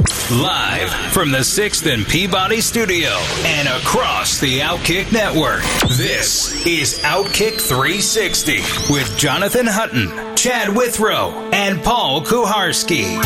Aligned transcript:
Live 0.00 0.90
from 1.12 1.30
the 1.30 1.38
6th 1.38 1.92
and 1.92 2.06
Peabody 2.06 2.62
studio 2.62 3.10
and 3.44 3.68
across 3.68 4.40
the 4.40 4.60
Outkick 4.60 5.12
network. 5.12 5.60
This 5.98 6.64
is 6.66 7.00
Outkick 7.00 7.60
360 7.60 8.60
with 8.90 9.14
Jonathan 9.18 9.66
Hutton, 9.66 10.08
Chad 10.36 10.74
Withrow, 10.74 11.32
and 11.52 11.82
Paul 11.82 12.22
Kuharsky. 12.22 13.22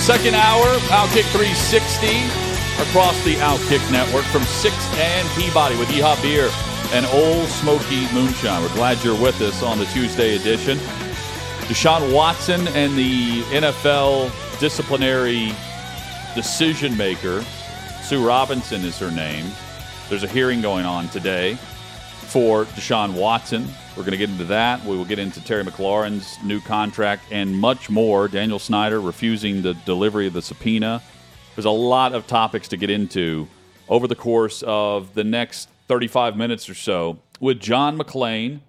Second 0.00 0.34
hour, 0.34 0.66
Outkick 0.90 1.24
360 1.32 2.08
across 2.82 3.16
the 3.24 3.36
Outkick 3.36 3.90
network 3.90 4.24
from 4.24 4.42
6th 4.42 4.98
and 4.98 5.28
Peabody 5.30 5.78
with 5.78 5.88
Yeehaw 5.88 6.20
Beer 6.20 6.50
and 6.92 7.06
Ole 7.06 7.46
Smoky 7.46 8.12
Moonshine. 8.12 8.60
We're 8.60 8.74
glad 8.74 9.02
you're 9.02 9.18
with 9.18 9.40
us 9.40 9.62
on 9.62 9.78
the 9.78 9.86
Tuesday 9.86 10.36
edition. 10.36 10.78
Deshaun 11.70 12.12
Watson 12.12 12.66
and 12.68 12.98
the 12.98 13.42
NFL 13.44 14.30
disciplinary 14.58 15.52
decision 16.34 16.96
maker, 16.96 17.42
Sue 18.02 18.26
Robinson 18.26 18.82
is 18.82 18.98
her 18.98 19.10
name. 19.10 19.46
There's 20.08 20.24
a 20.24 20.28
hearing 20.28 20.60
going 20.60 20.84
on 20.84 21.08
today 21.08 21.54
for 21.54 22.64
Deshaun 22.64 23.14
Watson. 23.14 23.66
We're 23.96 24.02
going 24.02 24.12
to 24.12 24.18
get 24.18 24.30
into 24.30 24.44
that. 24.44 24.84
We 24.84 24.96
will 24.96 25.04
get 25.04 25.18
into 25.18 25.42
Terry 25.44 25.64
McLaurin's 25.64 26.36
new 26.44 26.60
contract 26.60 27.24
and 27.30 27.56
much 27.56 27.88
more. 27.88 28.28
Daniel 28.28 28.58
Snyder 28.58 29.00
refusing 29.00 29.62
the 29.62 29.74
delivery 29.74 30.26
of 30.26 30.32
the 30.32 30.42
subpoena 30.42 31.00
there's 31.60 31.66
a 31.66 31.70
lot 31.70 32.14
of 32.14 32.26
topics 32.26 32.68
to 32.68 32.76
get 32.76 32.90
into 32.90 33.46
over 33.88 34.06
the 34.06 34.14
course 34.14 34.62
of 34.66 35.14
the 35.14 35.24
next 35.24 35.68
35 35.88 36.36
minutes 36.36 36.68
or 36.68 36.74
so 36.74 37.18
with 37.40 37.60
John 37.60 37.98
McClain, 37.98 38.60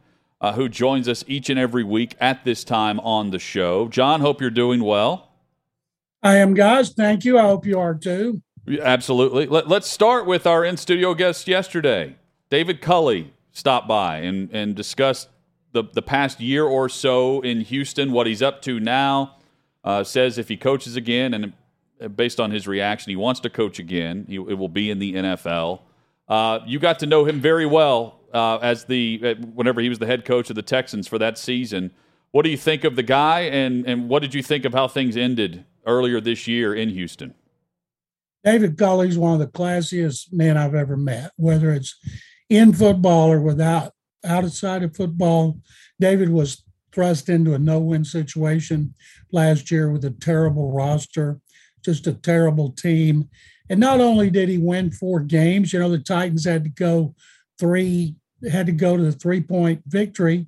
uh, 0.42 0.54
who 0.54 0.68
joins 0.68 1.08
us 1.08 1.24
each 1.28 1.50
and 1.50 1.58
every 1.58 1.84
week 1.84 2.16
at 2.20 2.44
this 2.44 2.64
time 2.64 3.00
on 3.00 3.30
the 3.30 3.40
show. 3.40 3.88
John, 3.88 4.20
hope 4.20 4.42
you're 4.42 4.50
doing 4.50 4.84
well. 4.84 5.30
I 6.22 6.38
am, 6.38 6.54
guys. 6.54 6.90
Thank 6.90 7.24
you. 7.24 7.40
I 7.40 7.44
hope 7.44 7.66
you 7.66 7.80
are 7.80 7.96
too. 7.96 8.42
Absolutely. 8.82 9.48
Let, 9.48 9.72
us 9.72 9.90
start 9.90 10.26
with 10.26 10.46
our 10.46 10.66
in 10.66 10.78
studio 10.78 11.14
guest 11.14 11.48
yesterday. 11.48 12.16
David 12.50 12.82
Culley 12.82 13.34
stopped 13.54 13.88
by 13.88 14.18
and, 14.18 14.50
and 14.52 14.76
discussed 14.76 15.30
the, 15.72 15.84
the 15.94 16.02
past 16.02 16.40
year 16.40 16.66
or 16.66 16.90
so 16.90 17.42
in 17.42 17.62
Houston, 17.62 18.12
what 18.12 18.28
he's 18.28 18.42
up 18.42 18.62
to 18.64 18.80
now. 18.80 19.38
Uh, 19.84 20.04
says 20.04 20.38
if 20.38 20.48
he 20.48 20.58
coaches 20.58 20.96
again, 20.96 21.34
and 21.34 21.54
based 22.10 22.40
on 22.40 22.52
his 22.52 22.68
reaction. 22.68 23.10
He 23.10 23.16
wants 23.16 23.40
to 23.42 23.50
coach 23.50 23.80
again. 23.80 24.26
He, 24.28 24.36
it 24.36 24.58
will 24.58 24.70
be 24.70 24.90
in 24.90 25.00
the 25.00 25.14
NFL. 25.14 25.82
Uh, 26.32 26.64
you 26.66 26.80
got 26.80 26.98
to 26.98 27.06
know 27.06 27.26
him 27.26 27.42
very 27.42 27.66
well 27.66 28.22
uh, 28.34 28.56
as 28.60 28.86
the 28.86 29.20
uh, 29.22 29.36
whenever 29.54 29.82
he 29.82 29.90
was 29.90 30.00
the 30.00 30.06
head 30.06 30.24
coach 30.24 30.50
of 30.50 30.56
the 30.56 30.62
Texans 30.62 31.06
for 31.06 31.20
that 31.20 31.38
season. 31.38 31.92
What 32.32 32.44
do 32.44 32.50
you 32.50 32.56
think 32.56 32.86
of 32.86 32.96
the 32.96 33.04
guy, 33.04 33.42
and 33.42 33.86
and 33.86 34.08
what 34.08 34.22
did 34.22 34.34
you 34.34 34.42
think 34.42 34.64
of 34.64 34.74
how 34.74 34.88
things 34.88 35.18
ended 35.18 35.66
earlier 35.86 36.22
this 36.22 36.48
year 36.48 36.74
in 36.74 36.88
Houston? 36.92 37.34
David 38.46 38.78
Culley's 38.78 39.18
one 39.18 39.34
of 39.34 39.40
the 39.40 39.48
classiest 39.48 40.32
men 40.32 40.56
I've 40.56 40.74
ever 40.74 40.96
met, 40.96 41.32
whether 41.36 41.74
it's 41.74 41.98
in 42.50 42.72
football 42.72 43.30
or 43.30 43.42
without 43.42 43.92
outside 44.24 44.84
of 44.84 44.96
football. 44.96 45.60
David 46.00 46.30
was 46.30 46.64
thrust 46.94 47.28
into 47.28 47.54
a 47.54 47.60
no-win 47.60 48.06
situation 48.06 48.94
last 49.34 49.70
year 49.70 49.92
with 49.92 50.06
a 50.06 50.12
terrible 50.12 50.72
roster 50.72 51.42
just 51.84 52.08
a 52.08 52.14
terrible 52.14 52.72
team. 52.72 53.30
And 53.72 53.80
not 53.80 54.02
only 54.02 54.30
did 54.30 54.50
he 54.50 54.58
win 54.58 54.92
four 54.92 55.22
games, 55.22 55.72
you 55.72 55.80
know, 55.80 55.90
the 55.90 55.98
Titans 55.98 56.44
had 56.44 56.66
to 56.66 56.70
go 56.70 57.16
three, 57.58 58.18
had 58.52 58.66
to 58.66 58.74
go 58.74 58.98
to 58.98 59.04
the 59.04 59.14
three 59.14 59.40
point 59.40 59.82
victory 59.88 60.48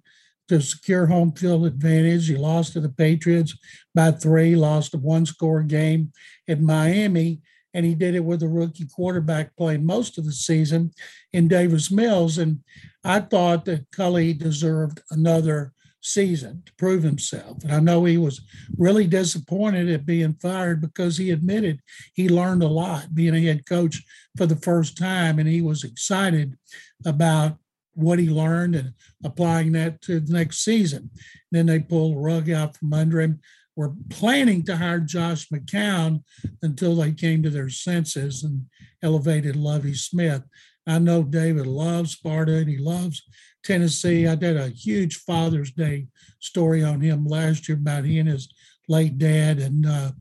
to 0.49 0.61
secure 0.61 1.05
home 1.05 1.31
field 1.31 1.65
advantage. 1.65 2.27
He 2.27 2.35
lost 2.35 2.73
to 2.73 2.81
the 2.81 2.89
Patriots 2.89 3.57
by 3.95 4.11
three, 4.11 4.57
lost 4.57 4.93
a 4.93 4.97
one 4.97 5.25
score 5.25 5.63
game 5.63 6.11
at 6.49 6.59
Miami. 6.59 7.39
And 7.73 7.85
he 7.85 7.95
did 7.95 8.13
it 8.13 8.25
with 8.25 8.43
a 8.43 8.47
rookie 8.47 8.87
quarterback 8.93 9.55
playing 9.55 9.85
most 9.85 10.17
of 10.17 10.25
the 10.25 10.33
season 10.33 10.91
in 11.31 11.47
Davis 11.47 11.89
Mills. 11.89 12.37
And 12.37 12.59
I 13.05 13.21
thought 13.21 13.63
that 13.65 13.89
Culley 13.91 14.33
deserved 14.33 15.01
another 15.11 15.72
season 16.03 16.61
to 16.65 16.73
prove 16.75 17.01
himself. 17.01 17.63
And 17.63 17.71
I 17.71 17.79
know 17.79 18.03
he 18.03 18.17
was 18.17 18.41
really 18.77 19.07
disappointed 19.07 19.89
at 19.89 20.05
being 20.05 20.33
fired 20.33 20.81
because 20.81 21.17
he 21.17 21.31
admitted 21.31 21.79
he 22.13 22.29
learned 22.29 22.61
a 22.61 22.67
lot 22.67 23.15
being 23.15 23.33
a 23.33 23.41
head 23.41 23.65
coach 23.65 24.03
for 24.37 24.45
the 24.45 24.57
first 24.57 24.97
time. 24.97 25.39
And 25.39 25.47
he 25.47 25.61
was 25.61 25.83
excited 25.83 26.57
about 27.05 27.57
what 27.93 28.19
he 28.19 28.29
learned 28.29 28.75
and 28.75 28.93
applying 29.23 29.71
that 29.73 30.01
to 30.01 30.19
the 30.19 30.33
next 30.33 30.63
season. 30.63 31.09
Then 31.51 31.67
they 31.67 31.79
pulled 31.79 32.15
the 32.15 32.19
rug 32.19 32.49
out 32.51 32.77
from 32.77 32.93
under 32.93 33.21
him. 33.21 33.39
Were 33.75 33.93
planning 34.11 34.61
to 34.65 34.77
hire 34.77 34.99
Josh 34.99 35.49
McCown 35.49 36.21
until 36.61 36.95
they 36.95 37.11
came 37.11 37.41
to 37.41 37.49
their 37.49 37.69
senses 37.69 38.43
and 38.43 38.67
elevated 39.01 39.55
Lovie 39.55 39.95
Smith. 39.95 40.43
I 40.85 40.99
know 40.99 41.23
David 41.23 41.65
loves 41.65 42.11
Sparta 42.11 42.57
and 42.57 42.69
he 42.69 42.77
loves 42.77 43.23
Tennessee. 43.63 44.27
I 44.27 44.35
did 44.35 44.57
a 44.57 44.69
huge 44.69 45.17
Father's 45.17 45.71
Day 45.71 46.07
story 46.39 46.83
on 46.83 47.01
him 47.01 47.25
last 47.25 47.67
year 47.67 47.77
about 47.77 48.05
he 48.05 48.19
and 48.19 48.29
his 48.29 48.53
late 48.87 49.17
dad, 49.17 49.59
and 49.59 49.85
uh, 49.85 50.11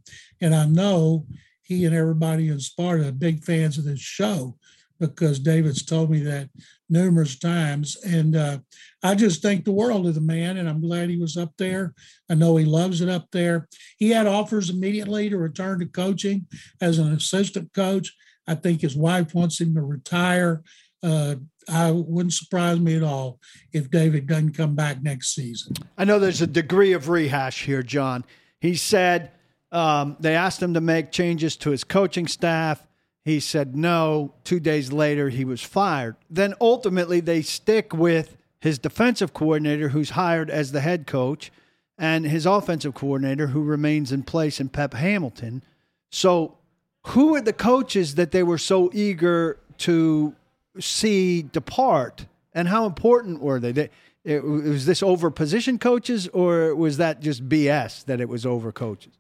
and 0.41 0.55
I 0.55 0.67
know 0.67 1.27
he 1.63 1.85
and 1.85 1.95
everybody 1.95 2.49
in 2.49 2.61
Sparta 2.61 3.09
are 3.09 3.13
big 3.13 3.45
fans 3.45 3.79
of 3.79 3.85
this 3.85 4.01
show 4.01 4.57
because 5.01 5.41
David's 5.41 5.85
told 5.85 6.11
me 6.11 6.21
that 6.21 6.49
numerous 6.89 7.37
times, 7.37 7.97
and 8.05 8.37
uh, 8.37 8.59
I 9.03 9.17
just 9.17 9.43
think 9.43 9.65
the 9.65 9.73
world 9.73 10.07
of 10.07 10.15
the 10.15 10.21
man, 10.21 10.59
and 10.59 10.69
I'm 10.69 10.81
glad 10.81 11.11
he 11.11 11.19
was 11.19 11.37
up 11.37 11.53
there. 11.59 11.95
I 12.31 12.35
know 12.35 12.57
he 12.57 12.65
loves 12.65 13.01
it 13.01 13.09
up 13.09 13.27
there. 13.33 13.69
He 13.99 14.11
had 14.11 14.29
offers 14.29 14.71
immediately 14.71 15.29
to 15.29 15.39
return 15.39 15.81
to 15.81 15.87
coaching 15.87 16.47
as 16.81 16.99
an 16.99 17.13
assistant 17.13 17.73
coach. 17.73 18.15
I 18.47 18.55
think 18.55 18.81
his 18.81 18.97
wife 18.97 19.35
wants 19.35 19.61
him 19.61 19.75
to 19.75 19.83
retire. 19.83 20.63
Uh, 21.03 21.37
I 21.69 21.91
wouldn't 21.91 22.33
surprise 22.33 22.79
me 22.81 22.97
at 22.97 23.03
all 23.03 23.39
if 23.73 23.91
David 23.91 24.27
doesn't 24.27 24.53
come 24.53 24.75
back 24.75 25.03
next 25.03 25.35
season. 25.35 25.75
I 25.97 26.05
know 26.05 26.19
there's 26.19 26.43
a 26.43 26.47
degree 26.47 26.93
of 26.93 27.09
rehash 27.09 27.65
here, 27.65 27.83
John. 27.83 28.25
He 28.61 28.75
said 28.75 29.31
um, 29.73 30.17
they 30.21 30.37
asked 30.37 30.63
him 30.63 30.75
to 30.75 30.81
make 30.81 31.11
changes 31.11 31.57
to 31.59 31.71
his 31.71 31.83
coaching 31.83 32.29
staff. 32.29 32.87
He 33.25 33.41
said 33.41 33.75
no. 33.77 34.35
Two 34.45 34.61
days 34.61 34.93
later, 34.93 35.29
he 35.29 35.45
was 35.45 35.63
fired. 35.63 36.17
Then 36.29 36.55
ultimately, 36.61 37.21
they 37.21 37.43
stick 37.43 37.95
with 37.95 38.37
his 38.61 38.79
defensive 38.79 39.33
coordinator, 39.33 39.89
who's 39.89 40.11
hired 40.11 40.51
as 40.51 40.73
the 40.73 40.81
head 40.81 41.07
coach, 41.07 41.51
and 41.99 42.25
his 42.25 42.47
offensive 42.47 42.95
coordinator, 42.95 43.49
who 43.49 43.63
remains 43.63 44.13
in 44.13 44.23
place 44.25 44.61
in 44.61 44.69
Pep 44.69 44.95
Hamilton. 44.95 45.63
So, 46.11 46.59
who 47.07 47.35
are 47.35 47.41
the 47.41 47.53
coaches 47.53 48.17
that 48.17 48.31
they 48.31 48.43
were 48.43 48.59
so 48.59 48.91
eager 48.93 49.59
to 49.79 50.35
see 50.79 51.43
depart, 51.43 52.27
and 52.53 52.69
how 52.69 52.87
important 52.87 53.41
were 53.41 53.61
they? 53.61 53.73
they 53.73 53.91
it, 54.25 54.45
was 54.45 54.87
this 54.87 55.03
over 55.03 55.31
position 55.31 55.79
coaches, 55.79 56.29
or 56.29 56.75
was 56.75 56.97
that 56.99 57.21
just 57.21 57.49
BS 57.49 58.05
that 58.05 58.21
it 58.21 58.29
was 58.29 58.47
over 58.47 58.71
coaches? 58.71 59.15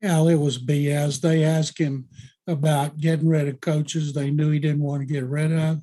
Yeah, 0.00 0.22
it 0.28 0.36
was 0.36 0.58
BS. 0.58 1.20
They 1.20 1.44
asked 1.44 1.78
him 1.78 2.08
about 2.46 2.98
getting 2.98 3.28
rid 3.28 3.48
of 3.48 3.60
coaches 3.60 4.12
they 4.12 4.30
knew 4.30 4.50
he 4.50 4.58
didn't 4.58 4.82
want 4.82 5.00
to 5.00 5.12
get 5.12 5.24
rid 5.24 5.52
of. 5.52 5.82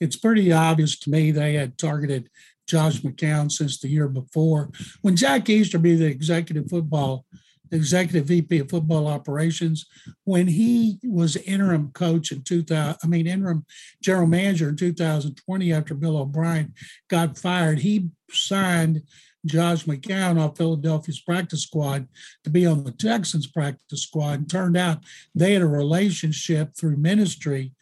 It's 0.00 0.16
pretty 0.16 0.50
obvious 0.50 0.98
to 1.00 1.10
me 1.10 1.30
they 1.30 1.54
had 1.54 1.78
targeted 1.78 2.28
Josh 2.66 3.02
McCown 3.02 3.50
since 3.50 3.78
the 3.78 3.88
year 3.88 4.08
before. 4.08 4.70
When 5.02 5.14
Jack 5.14 5.48
Easterby, 5.48 5.96
the 5.96 6.06
executive 6.06 6.68
football 6.68 7.26
executive 7.72 8.26
VP 8.26 8.58
of 8.58 8.70
football 8.70 9.06
operations, 9.06 9.86
when 10.24 10.46
he 10.46 10.98
was 11.04 11.36
interim 11.36 11.90
coach 11.92 12.32
in 12.32 12.42
2000, 12.42 12.96
I 13.02 13.06
mean, 13.06 13.26
interim 13.26 13.64
general 14.02 14.26
manager 14.26 14.68
in 14.68 14.76
2020 14.76 15.72
after 15.72 15.94
Bill 15.94 16.16
O'Brien 16.16 16.74
got 17.08 17.38
fired, 17.38 17.80
he 17.80 18.10
signed 18.30 19.02
Josh 19.46 19.84
McCown 19.84 20.38
off 20.38 20.58
Philadelphia's 20.58 21.20
practice 21.20 21.62
squad 21.62 22.06
to 22.44 22.50
be 22.50 22.66
on 22.66 22.84
the 22.84 22.92
Texans 22.92 23.46
practice 23.46 24.02
squad. 24.02 24.40
And 24.40 24.50
turned 24.50 24.76
out 24.76 25.04
they 25.34 25.54
had 25.54 25.62
a 25.62 25.66
relationship 25.66 26.76
through 26.76 26.96
ministry 26.96 27.72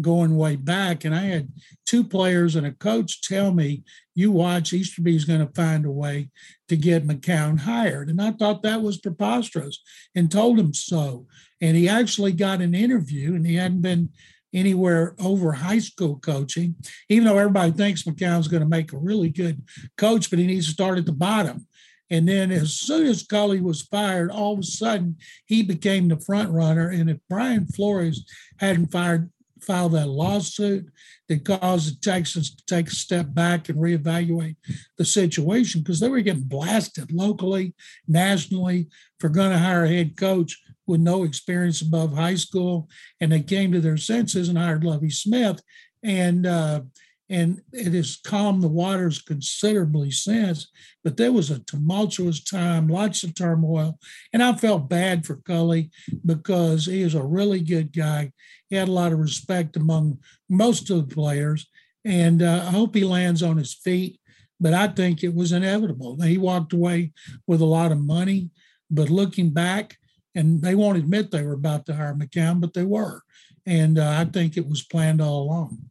going 0.00 0.36
way 0.36 0.56
back. 0.56 1.04
And 1.04 1.14
I 1.14 1.22
had 1.22 1.48
two 1.86 2.04
players 2.04 2.56
and 2.56 2.66
a 2.66 2.72
coach 2.72 3.22
tell 3.22 3.52
me, 3.52 3.82
you 4.14 4.30
watch, 4.30 4.72
Easterby's 4.72 5.24
going 5.24 5.46
to 5.46 5.52
find 5.54 5.86
a 5.86 5.90
way 5.90 6.30
to 6.68 6.76
get 6.76 7.06
McCown 7.06 7.60
hired. 7.60 8.08
And 8.08 8.20
I 8.20 8.32
thought 8.32 8.62
that 8.62 8.82
was 8.82 8.98
preposterous 8.98 9.80
and 10.14 10.30
told 10.30 10.58
him 10.58 10.74
so. 10.74 11.26
And 11.60 11.76
he 11.76 11.88
actually 11.88 12.32
got 12.32 12.60
an 12.60 12.74
interview 12.74 13.34
and 13.34 13.46
he 13.46 13.56
hadn't 13.56 13.82
been 13.82 14.10
anywhere 14.54 15.14
over 15.18 15.52
high 15.52 15.78
school 15.78 16.18
coaching, 16.18 16.74
even 17.08 17.24
though 17.24 17.38
everybody 17.38 17.70
thinks 17.70 18.04
McCown's 18.04 18.48
going 18.48 18.62
to 18.62 18.68
make 18.68 18.92
a 18.92 18.98
really 18.98 19.28
good 19.28 19.62
coach, 19.96 20.30
but 20.30 20.38
he 20.38 20.46
needs 20.46 20.66
to 20.66 20.72
start 20.72 20.98
at 20.98 21.06
the 21.06 21.12
bottom. 21.12 21.66
And 22.10 22.26
then 22.26 22.50
as 22.50 22.72
soon 22.72 23.06
as 23.06 23.22
Culley 23.22 23.60
was 23.60 23.82
fired, 23.82 24.30
all 24.30 24.54
of 24.54 24.60
a 24.60 24.62
sudden 24.62 25.16
he 25.44 25.62
became 25.62 26.08
the 26.08 26.18
front 26.18 26.50
runner. 26.50 26.88
And 26.88 27.10
if 27.10 27.18
Brian 27.28 27.66
Flores 27.66 28.24
hadn't 28.58 28.90
fired, 28.90 29.30
filed 29.62 29.92
that 29.92 30.08
lawsuit 30.08 30.86
that 31.28 31.44
caused 31.44 31.90
the 31.90 32.00
Texans 32.00 32.54
to 32.54 32.64
take 32.66 32.88
a 32.88 32.94
step 32.94 33.26
back 33.34 33.68
and 33.68 33.78
reevaluate 33.78 34.56
the 34.96 35.04
situation, 35.04 35.82
because 35.82 36.00
they 36.00 36.08
were 36.08 36.20
getting 36.20 36.42
blasted 36.42 37.12
locally, 37.12 37.74
nationally 38.06 38.88
for 39.20 39.28
going 39.28 39.50
to 39.50 39.58
hire 39.58 39.84
a 39.84 39.88
head 39.88 40.16
coach 40.16 40.58
with 40.86 41.00
no 41.00 41.24
experience 41.24 41.82
above 41.82 42.14
high 42.14 42.34
school. 42.34 42.88
And 43.20 43.30
they 43.30 43.42
came 43.42 43.72
to 43.72 43.80
their 43.80 43.98
senses 43.98 44.48
and 44.48 44.56
hired 44.56 44.84
Lovie 44.84 45.10
Smith. 45.10 45.60
And 46.02 46.46
uh, 46.46 46.82
and 47.30 47.60
it 47.72 47.92
has 47.92 48.16
calmed 48.16 48.62
the 48.62 48.68
waters 48.68 49.20
considerably 49.20 50.10
since. 50.10 50.70
But 51.04 51.16
there 51.16 51.32
was 51.32 51.50
a 51.50 51.58
tumultuous 51.60 52.42
time, 52.42 52.88
lots 52.88 53.22
of 53.22 53.34
turmoil, 53.34 53.98
and 54.32 54.42
I 54.42 54.54
felt 54.54 54.88
bad 54.88 55.26
for 55.26 55.36
Culley 55.36 55.90
because 56.24 56.86
he 56.86 57.02
is 57.02 57.14
a 57.14 57.22
really 57.22 57.60
good 57.60 57.92
guy. 57.92 58.32
He 58.68 58.76
had 58.76 58.88
a 58.88 58.92
lot 58.92 59.12
of 59.12 59.18
respect 59.18 59.76
among 59.76 60.18
most 60.48 60.90
of 60.90 61.08
the 61.08 61.14
players, 61.14 61.66
and 62.04 62.42
uh, 62.42 62.64
I 62.66 62.70
hope 62.70 62.94
he 62.94 63.04
lands 63.04 63.42
on 63.42 63.56
his 63.56 63.74
feet. 63.74 64.20
But 64.60 64.74
I 64.74 64.88
think 64.88 65.22
it 65.22 65.34
was 65.34 65.52
inevitable. 65.52 66.20
He 66.20 66.36
walked 66.36 66.72
away 66.72 67.12
with 67.46 67.60
a 67.60 67.66
lot 67.66 67.92
of 67.92 67.98
money, 67.98 68.50
but 68.90 69.08
looking 69.08 69.50
back, 69.50 69.96
and 70.34 70.62
they 70.62 70.74
won't 70.74 70.98
admit 70.98 71.30
they 71.30 71.42
were 71.42 71.52
about 71.52 71.86
to 71.86 71.94
hire 71.94 72.14
McCown, 72.14 72.60
but 72.60 72.74
they 72.74 72.84
were, 72.84 73.22
and 73.66 73.98
uh, 73.98 74.16
I 74.18 74.24
think 74.24 74.56
it 74.56 74.66
was 74.68 74.82
planned 74.82 75.20
all 75.20 75.42
along. 75.42 75.90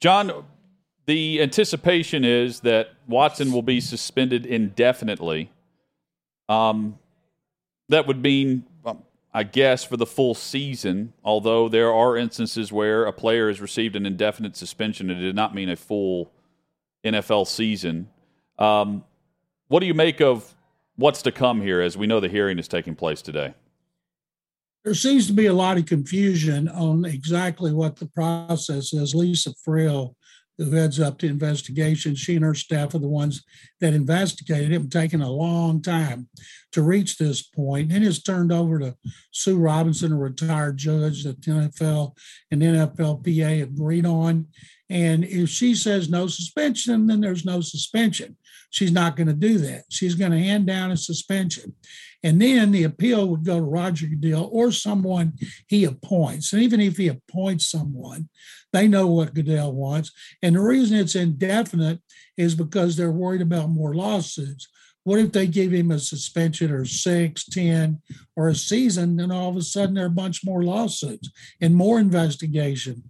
John, 0.00 0.44
the 1.06 1.40
anticipation 1.40 2.24
is 2.24 2.60
that 2.60 2.90
Watson 3.06 3.52
will 3.52 3.62
be 3.62 3.80
suspended 3.80 4.44
indefinitely. 4.44 5.50
Um, 6.48 6.98
that 7.88 8.06
would 8.06 8.22
mean, 8.22 8.64
um, 8.84 9.02
I 9.32 9.44
guess, 9.44 9.84
for 9.84 9.96
the 9.96 10.06
full 10.06 10.34
season, 10.34 11.12
although 11.24 11.68
there 11.68 11.92
are 11.92 12.16
instances 12.16 12.72
where 12.72 13.04
a 13.04 13.12
player 13.12 13.48
has 13.48 13.60
received 13.60 13.96
an 13.96 14.04
indefinite 14.04 14.56
suspension. 14.56 15.10
and 15.10 15.20
It 15.20 15.24
did 15.24 15.36
not 15.36 15.54
mean 15.54 15.68
a 15.68 15.76
full 15.76 16.32
NFL 17.04 17.46
season. 17.46 18.08
Um, 18.58 19.04
what 19.68 19.80
do 19.80 19.86
you 19.86 19.94
make 19.94 20.20
of 20.20 20.54
what's 20.96 21.22
to 21.22 21.32
come 21.32 21.60
here 21.60 21.80
as 21.80 21.96
we 21.96 22.06
know 22.06 22.20
the 22.20 22.28
hearing 22.28 22.58
is 22.58 22.68
taking 22.68 22.94
place 22.94 23.22
today? 23.22 23.54
There 24.86 24.94
seems 24.94 25.26
to 25.26 25.32
be 25.32 25.46
a 25.46 25.52
lot 25.52 25.76
of 25.76 25.84
confusion 25.84 26.68
on 26.68 27.04
exactly 27.04 27.72
what 27.72 27.96
the 27.96 28.06
process 28.06 28.92
is. 28.92 29.16
Lisa 29.16 29.50
Friel, 29.66 30.14
who 30.58 30.70
heads 30.70 31.00
up 31.00 31.18
the 31.18 31.26
investigation, 31.26 32.14
she 32.14 32.36
and 32.36 32.44
her 32.44 32.54
staff 32.54 32.94
are 32.94 33.00
the 33.00 33.08
ones 33.08 33.42
that 33.80 33.94
investigated 33.94 34.70
it, 34.70 34.90
taken 34.92 35.20
a 35.20 35.28
long 35.28 35.82
time 35.82 36.28
to 36.70 36.82
reach 36.82 37.18
this 37.18 37.42
point. 37.42 37.90
And 37.90 38.04
it's 38.04 38.22
turned 38.22 38.52
over 38.52 38.78
to 38.78 38.94
Sue 39.32 39.58
Robinson, 39.58 40.12
a 40.12 40.16
retired 40.16 40.76
judge 40.76 41.24
that 41.24 41.42
the 41.42 41.50
NFL 41.50 42.12
and 42.52 42.62
NFLPA 42.62 43.64
agreed 43.64 44.06
on. 44.06 44.46
And 44.88 45.24
if 45.24 45.48
she 45.48 45.74
says 45.74 46.08
no 46.08 46.28
suspension, 46.28 47.08
then 47.08 47.20
there's 47.20 47.44
no 47.44 47.60
suspension. 47.60 48.36
She's 48.70 48.92
not 48.92 49.16
going 49.16 49.26
to 49.26 49.32
do 49.32 49.58
that. 49.58 49.86
She's 49.90 50.14
going 50.14 50.30
to 50.30 50.38
hand 50.38 50.68
down 50.68 50.92
a 50.92 50.96
suspension. 50.96 51.74
And 52.22 52.40
then 52.40 52.72
the 52.72 52.84
appeal 52.84 53.28
would 53.28 53.44
go 53.44 53.56
to 53.56 53.62
Roger 53.62 54.06
Goodell 54.06 54.48
or 54.52 54.72
someone 54.72 55.34
he 55.66 55.84
appoints. 55.84 56.52
And 56.52 56.62
even 56.62 56.80
if 56.80 56.96
he 56.96 57.08
appoints 57.08 57.70
someone, 57.70 58.28
they 58.72 58.88
know 58.88 59.06
what 59.06 59.34
Goodell 59.34 59.72
wants. 59.72 60.12
And 60.42 60.56
the 60.56 60.60
reason 60.60 60.98
it's 60.98 61.14
indefinite 61.14 62.00
is 62.36 62.54
because 62.54 62.96
they're 62.96 63.12
worried 63.12 63.42
about 63.42 63.70
more 63.70 63.94
lawsuits. 63.94 64.68
What 65.04 65.20
if 65.20 65.30
they 65.30 65.46
give 65.46 65.72
him 65.72 65.92
a 65.92 66.00
suspension 66.00 66.72
or 66.72 66.84
six, 66.84 67.44
ten, 67.44 68.00
or 68.34 68.48
a 68.48 68.56
season, 68.56 69.16
then 69.16 69.30
all 69.30 69.50
of 69.50 69.56
a 69.56 69.62
sudden 69.62 69.94
there 69.94 70.04
are 70.04 70.08
a 70.08 70.10
bunch 70.10 70.44
more 70.44 70.64
lawsuits 70.64 71.30
and 71.60 71.76
more 71.76 72.00
investigation? 72.00 73.04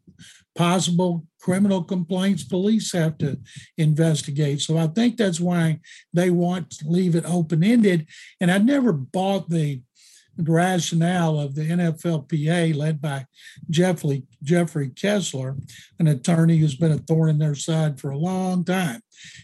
Possible 0.57 1.27
criminal 1.41 1.85
complaints 1.85 2.43
police 2.43 2.93
have 2.93 3.17
to 3.19 3.39
investigate. 3.79 4.61
So 4.61 4.77
I 4.77 4.89
think 4.89 5.17
that's 5.17 5.39
why 5.39 5.79
they 6.13 6.31
want 6.31 6.71
to 6.71 6.89
leave 6.89 7.15
it 7.15 7.25
open 7.25 7.63
ended. 7.63 8.09
And 8.41 8.51
I 8.51 8.59
never 8.59 8.93
bought 8.93 9.49
the 9.49 9.83
rationale 10.39 11.39
of 11.39 11.55
the 11.55 11.63
NFLPA 11.63 12.75
led 12.75 13.01
by 13.01 13.27
Jeffrey, 13.71 14.25
Jeffrey 14.43 14.91
Kessler, 14.91 15.57
an 15.99 16.09
attorney 16.09 16.59
who's 16.59 16.77
been 16.77 16.93
a 16.93 16.99
thorn 16.99 17.31
in 17.31 17.39
their 17.39 17.55
side 17.55 18.01
for 18.01 18.11
a 18.11 18.19
long 18.19 18.65
time, 18.65 19.01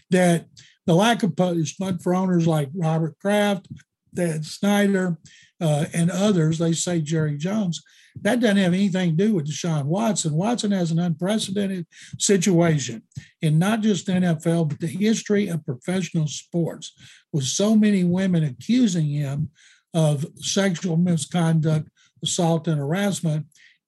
that 0.09 0.47
the 0.85 0.95
lack 0.95 1.23
of 1.23 1.35
punishment 1.35 2.03
for 2.03 2.13
owners 2.13 2.45
like 2.45 2.69
Robert 2.75 3.17
Kraft, 3.19 3.67
Dan 4.13 4.43
Snyder, 4.43 5.17
uh, 5.61 5.85
and 5.93 6.11
others, 6.11 6.57
they 6.57 6.73
say 6.73 6.99
Jerry 7.01 7.37
Jones, 7.37 7.81
that 8.21 8.39
doesn't 8.39 8.57
have 8.57 8.73
anything 8.73 9.17
to 9.17 9.27
do 9.27 9.33
with 9.33 9.47
Deshaun 9.47 9.85
Watson. 9.85 10.33
Watson 10.33 10.71
has 10.71 10.91
an 10.91 10.99
unprecedented 10.99 11.87
situation 12.19 13.03
in 13.41 13.59
not 13.59 13.81
just 13.81 14.07
NFL, 14.07 14.69
but 14.69 14.79
the 14.79 14.87
history 14.87 15.47
of 15.47 15.65
professional 15.65 16.27
sports, 16.27 16.93
with 17.31 17.45
so 17.45 17.75
many 17.75 18.03
women 18.03 18.43
accusing 18.43 19.07
him 19.07 19.49
of 19.93 20.25
sexual 20.37 20.97
misconduct, 20.97 21.89
assault, 22.23 22.67
and 22.67 22.79
harassment. 22.79 23.45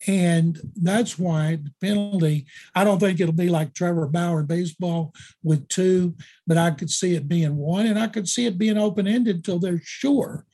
And 0.08 0.60
that's 0.76 1.18
why 1.18 1.56
the 1.56 1.72
penalty, 1.82 2.46
I 2.76 2.84
don't 2.84 3.00
think 3.00 3.20
it'll 3.20 3.34
be 3.34 3.50
like 3.50 3.74
Trevor 3.74 4.08
Bauer 4.08 4.42
in 4.42 4.46
baseball 4.46 5.14
with 5.44 5.68
two, 5.68 6.16
but 6.46 6.58
I 6.58 6.72
could 6.72 6.92
see 6.92 7.16
it 7.16 7.28
being 7.28 7.56
one, 7.56 7.88
and 7.88 7.98
I 7.98 8.08
could 8.08 8.28
see 8.28 8.46
it 8.46 8.58
being 8.58 8.78
open 8.78 9.08
ended 9.08 9.38
until 9.38 9.58
they're 9.58 9.82
sure 9.84 10.46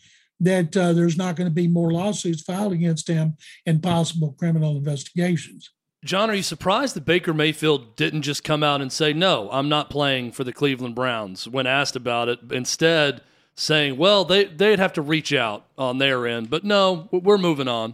that 0.41 0.75
uh, 0.75 0.91
there's 0.93 1.17
not 1.17 1.35
going 1.35 1.49
to 1.49 1.53
be 1.53 1.67
more 1.67 1.91
lawsuits 1.91 2.41
filed 2.41 2.73
against 2.73 3.07
him 3.07 3.37
and 3.65 3.81
possible 3.81 4.35
criminal 4.37 4.75
investigations. 4.75 5.69
John, 6.03 6.31
are 6.31 6.33
you 6.33 6.41
surprised 6.41 6.95
that 6.95 7.05
Baker 7.05 7.33
Mayfield 7.33 7.95
didn't 7.95 8.23
just 8.23 8.43
come 8.43 8.63
out 8.63 8.81
and 8.81 8.91
say, 8.91 9.13
no, 9.13 9.49
I'm 9.51 9.69
not 9.69 9.91
playing 9.91 10.31
for 10.31 10.43
the 10.43 10.51
Cleveland 10.51 10.95
Browns 10.95 11.47
when 11.47 11.67
asked 11.67 11.95
about 11.95 12.27
it? 12.27 12.39
Instead, 12.51 13.21
saying, 13.55 13.97
well, 13.97 14.25
they, 14.25 14.45
they'd 14.45 14.79
have 14.79 14.93
to 14.93 15.01
reach 15.01 15.31
out 15.31 15.67
on 15.77 15.99
their 15.99 16.25
end, 16.25 16.49
but 16.49 16.63
no, 16.63 17.07
we're 17.11 17.37
moving 17.37 17.67
on. 17.67 17.93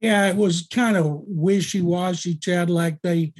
Yeah, 0.00 0.28
it 0.28 0.36
was 0.36 0.68
kind 0.70 0.98
of 0.98 1.06
wishy 1.26 1.80
washy, 1.80 2.34
Chad, 2.34 2.68
like 2.68 3.00
they 3.00 3.32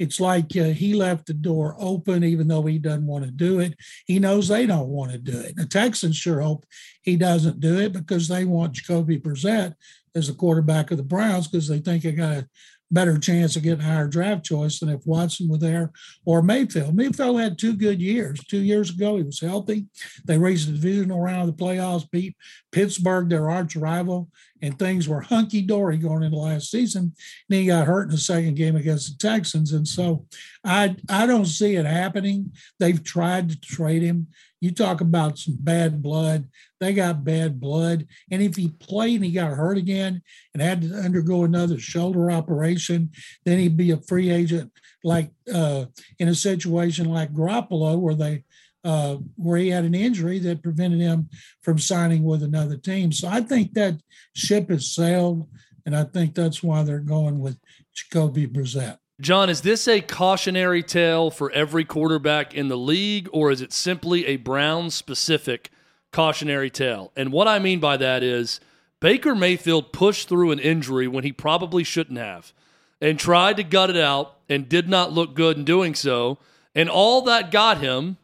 it's 0.00 0.18
like 0.18 0.56
uh, 0.56 0.64
he 0.64 0.94
left 0.94 1.26
the 1.26 1.34
door 1.34 1.76
open, 1.78 2.24
even 2.24 2.48
though 2.48 2.62
he 2.62 2.78
doesn't 2.78 3.06
want 3.06 3.22
to 3.26 3.30
do 3.30 3.60
it. 3.60 3.74
He 4.06 4.18
knows 4.18 4.48
they 4.48 4.64
don't 4.64 4.88
want 4.88 5.12
to 5.12 5.18
do 5.18 5.38
it. 5.38 5.56
The 5.56 5.66
Texans 5.66 6.16
sure 6.16 6.40
hope 6.40 6.64
he 7.02 7.16
doesn't 7.16 7.60
do 7.60 7.78
it 7.78 7.92
because 7.92 8.26
they 8.26 8.46
want 8.46 8.72
Jacoby 8.72 9.20
Brissett 9.20 9.74
as 10.14 10.28
the 10.28 10.32
quarterback 10.32 10.90
of 10.90 10.96
the 10.96 11.02
Browns 11.02 11.48
because 11.48 11.68
they 11.68 11.80
think 11.80 12.02
they 12.02 12.12
got 12.12 12.38
a 12.38 12.48
better 12.90 13.18
chance 13.18 13.56
of 13.56 13.62
getting 13.62 13.84
a 13.84 13.88
higher 13.88 14.08
draft 14.08 14.44
choice 14.44 14.80
than 14.80 14.88
if 14.88 15.06
Watson 15.06 15.48
were 15.48 15.58
there 15.58 15.92
or 16.24 16.42
Mayfield. 16.42 16.94
Mayfield 16.94 17.40
had 17.40 17.58
two 17.58 17.74
good 17.74 18.00
years. 18.00 18.40
Two 18.44 18.60
years 18.60 18.90
ago, 18.90 19.16
he 19.16 19.22
was 19.22 19.40
healthy. 19.40 19.86
They 20.24 20.38
raised 20.38 20.68
the 20.68 20.72
divisional 20.72 21.20
round 21.20 21.48
of 21.48 21.56
the 21.56 21.64
playoffs, 21.64 22.10
beat 22.10 22.36
Pittsburgh, 22.72 23.28
their 23.28 23.48
arch 23.48 23.76
rival, 23.76 24.28
and 24.62 24.78
things 24.78 25.08
were 25.08 25.20
hunky 25.20 25.62
dory 25.62 25.96
going 25.96 26.22
into 26.22 26.36
last 26.36 26.70
season. 26.70 27.02
And 27.02 27.12
then 27.48 27.60
he 27.60 27.66
got 27.66 27.86
hurt 27.86 28.04
in 28.04 28.10
the 28.10 28.18
second 28.18 28.54
game 28.54 28.76
against 28.76 29.18
the 29.18 29.28
Texans. 29.28 29.72
And 29.72 29.86
so 29.86 30.26
I 30.64 30.96
I 31.08 31.26
don't 31.26 31.46
see 31.46 31.76
it 31.76 31.86
happening. 31.86 32.52
They've 32.78 33.02
tried 33.02 33.50
to 33.50 33.60
trade 33.60 34.02
him. 34.02 34.28
You 34.60 34.72
talk 34.72 35.00
about 35.00 35.38
some 35.38 35.56
bad 35.58 36.02
blood. 36.02 36.48
They 36.80 36.92
got 36.92 37.24
bad 37.24 37.60
blood. 37.60 38.06
And 38.30 38.42
if 38.42 38.56
he 38.56 38.68
played 38.68 39.16
and 39.16 39.24
he 39.24 39.32
got 39.32 39.52
hurt 39.52 39.78
again 39.78 40.22
and 40.52 40.62
had 40.62 40.82
to 40.82 40.94
undergo 40.94 41.44
another 41.44 41.78
shoulder 41.78 42.30
operation, 42.30 43.10
then 43.44 43.58
he'd 43.58 43.76
be 43.76 43.90
a 43.90 43.96
free 43.96 44.30
agent, 44.30 44.70
like 45.02 45.30
uh, 45.52 45.86
in 46.18 46.28
a 46.28 46.34
situation 46.34 47.08
like 47.08 47.32
Garoppolo, 47.32 47.98
where 47.98 48.14
they 48.14 48.44
uh, 48.84 49.16
where 49.36 49.58
he 49.58 49.68
had 49.68 49.84
an 49.84 49.94
injury 49.94 50.38
that 50.38 50.62
prevented 50.62 51.00
him 51.00 51.28
from 51.62 51.78
signing 51.78 52.24
with 52.24 52.42
another 52.42 52.76
team. 52.76 53.12
So 53.12 53.28
I 53.28 53.42
think 53.42 53.74
that 53.74 54.00
ship 54.34 54.70
has 54.70 54.94
sailed, 54.94 55.48
and 55.84 55.94
I 55.94 56.04
think 56.04 56.34
that's 56.34 56.62
why 56.62 56.82
they're 56.82 57.00
going 57.00 57.40
with 57.40 57.58
Jacoby 57.94 58.46
Brissett. 58.46 58.96
John, 59.20 59.50
is 59.50 59.60
this 59.60 59.86
a 59.86 60.00
cautionary 60.00 60.82
tale 60.82 61.30
for 61.30 61.50
every 61.52 61.84
quarterback 61.84 62.54
in 62.54 62.68
the 62.68 62.76
league, 62.76 63.28
or 63.32 63.50
is 63.50 63.60
it 63.60 63.70
simply 63.72 64.24
a 64.26 64.36
Brown 64.36 64.90
specific 64.90 65.70
cautionary 66.10 66.70
tale? 66.70 67.12
And 67.14 67.30
what 67.30 67.46
I 67.46 67.58
mean 67.58 67.80
by 67.80 67.98
that 67.98 68.22
is 68.22 68.60
Baker 68.98 69.34
Mayfield 69.34 69.92
pushed 69.92 70.28
through 70.28 70.52
an 70.52 70.58
injury 70.58 71.06
when 71.06 71.22
he 71.22 71.32
probably 71.32 71.84
shouldn't 71.84 72.18
have. 72.18 72.52
and 73.00 73.18
tried 73.18 73.56
to 73.56 73.64
gut 73.64 73.90
it 73.90 73.96
out 73.96 74.36
and 74.48 74.68
did 74.68 74.88
not 74.88 75.12
look 75.12 75.34
good 75.34 75.56
in 75.56 75.64
doing 75.64 75.94
so. 75.94 76.38
And 76.74 76.88
all 76.88 77.22
that 77.22 77.50
got 77.50 77.78
him 77.78 78.18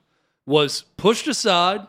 was 0.45 0.85
pushed 0.97 1.27
aside 1.27 1.87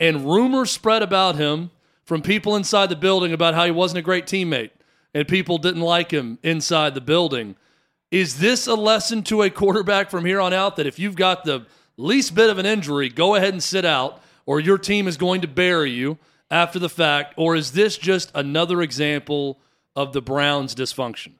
and 0.00 0.24
rumors 0.24 0.70
spread 0.70 1.02
about 1.02 1.36
him 1.36 1.70
from 2.04 2.22
people 2.22 2.56
inside 2.56 2.88
the 2.88 2.96
building 2.96 3.32
about 3.32 3.54
how 3.54 3.64
he 3.64 3.70
wasn't 3.70 3.98
a 3.98 4.02
great 4.02 4.26
teammate 4.26 4.70
and 5.12 5.26
people 5.26 5.58
didn't 5.58 5.82
like 5.82 6.10
him 6.10 6.38
inside 6.42 6.94
the 6.94 7.00
building. 7.00 7.56
Is 8.10 8.38
this 8.38 8.66
a 8.66 8.74
lesson 8.74 9.22
to 9.24 9.42
a 9.42 9.50
quarterback 9.50 10.10
from 10.10 10.24
here 10.24 10.40
on 10.40 10.52
out 10.52 10.76
that 10.76 10.86
if 10.86 10.98
you've 10.98 11.16
got 11.16 11.44
the 11.44 11.66
least 11.96 12.34
bit 12.34 12.48
of 12.48 12.58
an 12.58 12.64
injury, 12.64 13.08
go 13.10 13.34
ahead 13.34 13.52
and 13.52 13.62
sit 13.62 13.84
out, 13.84 14.22
or 14.46 14.60
your 14.60 14.78
team 14.78 15.06
is 15.06 15.18
going 15.18 15.42
to 15.42 15.48
bury 15.48 15.90
you 15.90 16.18
after 16.50 16.78
the 16.78 16.88
fact? 16.88 17.34
Or 17.36 17.54
is 17.54 17.72
this 17.72 17.98
just 17.98 18.30
another 18.34 18.80
example 18.80 19.60
of 19.94 20.12
the 20.12 20.22
Browns' 20.22 20.74
dysfunction? 20.74 21.34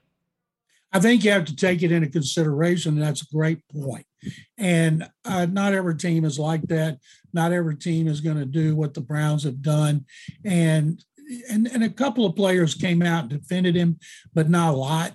I 0.92 1.00
think 1.00 1.24
you 1.24 1.30
have 1.30 1.44
to 1.46 1.56
take 1.56 1.82
it 1.82 1.92
into 1.92 2.08
consideration. 2.08 2.94
And 2.94 3.02
that's 3.02 3.22
a 3.22 3.34
great 3.34 3.60
point. 3.68 4.06
And 4.56 5.08
uh, 5.24 5.46
not 5.46 5.74
every 5.74 5.96
team 5.96 6.24
is 6.24 6.38
like 6.38 6.62
that. 6.62 6.98
Not 7.32 7.52
every 7.52 7.76
team 7.76 8.08
is 8.08 8.20
going 8.20 8.38
to 8.38 8.46
do 8.46 8.74
what 8.74 8.94
the 8.94 9.00
Browns 9.00 9.44
have 9.44 9.62
done. 9.62 10.06
And 10.44 11.02
and 11.50 11.66
and 11.66 11.84
a 11.84 11.90
couple 11.90 12.24
of 12.24 12.36
players 12.36 12.74
came 12.74 13.02
out 13.02 13.24
and 13.24 13.30
defended 13.30 13.74
him, 13.74 13.98
but 14.32 14.48
not 14.48 14.72
a 14.72 14.76
lot. 14.76 15.14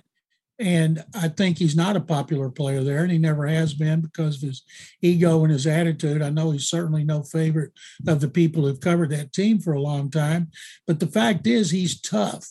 And 0.58 1.04
I 1.14 1.28
think 1.28 1.58
he's 1.58 1.74
not 1.74 1.96
a 1.96 2.00
popular 2.00 2.48
player 2.48 2.84
there, 2.84 3.02
and 3.02 3.10
he 3.10 3.18
never 3.18 3.46
has 3.46 3.74
been 3.74 4.00
because 4.00 4.36
of 4.36 4.48
his 4.48 4.62
ego 5.02 5.42
and 5.42 5.52
his 5.52 5.66
attitude. 5.66 6.22
I 6.22 6.30
know 6.30 6.52
he's 6.52 6.68
certainly 6.68 7.02
no 7.02 7.24
favorite 7.24 7.72
of 8.06 8.20
the 8.20 8.28
people 8.28 8.62
who've 8.62 8.80
covered 8.80 9.10
that 9.10 9.32
team 9.32 9.58
for 9.58 9.72
a 9.72 9.82
long 9.82 10.10
time. 10.10 10.50
But 10.86 11.00
the 11.00 11.08
fact 11.08 11.48
is, 11.48 11.72
he's 11.72 12.00
tough, 12.00 12.46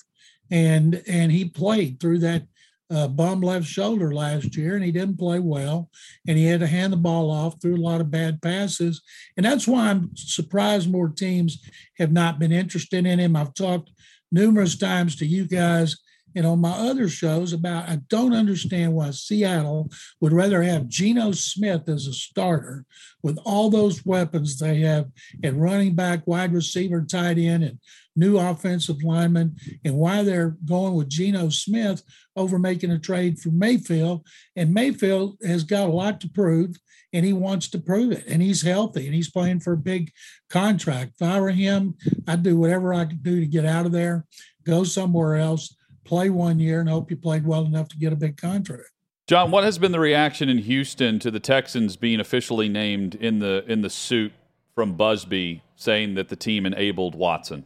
and 0.52 1.02
and 1.08 1.32
he 1.32 1.46
played 1.46 2.02
through 2.02 2.20
that 2.20 2.44
uh, 2.92 3.08
bum 3.08 3.40
left 3.40 3.66
shoulder 3.66 4.14
last 4.14 4.58
year, 4.58 4.76
and 4.76 4.84
he 4.84 4.92
didn't 4.92 5.18
play 5.18 5.40
well, 5.40 5.90
and 6.28 6.38
he 6.38 6.46
had 6.46 6.60
to 6.60 6.68
hand 6.68 6.92
the 6.92 6.98
ball 6.98 7.32
off 7.32 7.62
through 7.62 7.78
a 7.78 7.88
lot 7.88 8.02
of 8.02 8.12
bad 8.12 8.42
passes, 8.42 9.02
and 9.38 9.46
that's 9.46 9.66
why 9.66 9.90
I'm 9.90 10.12
surprised 10.16 10.92
more 10.92 11.08
teams 11.08 11.66
have 11.98 12.12
not 12.12 12.38
been 12.38 12.52
interested 12.52 13.06
in 13.06 13.20
him. 13.20 13.38
I've 13.38 13.54
talked 13.54 13.92
numerous 14.30 14.78
times 14.78 15.16
to 15.16 15.26
you 15.26 15.48
guys 15.48 15.96
and 16.36 16.46
on 16.46 16.60
my 16.60 16.72
other 16.72 17.08
shows 17.08 17.54
about 17.54 17.90
I 17.90 17.98
don't 18.08 18.34
understand 18.34 18.94
why 18.94 19.12
Seattle 19.12 19.92
would 20.22 20.34
rather 20.34 20.64
have 20.64 20.88
Geno 20.88 21.32
Smith 21.32 21.88
as 21.88 22.08
a 22.08 22.14
starter 22.14 22.86
with 23.22 23.38
all 23.46 23.70
those 23.70 24.06
weapons 24.06 24.58
they 24.58 24.82
have 24.82 25.10
at 25.44 25.56
running 25.56 25.96
back, 25.96 26.26
wide 26.28 26.54
receiver, 26.54 27.02
tight 27.02 27.38
end, 27.38 27.64
and 27.64 27.80
new 28.16 28.38
offensive 28.38 29.02
lineman, 29.04 29.56
and 29.84 29.96
why 29.96 30.24
they're 30.24 30.58
going 30.66 30.94
with 30.94 31.10
Geno 31.10 31.50
Smith 31.50 32.04
over 32.36 32.60
making 32.60 32.92
a 32.92 33.00
trade 33.00 33.40
for 33.40 33.50
Mayfield. 33.50 34.28
And 34.56 34.74
Mayfield 34.74 35.38
has 35.44 35.64
got 35.64 35.90
a 35.90 35.94
lot 35.94 36.22
to 36.22 36.30
prove, 36.30 36.76
and 37.12 37.26
he 37.26 37.34
wants 37.34 37.70
to 37.70 37.80
prove 37.80 38.12
it. 38.12 38.26
And 38.28 38.42
he's 38.42 38.62
healthy, 38.62 39.06
and 39.06 39.16
he's 39.16 39.32
playing 39.32 39.62
for 39.62 39.74
a 39.74 39.78
big 39.78 40.12
contract. 40.50 41.14
If 41.20 41.28
I 41.28 41.40
were 41.40 41.50
him, 41.50 41.96
I'd 42.28 42.44
do 42.44 42.58
whatever 42.58 42.94
I 42.94 43.06
could 43.06 43.24
do 43.24 43.40
to 43.40 43.48
get 43.48 43.66
out 43.66 43.86
of 43.86 43.92
there, 43.92 44.26
go 44.66 44.84
somewhere 44.84 45.36
else 45.36 45.76
play 46.04 46.30
one 46.30 46.60
year 46.60 46.80
and 46.80 46.90
hope 46.90 47.10
you 47.10 47.18
played 47.18 47.46
well 47.46 47.66
enough 47.66 47.88
to 47.90 47.98
get 47.98 48.14
a 48.14 48.16
big 48.16 48.38
contract. 48.38 48.90
John, 49.28 49.52
what 49.52 49.64
has 49.64 49.78
been 49.78 49.94
the 49.94 50.00
reaction 50.00 50.50
in 50.50 50.58
Houston 50.58 51.18
to 51.20 51.32
the 51.32 51.40
Texans 51.40 51.96
being 51.96 52.20
officially 52.20 52.68
named 52.68 53.16
in 53.16 53.40
the 53.40 53.64
in 53.68 53.82
the 53.82 53.90
suit 53.90 54.34
from 54.76 54.98
Buzbee 54.98 55.62
saying 55.76 56.16
that 56.16 56.30
the 56.30 56.36
team 56.36 56.66
enabled 56.66 57.16
Watson? 57.16 57.66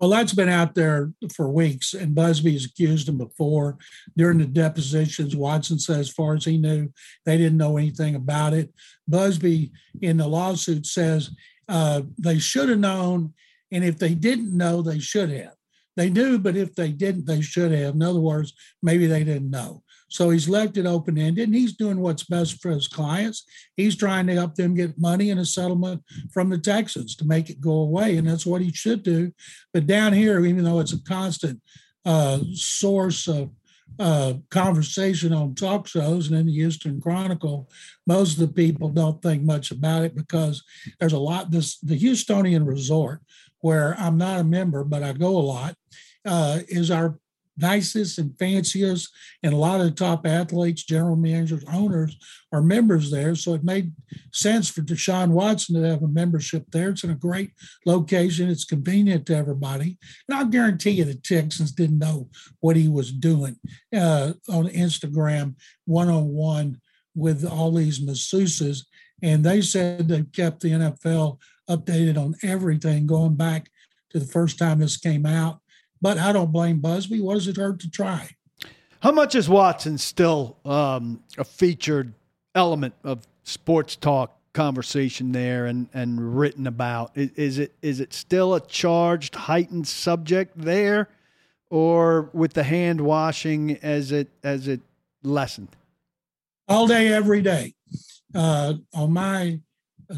Well, 0.00 0.08
that's 0.08 0.32
been 0.32 0.48
out 0.48 0.74
there 0.74 1.12
for 1.36 1.50
weeks, 1.50 1.92
and 1.92 2.16
Buzbee's 2.16 2.64
accused 2.64 3.06
him 3.06 3.18
before. 3.18 3.76
During 4.16 4.38
the 4.38 4.46
depositions, 4.46 5.36
Watson 5.36 5.78
said, 5.78 6.00
as 6.00 6.08
far 6.08 6.34
as 6.34 6.46
he 6.46 6.56
knew, 6.56 6.90
they 7.26 7.36
didn't 7.36 7.58
know 7.58 7.76
anything 7.76 8.14
about 8.14 8.54
it. 8.54 8.72
Buzbee, 9.10 9.70
in 10.00 10.16
the 10.16 10.26
lawsuit, 10.26 10.86
says 10.86 11.30
uh, 11.68 12.00
they 12.16 12.38
should 12.38 12.70
have 12.70 12.78
known, 12.78 13.34
and 13.70 13.84
if 13.84 13.98
they 13.98 14.14
didn't 14.14 14.56
know, 14.56 14.80
they 14.80 15.00
should 15.00 15.30
have. 15.30 15.52
They 15.96 16.10
knew, 16.10 16.38
but 16.38 16.56
if 16.56 16.74
they 16.74 16.92
didn't, 16.92 17.26
they 17.26 17.40
should 17.40 17.72
have. 17.72 17.94
In 17.94 18.02
other 18.02 18.20
words, 18.20 18.52
maybe 18.82 19.06
they 19.06 19.24
didn't 19.24 19.50
know. 19.50 19.82
So 20.08 20.30
he's 20.30 20.48
left 20.48 20.76
it 20.76 20.86
open 20.86 21.16
ended 21.16 21.48
and 21.48 21.54
he's 21.54 21.76
doing 21.76 22.00
what's 22.00 22.24
best 22.24 22.60
for 22.60 22.70
his 22.70 22.88
clients. 22.88 23.44
He's 23.76 23.96
trying 23.96 24.26
to 24.26 24.34
help 24.34 24.56
them 24.56 24.74
get 24.74 24.98
money 24.98 25.30
in 25.30 25.38
a 25.38 25.44
settlement 25.44 26.02
from 26.32 26.50
the 26.50 26.58
Texans 26.58 27.14
to 27.16 27.24
make 27.24 27.48
it 27.48 27.60
go 27.60 27.72
away. 27.72 28.16
And 28.16 28.26
that's 28.26 28.44
what 28.44 28.60
he 28.60 28.72
should 28.72 29.04
do. 29.04 29.32
But 29.72 29.86
down 29.86 30.12
here, 30.12 30.44
even 30.44 30.64
though 30.64 30.80
it's 30.80 30.92
a 30.92 31.02
constant 31.04 31.60
uh, 32.04 32.40
source 32.54 33.28
of 33.28 33.50
uh, 34.00 34.34
conversation 34.50 35.32
on 35.32 35.54
talk 35.54 35.86
shows 35.86 36.28
and 36.28 36.36
in 36.36 36.46
the 36.46 36.52
Houston 36.52 37.00
Chronicle, 37.00 37.68
most 38.06 38.32
of 38.32 38.38
the 38.38 38.52
people 38.52 38.88
don't 38.88 39.22
think 39.22 39.42
much 39.42 39.70
about 39.70 40.02
it 40.02 40.16
because 40.16 40.62
there's 40.98 41.12
a 41.12 41.18
lot. 41.18 41.50
This 41.50 41.78
the 41.80 41.98
Houstonian 41.98 42.66
Resort, 42.66 43.20
where 43.60 43.94
I'm 43.98 44.18
not 44.18 44.40
a 44.40 44.44
member, 44.44 44.84
but 44.84 45.02
I 45.02 45.12
go 45.12 45.36
a 45.36 45.40
lot, 45.40 45.74
uh, 46.24 46.60
is 46.68 46.90
our 46.90 47.18
nicest 47.60 48.18
and 48.18 48.36
fanciest, 48.38 49.08
and 49.42 49.52
a 49.52 49.56
lot 49.56 49.80
of 49.80 49.86
the 49.86 49.92
top 49.92 50.26
athletes, 50.26 50.84
general 50.84 51.16
managers, 51.16 51.64
owners 51.72 52.16
are 52.52 52.62
members 52.62 53.10
there. 53.10 53.34
So 53.34 53.54
it 53.54 53.64
made 53.64 53.92
sense 54.32 54.68
for 54.68 54.82
Deshaun 54.82 55.28
Watson 55.28 55.80
to 55.80 55.88
have 55.88 56.02
a 56.02 56.08
membership 56.08 56.64
there. 56.70 56.90
It's 56.90 57.04
in 57.04 57.10
a 57.10 57.14
great 57.14 57.52
location. 57.86 58.48
It's 58.48 58.64
convenient 58.64 59.26
to 59.26 59.36
everybody. 59.36 59.98
And 60.28 60.38
I'll 60.38 60.46
guarantee 60.46 60.90
you 60.90 61.04
the 61.04 61.14
Texans 61.14 61.72
didn't 61.72 61.98
know 61.98 62.28
what 62.60 62.76
he 62.76 62.88
was 62.88 63.12
doing 63.12 63.56
uh, 63.94 64.32
on 64.48 64.68
Instagram 64.68 65.54
one 65.84 66.08
on 66.08 66.28
one 66.28 66.80
with 67.14 67.44
all 67.44 67.72
these 67.72 68.00
masseuses. 68.00 68.84
And 69.22 69.44
they 69.44 69.60
said 69.60 70.08
they 70.08 70.22
kept 70.22 70.60
the 70.60 70.70
NFL 70.70 71.38
updated 71.70 72.18
on 72.18 72.34
everything 72.42 73.06
going 73.06 73.36
back 73.36 73.70
to 74.10 74.18
the 74.18 74.26
first 74.26 74.58
time 74.58 74.80
this 74.80 74.96
came 74.96 75.24
out. 75.24 75.60
But 76.02 76.18
I 76.18 76.32
don't 76.32 76.52
blame 76.52 76.80
Buzbee. 76.80 77.22
What 77.22 77.34
does 77.34 77.48
it 77.48 77.56
hurt 77.56 77.80
to 77.80 77.90
try? 77.90 78.30
How 79.02 79.12
much 79.12 79.34
is 79.34 79.48
Watson 79.48 79.96
still 79.98 80.56
um, 80.64 81.22
a 81.38 81.44
featured 81.44 82.12
element 82.54 82.94
of 83.04 83.26
sports 83.44 83.96
talk 83.96 84.36
conversation 84.52 85.32
there 85.32 85.66
and, 85.66 85.88
and 85.94 86.38
written 86.38 86.66
about? 86.66 87.12
Is, 87.14 87.30
is 87.32 87.58
it 87.58 87.74
is 87.82 88.00
it 88.00 88.12
still 88.12 88.54
a 88.54 88.60
charged, 88.60 89.34
heightened 89.34 89.88
subject 89.88 90.52
there, 90.56 91.08
or 91.70 92.30
with 92.32 92.52
the 92.52 92.64
hand 92.64 93.00
washing 93.00 93.78
as 93.82 94.12
it 94.12 94.28
as 94.42 94.68
it 94.68 94.80
lessened? 95.22 95.76
All 96.68 96.86
day, 96.86 97.08
every 97.08 97.42
day. 97.42 97.74
Uh, 98.32 98.74
on 98.94 99.12
my 99.12 99.58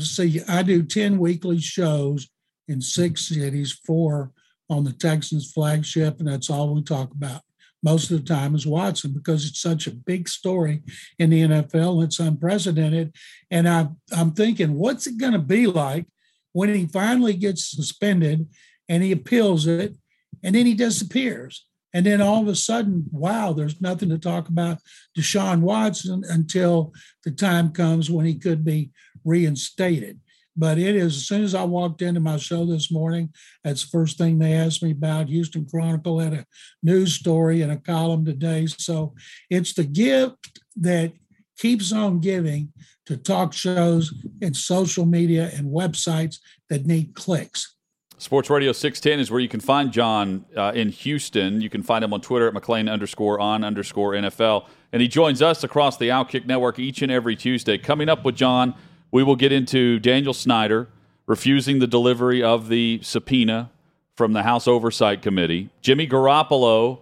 see, 0.01 0.41
I 0.49 0.63
do 0.63 0.83
10 0.83 1.19
weekly 1.19 1.61
shows 1.61 2.29
in 2.69 2.81
six 2.81 3.29
cities, 3.29 3.73
four 3.85 4.33
on 4.71 4.85
the 4.85 4.93
Texans 4.93 5.53
flagship, 5.53 6.19
and 6.19 6.29
that's 6.29 6.51
all 6.51 6.75
we 6.75 6.83
talk 6.83 7.13
about. 7.13 7.43
Most 7.83 8.11
of 8.11 8.19
the 8.19 8.25
time 8.25 8.55
is 8.55 8.67
Watson 8.67 9.13
because 9.13 9.47
it's 9.47 9.61
such 9.61 9.87
a 9.87 9.93
big 9.93 10.29
story 10.29 10.83
in 11.19 11.31
the 11.31 11.43
NFL 11.43 12.05
it's 12.05 12.21
unprecedented. 12.21 13.15
And 13.51 13.69
I, 13.69 13.89
I'm 14.17 14.33
thinking, 14.33 14.75
what's 14.75 15.07
it 15.07 15.19
going 15.19 15.33
to 15.33 15.41
be 15.41 15.67
like 15.67 16.07
when 16.53 16.73
he 16.73 16.87
finally 16.87 17.35
gets 17.35 17.71
suspended 17.71 18.49
and 18.89 19.03
he 19.03 19.11
appeals 19.11 19.67
it 19.67 19.97
and 20.45 20.55
then 20.55 20.67
he 20.67 20.75
disappears? 20.75 21.67
And 21.95 22.07
then 22.07 22.23
all 22.23 22.41
of 22.41 22.49
a 22.49 22.55
sudden, 22.55 23.07
wow, 23.11 23.53
there's 23.53 23.81
nothing 23.81 24.09
to 24.11 24.19
talk 24.19 24.49
about 24.49 24.79
Deshaun 25.19 25.61
Watson 25.61 26.23
until 26.29 26.93
the 27.25 27.31
time 27.31 27.71
comes 27.71 28.11
when 28.11 28.25
he 28.25 28.35
could 28.35 28.65
be 28.65 28.91
reinstated. 29.25 30.21
But 30.57 30.79
it 30.79 30.95
is 30.95 31.17
as 31.17 31.27
soon 31.27 31.45
as 31.45 31.55
I 31.55 31.65
walked 31.65 32.03
into 32.03 32.21
my 32.21 32.37
show 32.37 32.67
this 32.67 32.93
morning, 32.93 33.33
that's 33.65 33.85
the 33.85 33.91
first 33.91 34.19
thing 34.19 34.39
they 34.39 34.53
asked 34.53 34.83
me 34.83 34.91
about. 34.91 35.29
Houston 35.29 35.65
Chronicle 35.65 36.19
had 36.19 36.35
a 36.35 36.47
news 36.83 37.15
story 37.15 37.63
and 37.63 37.73
a 37.73 37.79
column 37.79 38.25
today. 38.25 38.67
So 38.67 39.15
it's 39.49 39.73
the 39.73 39.85
gift 39.85 40.61
that 40.77 41.13
keeps 41.59 41.93
on 41.93 42.21
giving 42.21 42.73
to 43.07 43.17
talk 43.17 43.53
shows 43.53 44.13
and 44.43 44.55
social 44.55 45.07
media 45.07 45.51
and 45.55 45.73
websites 45.73 46.37
that 46.69 46.87
need 46.87 47.15
clicks. 47.15 47.77
Sports 48.19 48.51
Radio 48.51 48.71
610 48.71 49.19
is 49.19 49.33
where 49.33 49.41
you 49.41 49.49
can 49.49 49.59
find 49.59 49.91
John 49.91 50.45
uh, 50.57 50.71
in 50.75 50.91
Houston. 50.91 51.61
You 51.61 51.69
can 51.69 51.83
find 51.83 52.05
him 52.05 52.13
on 52.13 52.21
Twitter 52.21 52.47
at 52.47 52.55
McClain 52.55 52.89
underscore 52.89 53.41
on 53.41 53.65
underscore 53.65 54.13
NFL. 54.13 54.67
And 54.93 55.03
he 55.03 55.09
joins 55.09 55.43
us 55.43 55.65
across 55.65 55.97
the 55.97 56.11
Outkick 56.11 56.47
Network 56.47 56.79
each 56.79 57.03
and 57.03 57.11
every 57.11 57.35
Tuesday. 57.35 57.79
Coming 57.79 58.09
up 58.09 58.25
with 58.25 58.37
John 58.37 58.75
we 59.13 59.23
will 59.23 59.37
get 59.37 59.53
into 59.53 60.01
Daniel 60.01 60.35
Snyder 60.35 60.89
refusing 61.27 61.79
the 61.79 61.87
delivery 61.87 62.43
of 62.43 62.69
the 62.69 62.99
subpoena 63.03 63.71
from 64.17 64.33
the 64.33 64.43
House 64.43 64.67
Oversight 64.67 65.23
Committee. 65.23 65.71
Jimmy 65.81 66.09
Garoppolo 66.09 67.01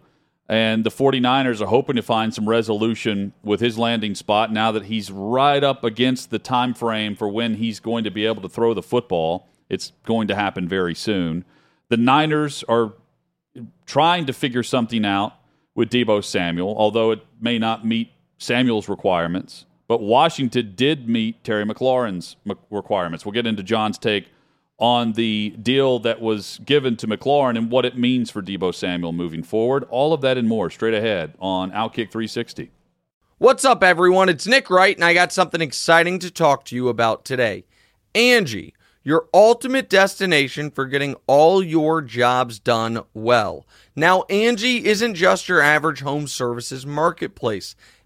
and 0.48 0.84
the 0.84 0.90
49ers 0.90 1.60
are 1.60 1.66
hoping 1.66 1.96
to 1.96 2.02
find 2.02 2.34
some 2.34 2.48
resolution 2.48 3.32
with 3.42 3.60
his 3.60 3.78
landing 3.78 4.14
spot 4.14 4.52
now 4.52 4.72
that 4.72 4.86
he's 4.86 5.10
right 5.10 5.62
up 5.62 5.84
against 5.84 6.30
the 6.30 6.38
time 6.40 6.74
frame 6.74 7.14
for 7.14 7.28
when 7.28 7.54
he's 7.54 7.78
going 7.80 8.04
to 8.04 8.10
be 8.10 8.26
able 8.26 8.42
to 8.42 8.48
throw 8.48 8.74
the 8.74 8.82
football. 8.82 9.48
It's 9.68 9.92
going 10.04 10.26
to 10.28 10.34
happen 10.34 10.68
very 10.68 10.94
soon. 10.94 11.44
The 11.88 11.96
Niners 11.96 12.64
are 12.68 12.94
trying 13.86 14.26
to 14.26 14.32
figure 14.32 14.64
something 14.64 15.04
out 15.04 15.34
with 15.76 15.88
Deebo 15.88 16.24
Samuel, 16.24 16.74
although 16.76 17.12
it 17.12 17.24
may 17.40 17.58
not 17.58 17.86
meet 17.86 18.10
Samuel's 18.38 18.88
requirements. 18.88 19.66
But 19.90 20.02
Washington 20.02 20.74
did 20.76 21.08
meet 21.08 21.42
Terry 21.42 21.64
McLaurin's 21.64 22.36
requirements. 22.70 23.26
We'll 23.26 23.32
get 23.32 23.44
into 23.44 23.64
John's 23.64 23.98
take 23.98 24.28
on 24.78 25.14
the 25.14 25.52
deal 25.60 25.98
that 25.98 26.20
was 26.20 26.60
given 26.64 26.96
to 26.98 27.08
McLaurin 27.08 27.58
and 27.58 27.72
what 27.72 27.84
it 27.84 27.98
means 27.98 28.30
for 28.30 28.40
Deebo 28.40 28.72
Samuel 28.72 29.12
moving 29.12 29.42
forward. 29.42 29.82
All 29.90 30.12
of 30.12 30.20
that 30.20 30.38
and 30.38 30.46
more 30.46 30.70
straight 30.70 30.94
ahead 30.94 31.34
on 31.40 31.72
Outkick 31.72 32.12
360. 32.12 32.70
What's 33.38 33.64
up, 33.64 33.82
everyone? 33.82 34.28
It's 34.28 34.46
Nick 34.46 34.70
Wright, 34.70 34.96
and 34.96 35.04
I 35.04 35.12
got 35.12 35.32
something 35.32 35.60
exciting 35.60 36.20
to 36.20 36.30
talk 36.30 36.64
to 36.66 36.76
you 36.76 36.88
about 36.88 37.24
today. 37.24 37.64
Angie, 38.14 38.74
your 39.02 39.26
ultimate 39.34 39.88
destination 39.88 40.70
for 40.70 40.86
getting 40.86 41.16
all 41.26 41.64
your 41.64 42.00
jobs 42.00 42.60
done 42.60 43.00
well. 43.12 43.66
Now, 43.96 44.22
Angie 44.30 44.86
isn't 44.86 45.14
just 45.14 45.48
your 45.48 45.60
average 45.60 46.02
home 46.02 46.28
services 46.28 46.86
marketplace. 46.86 47.74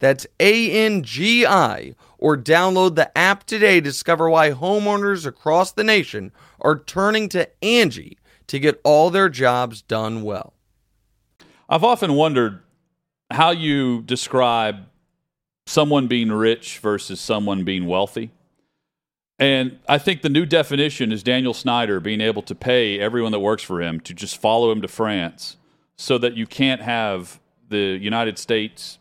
That's 0.00 0.26
A 0.40 0.70
N 0.72 1.02
G 1.04 1.46
I 1.46 1.94
or 2.18 2.36
download 2.36 2.96
the 2.96 3.16
app 3.16 3.44
today 3.44 3.76
to 3.76 3.80
discover 3.80 4.28
why 4.28 4.50
homeowners 4.50 5.24
across 5.24 5.72
the 5.72 5.84
nation 5.84 6.32
are 6.60 6.78
turning 6.78 7.28
to 7.30 7.48
Angie 7.64 8.18
to 8.48 8.58
get 8.58 8.80
all 8.82 9.10
their 9.10 9.28
jobs 9.28 9.80
done 9.80 10.22
well. 10.22 10.52
I've 11.68 11.84
often 11.84 12.14
wondered 12.14 12.60
how 13.30 13.50
you 13.50 14.02
describe 14.02 14.86
someone 15.66 16.08
being 16.08 16.32
rich 16.32 16.78
versus 16.78 17.20
someone 17.20 17.62
being 17.62 17.86
wealthy. 17.86 18.32
And 19.38 19.78
I 19.88 19.98
think 19.98 20.20
the 20.20 20.28
new 20.28 20.44
definition 20.44 21.12
is 21.12 21.22
Daniel 21.22 21.54
Snyder 21.54 22.00
being 22.00 22.20
able 22.20 22.42
to 22.42 22.54
pay 22.54 22.98
everyone 22.98 23.32
that 23.32 23.38
works 23.38 23.62
for 23.62 23.80
him 23.80 24.00
to 24.00 24.12
just 24.12 24.38
follow 24.38 24.70
him 24.70 24.82
to 24.82 24.88
France 24.88 25.56
so 25.96 26.18
that 26.18 26.36
you 26.36 26.46
can't 26.46 26.82
have 26.82 27.40
the 27.68 27.98
United 28.00 28.36
States 28.38 28.98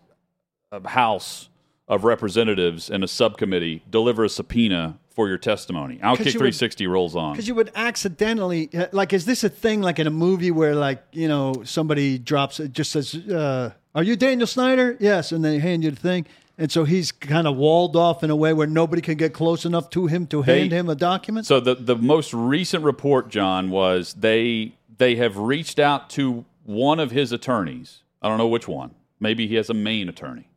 House 0.86 1.50
of 1.88 2.04
Representatives 2.04 2.90
and 2.90 3.04
a 3.04 3.08
subcommittee 3.08 3.84
deliver 3.90 4.24
a 4.24 4.30
subpoena 4.30 5.00
for 5.10 5.28
your 5.28 5.40
testimony. 5.40 5.98
Outkick 5.98 6.32
360 6.32 6.86
would, 6.86 6.94
rolls 6.94 7.16
on. 7.16 7.34
Because 7.34 7.48
you 7.48 7.56
would 7.56 7.72
accidentally, 7.76 8.70
uh, 8.74 8.88
like, 8.92 9.12
is 9.12 9.26
this 9.26 9.44
a 9.44 9.50
thing 9.50 9.82
like 9.82 9.98
in 9.98 10.06
a 10.06 10.12
movie 10.12 10.52
where, 10.52 10.76
like, 10.76 11.04
you 11.12 11.28
know, 11.28 11.64
somebody 11.64 12.20
drops 12.20 12.60
it, 12.60 12.72
just 12.72 12.92
says, 12.92 13.16
uh, 13.16 13.72
Are 13.96 14.04
you 14.04 14.16
Daniel 14.16 14.48
Snyder? 14.48 14.96
Yes. 15.00 15.32
And 15.32 15.44
they 15.44 15.58
hand 15.60 15.84
you 15.84 15.92
the 15.92 16.00
thing. 16.00 16.28
And 16.60 16.72
so 16.72 16.84
he's 16.84 17.12
kind 17.12 17.48
of 17.48 17.56
walled 17.56 17.96
off 17.96 18.24
in 18.24 18.30
a 18.30 18.36
way 18.36 18.54
where 18.54 18.68
nobody 18.68 19.02
can 19.02 19.16
get 19.16 19.34
close 19.34 19.66
enough 19.66 19.90
to 19.92 20.08
him 20.08 20.28
to 20.28 20.42
hand 20.42 20.74
him 20.74 20.90
a 20.90 20.96
document. 20.96 21.48
So 21.48 21.62
the 21.62 21.76
the 21.76 21.96
most 21.96 22.34
recent 22.34 22.84
report, 22.84 23.30
John, 23.30 23.70
was 23.70 24.14
they 24.14 24.74
they 24.98 25.16
have 25.16 25.38
reached 25.38 25.80
out 25.80 26.10
to 26.12 26.44
one 26.66 27.00
of 27.00 27.12
his 27.12 27.32
attorneys. 27.32 28.04
I 28.22 28.28
don't 28.28 28.38
know 28.38 28.48
which 28.48 28.68
one. 28.68 28.92
Maybe 29.22 29.48
he 29.48 29.56
has 29.56 29.70
a 29.70 29.74
main 29.74 30.10
attorney 30.10 30.49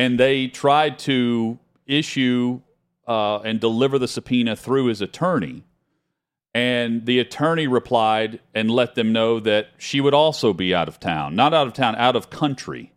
and 0.00 0.18
they 0.18 0.46
tried 0.46 0.98
to 0.98 1.58
issue 1.86 2.62
uh, 3.06 3.40
and 3.40 3.60
deliver 3.60 3.98
the 3.98 4.08
subpoena 4.08 4.56
through 4.56 4.86
his 4.86 5.02
attorney. 5.02 5.62
And 6.54 7.04
the 7.04 7.18
attorney 7.18 7.66
replied 7.66 8.40
and 8.54 8.70
let 8.70 8.94
them 8.94 9.12
know 9.12 9.40
that 9.40 9.68
she 9.76 10.00
would 10.00 10.14
also 10.14 10.54
be 10.54 10.74
out 10.74 10.88
of 10.88 11.00
town, 11.00 11.36
not 11.36 11.52
out 11.52 11.66
of 11.66 11.74
town, 11.74 11.96
out 11.96 12.16
of 12.16 12.30
country. 12.30 12.94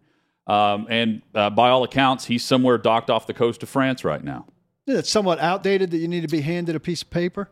Um, 0.47 0.87
and 0.89 1.21
uh, 1.35 1.49
by 1.49 1.69
all 1.71 1.83
accounts, 1.83 2.25
he's 2.25 2.45
somewhere 2.45 2.77
docked 2.77 3.09
off 3.09 3.27
the 3.27 3.33
coast 3.33 3.63
of 3.63 3.69
France 3.69 4.05
right 4.05 4.23
now. 4.23 4.45
It's 4.87 5.09
somewhat 5.09 5.39
outdated 5.39 5.91
that 5.91 5.97
you 5.97 6.07
need 6.07 6.21
to 6.21 6.29
be 6.29 6.39
handed 6.39 6.73
a 6.73 6.79
piece 6.79 7.01
of 7.01 7.09
paper. 7.09 7.49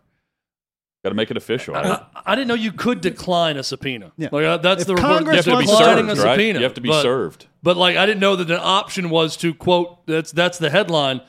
Got 1.04 1.10
to 1.10 1.16
make 1.16 1.30
it 1.30 1.36
official. 1.36 1.76
I, 1.76 1.82
I, 1.82 2.06
I, 2.26 2.36
didn't 2.36 2.48
know 2.48 2.54
you 2.54 2.72
could 2.72 3.02
decline 3.02 3.58
a 3.58 3.64
subpoena. 3.64 4.14
Yeah. 4.16 4.30
Like, 4.32 4.46
uh, 4.46 4.58
that's 4.58 4.84
if 4.84 4.88
the 4.88 4.96
report. 4.96 5.24
You 5.24 5.32
have 5.32 5.46
to 5.46 5.58
be 5.58 5.68
served, 5.68 6.08
right? 6.08 6.18
Subpoena, 6.18 6.60
you 6.60 6.64
have 6.64 6.76
to 6.76 6.82
be 6.82 6.90
but, 6.90 7.02
served. 7.02 7.48
But 7.64 7.78
like, 7.78 7.96
I 7.96 8.06
didn't 8.06 8.20
know 8.20 8.36
that 8.36 8.50
an 8.50 8.60
option 8.62 9.10
was 9.10 9.38
to 9.38 9.54
quote. 9.54 10.06
That's 10.08 10.32
that's 10.32 10.58
the 10.58 10.70
headline. 10.70 11.22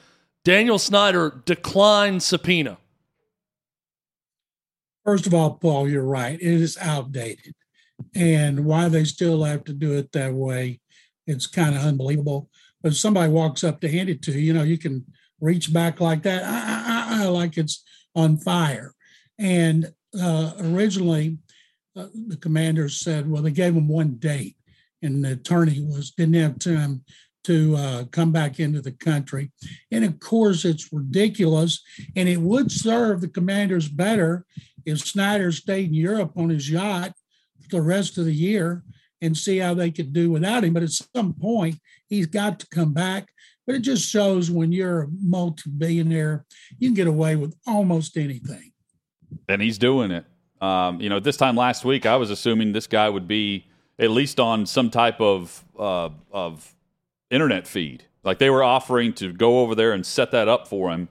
Daniel 0.45 0.79
Snyder 0.79 1.43
declined 1.45 2.23
subpoena. 2.23 2.79
First 5.05 5.27
of 5.27 5.35
all, 5.35 5.55
Paul, 5.55 5.89
you're 5.89 6.05
right. 6.05 6.35
It 6.35 6.43
is 6.43 6.79
outdated, 6.81 7.55
and 8.15 8.65
why 8.65 8.89
they 8.89 9.05
still 9.05 9.45
have 9.45 9.65
to 9.65 9.73
do 9.73 9.93
it 9.93 10.13
that 10.13 10.33
way, 10.33 10.81
it's 11.27 11.47
kind 11.47 11.75
of 11.75 11.83
unbelievable. 11.83 12.49
But 12.83 12.93
if 12.93 12.99
somebody 12.99 13.31
walks 13.31 13.63
up 13.63 13.81
to 13.81 13.91
hand 13.91 14.09
it 14.09 14.23
to 14.23 14.33
you, 14.33 14.39
you 14.39 14.53
know, 14.53 14.63
you 14.63 14.79
can 14.79 15.05
reach 15.41 15.73
back 15.73 16.01
like 16.01 16.23
that, 16.23 16.43
I, 16.45 17.27
like 17.27 17.57
it's 17.57 17.85
on 18.15 18.37
fire 18.39 18.95
and 19.39 19.93
uh, 20.21 20.53
originally, 20.61 21.39
uh, 21.97 22.07
the 22.29 22.37
commander 22.37 22.89
said, 22.89 23.29
well, 23.29 23.43
they 23.43 23.51
gave 23.51 23.75
him 23.75 23.89
one 23.89 24.17
date, 24.17 24.57
and 25.03 25.25
the 25.25 25.33
attorney 25.33 25.81
was 25.81 26.13
didn't 26.13 26.35
have 26.35 26.59
time 26.59 27.05
to 27.45 27.75
uh, 27.77 28.05
come 28.13 28.31
back 28.31 28.61
into 28.61 28.81
the 28.81 28.93
country. 28.93 29.51
And 29.91 30.05
of 30.05 30.21
course, 30.21 30.65
it's 30.65 30.93
ridiculous, 30.93 31.83
and 32.15 32.29
it 32.29 32.41
would 32.41 32.71
serve 32.71 33.21
the 33.21 33.29
commanders 33.29 33.89
better 33.89 34.45
if 34.87 35.01
Snyder 35.01 35.51
stayed 35.53 35.89
in 35.89 35.95
Europe 35.95 36.33
on 36.37 36.51
his 36.51 36.71
yacht 36.71 37.13
the 37.71 37.83
rest 37.83 38.19
of 38.19 38.27
the 38.27 38.35
year 38.35 38.85
and 39.21 39.37
see 39.37 39.59
how 39.59 39.73
they 39.75 39.91
could 39.91 40.13
do 40.13 40.31
without 40.31 40.65
him. 40.65 40.75
But 40.75 40.83
at 40.83 40.91
some 40.91 41.33
point, 41.35 41.77
he's 42.09 42.27
got 42.27 42.59
to 42.61 42.67
come 42.69 42.93
back. 42.93 43.29
But 43.67 43.77
it 43.77 43.81
just 43.81 44.09
shows 44.09 44.51
when 44.51 44.73
you're 44.73 45.03
a 45.03 45.09
multi-billionaire, 45.21 46.45
you 46.79 46.89
can 46.89 46.95
get 46.95 47.07
away 47.07 47.37
with 47.37 47.55
almost 47.67 48.17
anything 48.17 48.73
and 49.49 49.63
he's 49.63 49.79
doing 49.79 50.11
it. 50.11 50.25
Um, 50.61 51.01
you 51.01 51.09
know, 51.09 51.21
this 51.21 51.37
time 51.37 51.57
last 51.57 51.85
week, 51.85 52.07
I 52.07 52.17
was 52.17 52.31
assuming 52.31 52.73
this 52.73 52.87
guy 52.87 53.09
would 53.09 53.27
be 53.27 53.67
at 53.99 54.11
least 54.11 54.41
on 54.41 54.67
some 54.67 54.91
type 54.91 55.21
of 55.21 55.65
uh, 55.79 56.11
of 56.31 56.75
internet 57.31 57.67
feed. 57.67 58.05
Like 58.25 58.39
they 58.39 58.51
were 58.51 58.63
offering 58.63 59.13
to 59.15 59.33
go 59.33 59.61
over 59.61 59.75
there 59.75 59.93
and 59.93 60.05
set 60.07 60.31
that 60.31 60.49
up 60.49 60.69
for 60.69 60.91
him, 60.91 61.09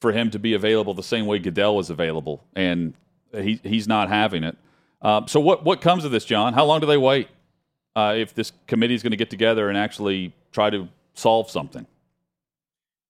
for 0.00 0.12
him 0.12 0.30
to 0.30 0.38
be 0.38 0.54
available 0.54 0.94
the 0.94 1.02
same 1.02 1.26
way 1.26 1.38
Goodell 1.38 1.76
was 1.76 1.90
available, 1.90 2.44
and 2.54 2.94
he 3.32 3.60
he's 3.62 3.88
not 3.88 4.08
having 4.08 4.44
it. 4.44 4.56
Uh, 5.00 5.26
so 5.26 5.40
what 5.40 5.64
what 5.64 5.80
comes 5.80 6.04
of 6.04 6.10
this, 6.10 6.24
John? 6.24 6.52
How 6.52 6.64
long 6.64 6.80
do 6.80 6.86
they 6.86 6.98
wait 6.98 7.28
uh, 7.96 8.14
if 8.16 8.34
this 8.34 8.52
committee 8.66 8.94
is 8.94 9.02
going 9.02 9.12
to 9.12 9.16
get 9.16 9.30
together 9.30 9.68
and 9.68 9.78
actually 9.78 10.34
try 10.52 10.70
to 10.70 10.88
solve 11.14 11.50
something? 11.50 11.86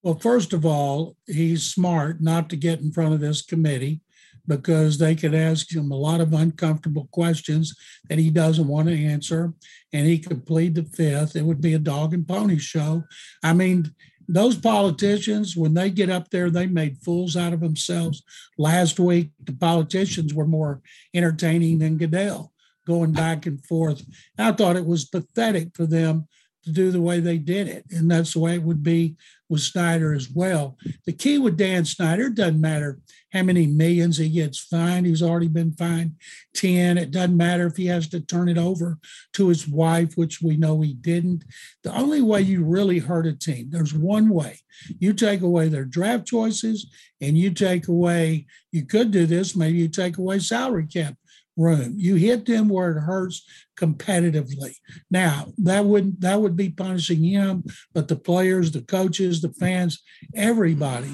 Well, 0.03 0.18
first 0.18 0.53
of 0.53 0.66
all, 0.66 1.16
he's 1.27 1.62
smart 1.62 2.20
not 2.20 2.51
to 2.51 2.57
get 2.57 2.81
in 2.81 2.90
front 2.90 3.14
of 3.14 3.20
this 3.20 3.40
committee 3.40 4.01
because 4.46 4.98
they 4.98 5.14
could 5.14 5.35
ask 5.35 5.74
him 5.74 5.90
a 5.90 5.96
lot 5.96 6.20
of 6.20 6.33
uncomfortable 6.33 7.09
questions 7.12 7.76
that 8.09 8.18
he 8.18 8.31
doesn't 8.31 8.66
want 8.66 8.88
to 8.88 9.05
answer, 9.05 9.52
and 9.92 10.07
he 10.07 10.18
could 10.18 10.46
plead 10.46 10.74
the 10.74 10.85
fifth. 10.85 11.37
It 11.37 11.44
would 11.44 11.61
be 11.61 11.74
a 11.74 11.78
dog 11.78 12.14
and 12.14 12.26
pony 12.26 12.59
show. 12.59 13.05
I 13.42 13.52
mean, 13.52 13.94
those 14.28 14.57
politicians, 14.57 15.57
when 15.57 15.74
they 15.74 15.90
get 15.90 16.11
up 16.11 16.31
there, 16.31 16.50
they 16.50 16.66
made 16.66 16.98
fools 16.98 17.37
out 17.37 17.52
of 17.52 17.61
themselves. 17.61 18.22
Last 18.57 18.98
week, 18.98 19.31
the 19.42 19.52
politicians 19.52 20.33
were 20.33 20.46
more 20.46 20.81
entertaining 21.12 21.78
than 21.78 21.98
Goodell, 21.98 22.52
going 22.87 23.12
back 23.12 23.46
and 23.46 23.64
forth. 23.66 24.02
I 24.38 24.52
thought 24.52 24.76
it 24.76 24.87
was 24.87 25.05
pathetic 25.05 25.76
for 25.76 25.87
them 25.87 26.28
to 26.64 26.70
do 26.70 26.90
the 26.90 27.01
way 27.01 27.20
they 27.20 27.38
did 27.38 27.68
it. 27.68 27.85
And 27.90 28.11
that's 28.11 28.35
the 28.35 28.40
way 28.40 28.55
it 28.55 28.62
would 28.62 28.83
be 28.83 29.16
with 29.48 29.61
Snyder 29.61 30.14
as 30.14 30.31
well. 30.31 30.79
The 31.05 31.12
key 31.12 31.38
with 31.38 31.57
Dan 31.57 31.85
Snyder 31.85 32.31
doesn't 32.31 32.61
matter 32.61 33.01
how 33.33 33.42
many 33.42 33.66
millions 33.66 34.18
he 34.18 34.29
gets 34.29 34.59
fined. 34.59 35.07
He's 35.07 35.22
already 35.22 35.48
been 35.48 35.72
fined 35.72 36.12
10. 36.55 36.98
It 36.98 37.11
doesn't 37.11 37.37
matter 37.37 37.66
if 37.66 37.77
he 37.77 37.87
has 37.87 38.09
to 38.09 38.20
turn 38.20 38.48
it 38.48 38.59
over 38.59 38.98
to 39.35 39.48
his 39.48 39.66
wife, 39.68 40.14
which 40.16 40.40
we 40.40 40.57
know 40.57 40.81
he 40.81 40.94
didn't. 40.94 41.44
The 41.83 41.94
only 41.94 42.22
way 42.22 42.42
you 42.42 42.64
really 42.64 42.98
hurt 42.98 43.27
a 43.27 43.35
team, 43.35 43.68
there's 43.70 43.94
one 43.94 44.29
way. 44.29 44.61
You 44.98 45.12
take 45.12 45.42
away 45.42 45.68
their 45.68 45.85
draft 45.85 46.27
choices 46.27 46.87
and 47.20 47.37
you 47.37 47.51
take 47.51 47.88
away, 47.88 48.46
you 48.70 48.87
could 48.87 49.11
do 49.11 49.27
this, 49.27 49.55
maybe 49.55 49.79
you 49.79 49.88
take 49.88 50.18
away 50.18 50.38
salary 50.38 50.87
cap 50.87 51.14
room. 51.56 51.94
You 51.96 52.16
hit 52.16 52.46
them 52.46 52.68
where 52.68 52.96
it 52.96 53.00
hurts 53.00 53.44
competitively. 53.78 54.74
Now 55.10 55.52
that 55.58 55.84
wouldn't 55.84 56.20
that 56.20 56.40
would 56.40 56.56
be 56.56 56.70
punishing 56.70 57.22
him, 57.22 57.64
but 57.92 58.08
the 58.08 58.16
players, 58.16 58.70
the 58.70 58.82
coaches, 58.82 59.40
the 59.40 59.52
fans, 59.52 60.02
everybody. 60.34 61.12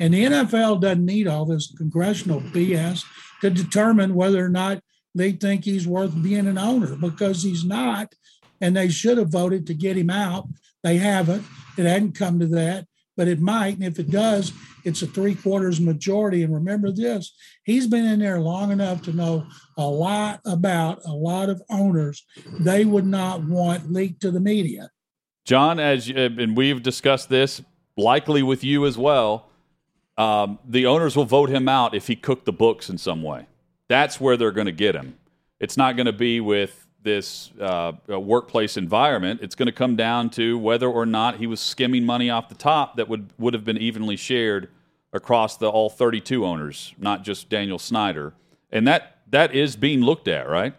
And 0.00 0.14
the 0.14 0.24
NFL 0.24 0.80
doesn't 0.80 1.04
need 1.04 1.26
all 1.26 1.44
this 1.44 1.72
congressional 1.76 2.40
BS 2.40 3.04
to 3.40 3.50
determine 3.50 4.14
whether 4.14 4.44
or 4.44 4.48
not 4.48 4.80
they 5.14 5.32
think 5.32 5.64
he's 5.64 5.88
worth 5.88 6.22
being 6.22 6.46
an 6.46 6.58
owner 6.58 6.94
because 6.96 7.42
he's 7.42 7.64
not. 7.64 8.14
And 8.60 8.76
they 8.76 8.88
should 8.88 9.18
have 9.18 9.30
voted 9.30 9.66
to 9.66 9.74
get 9.74 9.96
him 9.96 10.10
out. 10.10 10.48
They 10.82 10.98
haven't. 10.98 11.44
It 11.76 11.86
hadn't 11.86 12.18
come 12.18 12.40
to 12.40 12.46
that, 12.48 12.86
but 13.18 13.26
it 13.26 13.40
might. 13.40 13.74
And 13.74 13.84
if 13.84 13.98
it 13.98 14.10
does, 14.10 14.52
it's 14.84 15.02
a 15.02 15.06
three 15.06 15.34
quarters 15.34 15.80
majority. 15.80 16.44
And 16.44 16.54
remember 16.54 16.92
this 16.92 17.34
he's 17.64 17.86
been 17.86 18.06
in 18.06 18.20
there 18.20 18.40
long 18.40 18.70
enough 18.70 19.02
to 19.02 19.12
know 19.12 19.46
a 19.76 19.86
lot 19.86 20.40
about 20.46 21.04
a 21.04 21.12
lot 21.12 21.50
of 21.50 21.60
owners 21.68 22.24
they 22.60 22.86
would 22.86 23.04
not 23.04 23.42
want 23.42 23.92
leaked 23.92 24.22
to 24.22 24.30
the 24.30 24.40
media. 24.40 24.90
John, 25.44 25.80
as 25.80 26.08
you, 26.08 26.16
and 26.16 26.56
we've 26.56 26.82
discussed 26.82 27.28
this 27.28 27.60
likely 27.96 28.42
with 28.42 28.62
you 28.62 28.86
as 28.86 28.96
well, 28.96 29.48
um, 30.16 30.58
the 30.64 30.86
owners 30.86 31.16
will 31.16 31.24
vote 31.24 31.50
him 31.50 31.68
out 31.68 31.94
if 31.94 32.06
he 32.06 32.14
cooked 32.14 32.44
the 32.44 32.52
books 32.52 32.88
in 32.88 32.98
some 32.98 33.22
way. 33.22 33.46
That's 33.88 34.20
where 34.20 34.36
they're 34.36 34.52
going 34.52 34.66
to 34.66 34.72
get 34.72 34.94
him. 34.94 35.18
It's 35.58 35.76
not 35.76 35.96
going 35.96 36.06
to 36.06 36.12
be 36.12 36.40
with 36.40 36.86
this 37.02 37.52
uh, 37.60 37.92
workplace 38.08 38.76
environment. 38.76 39.40
It's 39.42 39.54
going 39.54 39.66
to 39.66 39.72
come 39.72 39.96
down 39.96 40.30
to 40.30 40.58
whether 40.58 40.88
or 40.88 41.06
not 41.06 41.36
he 41.36 41.46
was 41.46 41.60
skimming 41.60 42.04
money 42.04 42.30
off 42.30 42.48
the 42.48 42.54
top 42.54 42.96
that 42.96 43.08
would 43.08 43.30
would 43.38 43.54
have 43.54 43.64
been 43.64 43.78
evenly 43.78 44.16
shared 44.16 44.68
across 45.12 45.56
the 45.56 45.68
all 45.68 45.88
32 45.88 46.44
owners, 46.44 46.94
not 46.98 47.24
just 47.24 47.48
Daniel 47.48 47.78
Snyder. 47.78 48.34
And 48.70 48.86
that 48.86 49.18
that 49.30 49.54
is 49.54 49.76
being 49.76 50.00
looked 50.00 50.28
at, 50.28 50.48
right? 50.48 50.74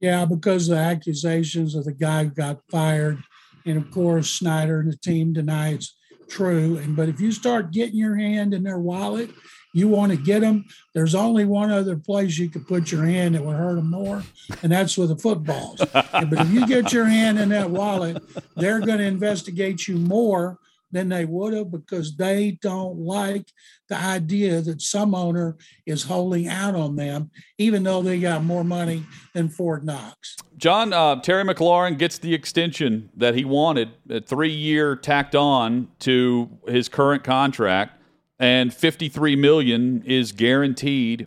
Yeah, 0.00 0.24
because 0.24 0.66
the 0.68 0.76
accusations 0.76 1.74
of 1.74 1.84
the 1.84 1.92
guy 1.92 2.24
who 2.24 2.30
got 2.30 2.60
fired, 2.70 3.22
and 3.64 3.78
of 3.78 3.90
course 3.90 4.30
Snyder 4.30 4.80
and 4.80 4.92
the 4.92 4.96
team 4.98 5.32
deny 5.32 5.70
it's 5.70 5.94
true. 6.28 6.76
And 6.76 6.96
but 6.96 7.08
if 7.08 7.20
you 7.20 7.32
start 7.32 7.70
getting 7.70 7.96
your 7.96 8.16
hand 8.16 8.52
in 8.52 8.62
their 8.62 8.78
wallet, 8.78 9.30
you 9.74 9.88
want 9.88 10.12
to 10.12 10.16
get 10.16 10.40
them. 10.40 10.64
There's 10.94 11.14
only 11.14 11.44
one 11.44 11.70
other 11.70 11.96
place 11.96 12.38
you 12.38 12.48
could 12.48 12.66
put 12.66 12.90
your 12.90 13.04
hand 13.04 13.34
that 13.34 13.44
would 13.44 13.56
hurt 13.56 13.74
them 13.74 13.90
more, 13.90 14.22
and 14.62 14.72
that's 14.72 14.96
with 14.96 15.10
the 15.10 15.16
footballs. 15.16 15.80
but 15.92 16.32
if 16.32 16.50
you 16.50 16.66
get 16.66 16.92
your 16.92 17.04
hand 17.04 17.38
in 17.38 17.50
that 17.50 17.68
wallet, 17.68 18.22
they're 18.56 18.80
going 18.80 18.98
to 18.98 19.04
investigate 19.04 19.86
you 19.86 19.96
more 19.96 20.58
than 20.92 21.08
they 21.08 21.24
would 21.24 21.52
have 21.52 21.72
because 21.72 22.16
they 22.16 22.52
don't 22.62 22.96
like 22.98 23.46
the 23.88 23.96
idea 23.96 24.60
that 24.60 24.80
some 24.80 25.12
owner 25.12 25.56
is 25.86 26.04
holding 26.04 26.46
out 26.46 26.76
on 26.76 26.94
them, 26.94 27.30
even 27.58 27.82
though 27.82 28.00
they 28.00 28.20
got 28.20 28.44
more 28.44 28.62
money 28.62 29.04
than 29.34 29.48
Fort 29.48 29.84
Knox. 29.84 30.36
John, 30.56 30.92
uh, 30.92 31.20
Terry 31.20 31.42
McLaurin 31.42 31.98
gets 31.98 32.18
the 32.18 32.32
extension 32.32 33.10
that 33.16 33.34
he 33.34 33.44
wanted, 33.44 33.90
a 34.08 34.20
three 34.20 34.52
year 34.52 34.94
tacked 34.94 35.34
on 35.34 35.88
to 35.98 36.48
his 36.68 36.88
current 36.88 37.24
contract, 37.24 38.00
and 38.38 38.72
53 38.72 39.36
million 39.36 40.02
is 40.04 40.32
guaranteed 40.32 41.26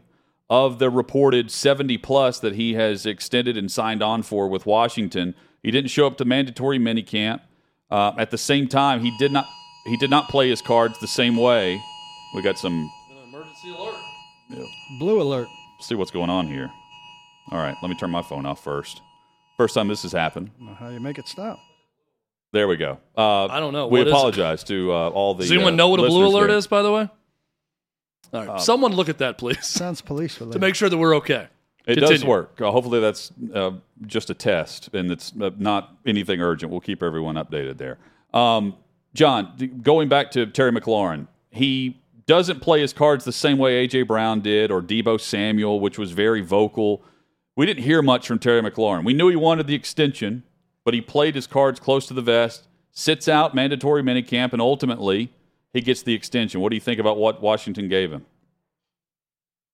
of 0.50 0.80
the 0.80 0.90
reported 0.90 1.52
70 1.52 1.98
plus 1.98 2.40
that 2.40 2.56
he 2.56 2.74
has 2.76 3.06
extended 3.06 3.58
and 3.58 3.72
signed 3.72 4.02
on 4.02 4.24
for 4.24 4.48
with 4.48 4.66
Washington. 4.66 5.36
He 5.62 5.72
didn't 5.72 5.90
show 5.90 6.08
up 6.08 6.18
to 6.18 6.26
mandatory 6.26 6.80
minicamp. 6.80 7.42
Uh, 7.90 8.14
at 8.18 8.32
the 8.32 8.38
same 8.38 8.68
time, 8.68 9.02
he 9.02 9.16
did 9.18 9.32
not 9.32 9.46
he 9.86 9.96
did 9.98 10.10
not 10.10 10.28
play 10.28 10.50
his 10.50 10.62
cards 10.62 11.00
the 11.00 11.08
same 11.08 11.38
way. 11.38 11.82
We 12.36 12.42
got 12.42 12.58
some 12.60 12.92
emergency 13.26 13.70
alert. 13.70 13.96
Yeah. 14.50 14.66
Blue 15.00 15.22
alert. 15.22 15.48
See 15.80 15.96
what's 15.96 16.12
going 16.12 16.30
on 16.30 16.48
here. 16.48 16.70
All 17.52 17.60
right, 17.60 17.76
let 17.82 17.90
me 17.90 17.96
turn 17.96 18.12
my 18.12 18.22
phone 18.22 18.46
off 18.46 18.62
first. 18.62 19.02
First 19.56 19.74
time 19.76 19.88
this 19.88 20.04
has 20.04 20.12
happened. 20.12 20.52
How 20.78 20.90
you 20.90 21.00
make 21.00 21.18
it 21.18 21.28
stop? 21.28 21.60
There 22.54 22.68
we 22.68 22.78
go. 22.78 22.98
Uh, 23.16 23.46
I 23.48 23.60
don't 23.60 23.74
know. 23.74 23.88
We 23.88 24.00
What 24.00 24.08
is 24.08 24.14
apologize 24.14 24.64
to 24.66 24.92
uh, 24.92 25.10
all 25.10 25.34
the. 25.36 25.44
Does 25.44 25.52
anyone 25.52 25.74
uh, 25.74 25.78
know 25.78 25.90
what 25.90 26.00
a 26.00 26.08
blue 26.08 26.26
alert 26.28 26.48
there. 26.48 26.58
is, 26.58 26.68
by 26.68 26.82
the 26.82 26.92
way? 26.92 27.10
All 28.34 28.40
right. 28.40 28.50
Uh, 28.50 28.58
Someone 28.60 28.94
look 28.94 29.10
at 29.10 29.18
that, 29.20 29.38
please, 29.38 29.66
Sounds 29.66 30.02
police 30.02 30.40
related. 30.40 30.54
to 30.54 30.60
make 30.60 30.76
sure 30.76 30.90
that 30.90 30.98
we're 30.98 31.16
okay. 31.18 31.48
It 31.86 31.96
does 31.96 32.26
work. 32.26 32.60
Uh, 32.60 32.70
hopefully, 32.72 33.00
that's 33.00 33.32
uh, 33.54 33.72
just 34.06 34.30
a 34.30 34.34
test, 34.34 34.94
and 34.94 35.10
it's 35.10 35.32
uh, 35.42 35.52
not 35.58 35.96
anything 36.06 36.42
urgent. 36.42 36.70
We'll 36.72 36.82
keep 36.82 37.02
everyone 37.02 37.36
updated 37.36 37.78
there. 37.78 37.98
Um, 38.34 38.76
John, 39.14 39.54
d- 39.58 39.68
going 39.68 40.10
back 40.10 40.32
to 40.32 40.46
Terry 40.48 40.72
McLaurin, 40.74 41.28
he 41.50 41.98
doesn't 42.26 42.60
play 42.60 42.82
his 42.82 42.92
cards 42.92 43.24
the 43.24 43.32
same 43.32 43.58
way 43.58 43.88
AJ 43.88 44.06
Brown 44.08 44.42
did, 44.42 44.70
or 44.70 44.82
Deebo 44.82 45.20
Samuel, 45.20 45.80
which 45.80 45.98
was 45.98 46.12
very 46.12 46.42
vocal. 46.42 47.02
We 47.56 47.66
didn't 47.66 47.84
hear 47.84 48.02
much 48.02 48.28
from 48.28 48.38
Terry 48.40 48.62
McLaurin. 48.62 49.06
We 49.06 49.14
knew 49.14 49.30
he 49.30 49.38
wanted 49.38 49.66
the 49.68 49.74
extension, 49.76 50.44
but 50.88 50.94
he 50.94 51.02
played 51.02 51.36
his 51.36 51.48
cards 51.48 51.82
close 51.82 52.06
to 52.06 52.14
the 52.14 52.22
vest, 52.22 52.66
sits 52.94 53.28
out 53.28 53.54
mandatory 53.54 54.02
minicamp, 54.02 54.54
and 54.54 54.62
ultimately 54.62 55.30
he 55.74 55.82
gets 55.82 56.02
the 56.02 56.14
extension. 56.14 56.62
What 56.62 56.70
do 56.70 56.78
you 56.78 56.82
think 56.82 56.98
about 56.98 57.18
what 57.18 57.42
Washington 57.42 57.90
gave 57.90 58.10
him? 58.10 58.26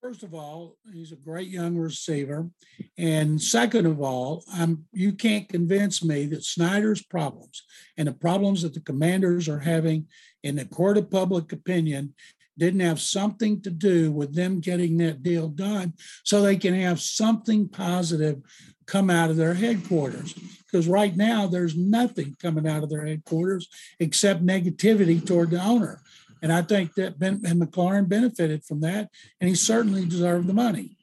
First 0.02 0.23
of 0.23 0.34
all, 0.34 0.76
he's 0.91 1.12
a 1.12 1.15
great 1.15 1.49
young 1.49 1.78
receiver. 1.78 2.49
And 2.97 3.39
second 3.39 3.86
of 3.86 4.02
all, 4.02 4.43
I'm, 4.52 4.86
you 4.91 5.12
can't 5.12 5.47
convince 5.47 6.04
me 6.04 6.26
that 6.26 6.43
Snyder's 6.43 7.04
problems 7.04 7.62
and 7.95 8.08
the 8.08 8.13
problems 8.13 8.63
that 8.63 8.73
the 8.73 8.80
commanders 8.80 9.47
are 9.47 9.60
having 9.60 10.08
in 10.41 10.56
the 10.56 10.65
court 10.65 10.97
of 10.97 11.12
public 11.12 11.54
opinion 11.54 12.15
didn't 12.57 12.81
have 12.81 12.99
something 12.99 13.61
to 13.61 13.69
do 13.69 14.11
with 14.11 14.35
them 14.35 14.59
getting 14.59 14.97
that 14.97 15.23
deal 15.23 15.47
done 15.47 15.93
so 16.23 16.41
they 16.41 16.57
can 16.57 16.73
have 16.73 17.01
something 17.01 17.67
positive 17.67 18.41
come 18.85 19.09
out 19.09 19.29
of 19.29 19.37
their 19.37 19.53
headquarters. 19.53 20.33
Because 20.33 20.87
right 20.87 21.15
now, 21.15 21.47
there's 21.47 21.75
nothing 21.75 22.35
coming 22.41 22.67
out 22.67 22.83
of 22.83 22.89
their 22.89 23.05
headquarters 23.05 23.69
except 23.99 24.45
negativity 24.45 25.25
toward 25.25 25.51
the 25.51 25.63
owner. 25.63 26.01
And 26.41 26.51
I 26.51 26.61
think 26.61 26.95
that 26.95 27.17
Ben 27.17 27.41
and 27.45 27.61
McLaurin 27.61 28.09
benefited 28.09 28.65
from 28.65 28.81
that, 28.81 29.09
and 29.39 29.49
he 29.49 29.55
certainly 29.55 30.05
deserved 30.05 30.47
the 30.47 30.53
money. 30.53 30.97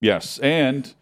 Yes, 0.00 0.38
and 0.38 0.92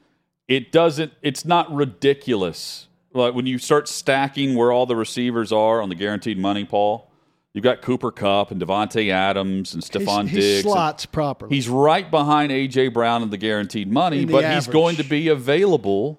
it 0.49 0.73
doesn't. 0.73 1.13
It's 1.23 1.45
not 1.45 1.73
ridiculous. 1.73 2.89
Like 3.15 3.35
when 3.35 3.47
you 3.47 3.59
start 3.59 3.89
stacking 3.89 4.57
where 4.57 4.73
all 4.73 4.87
the 4.87 4.97
receivers 4.97 5.53
are 5.53 5.81
on 5.81 5.91
the 5.91 5.95
guaranteed 5.95 6.39
money, 6.39 6.65
Paul. 6.65 7.12
You've 7.55 7.65
got 7.65 7.83
Cooper 7.83 8.11
Kupp 8.11 8.51
and 8.51 8.61
Davante 8.61 9.11
Adams 9.11 9.75
and 9.75 9.83
Stefon 9.83 10.25
Diggs. 10.25 10.33
He 10.33 10.63
slots 10.63 11.05
properly. 11.05 11.55
He's 11.55 11.69
right 11.69 12.11
behind 12.11 12.51
AJ 12.51 12.95
Brown 12.95 13.23
in 13.23 13.29
the 13.29 13.37
guaranteed 13.37 13.93
money, 13.93 14.25
the 14.25 14.33
but 14.33 14.45
he's 14.55 14.67
going 14.67 14.97
to 14.97 15.05
be 15.05 15.29
available 15.29 16.19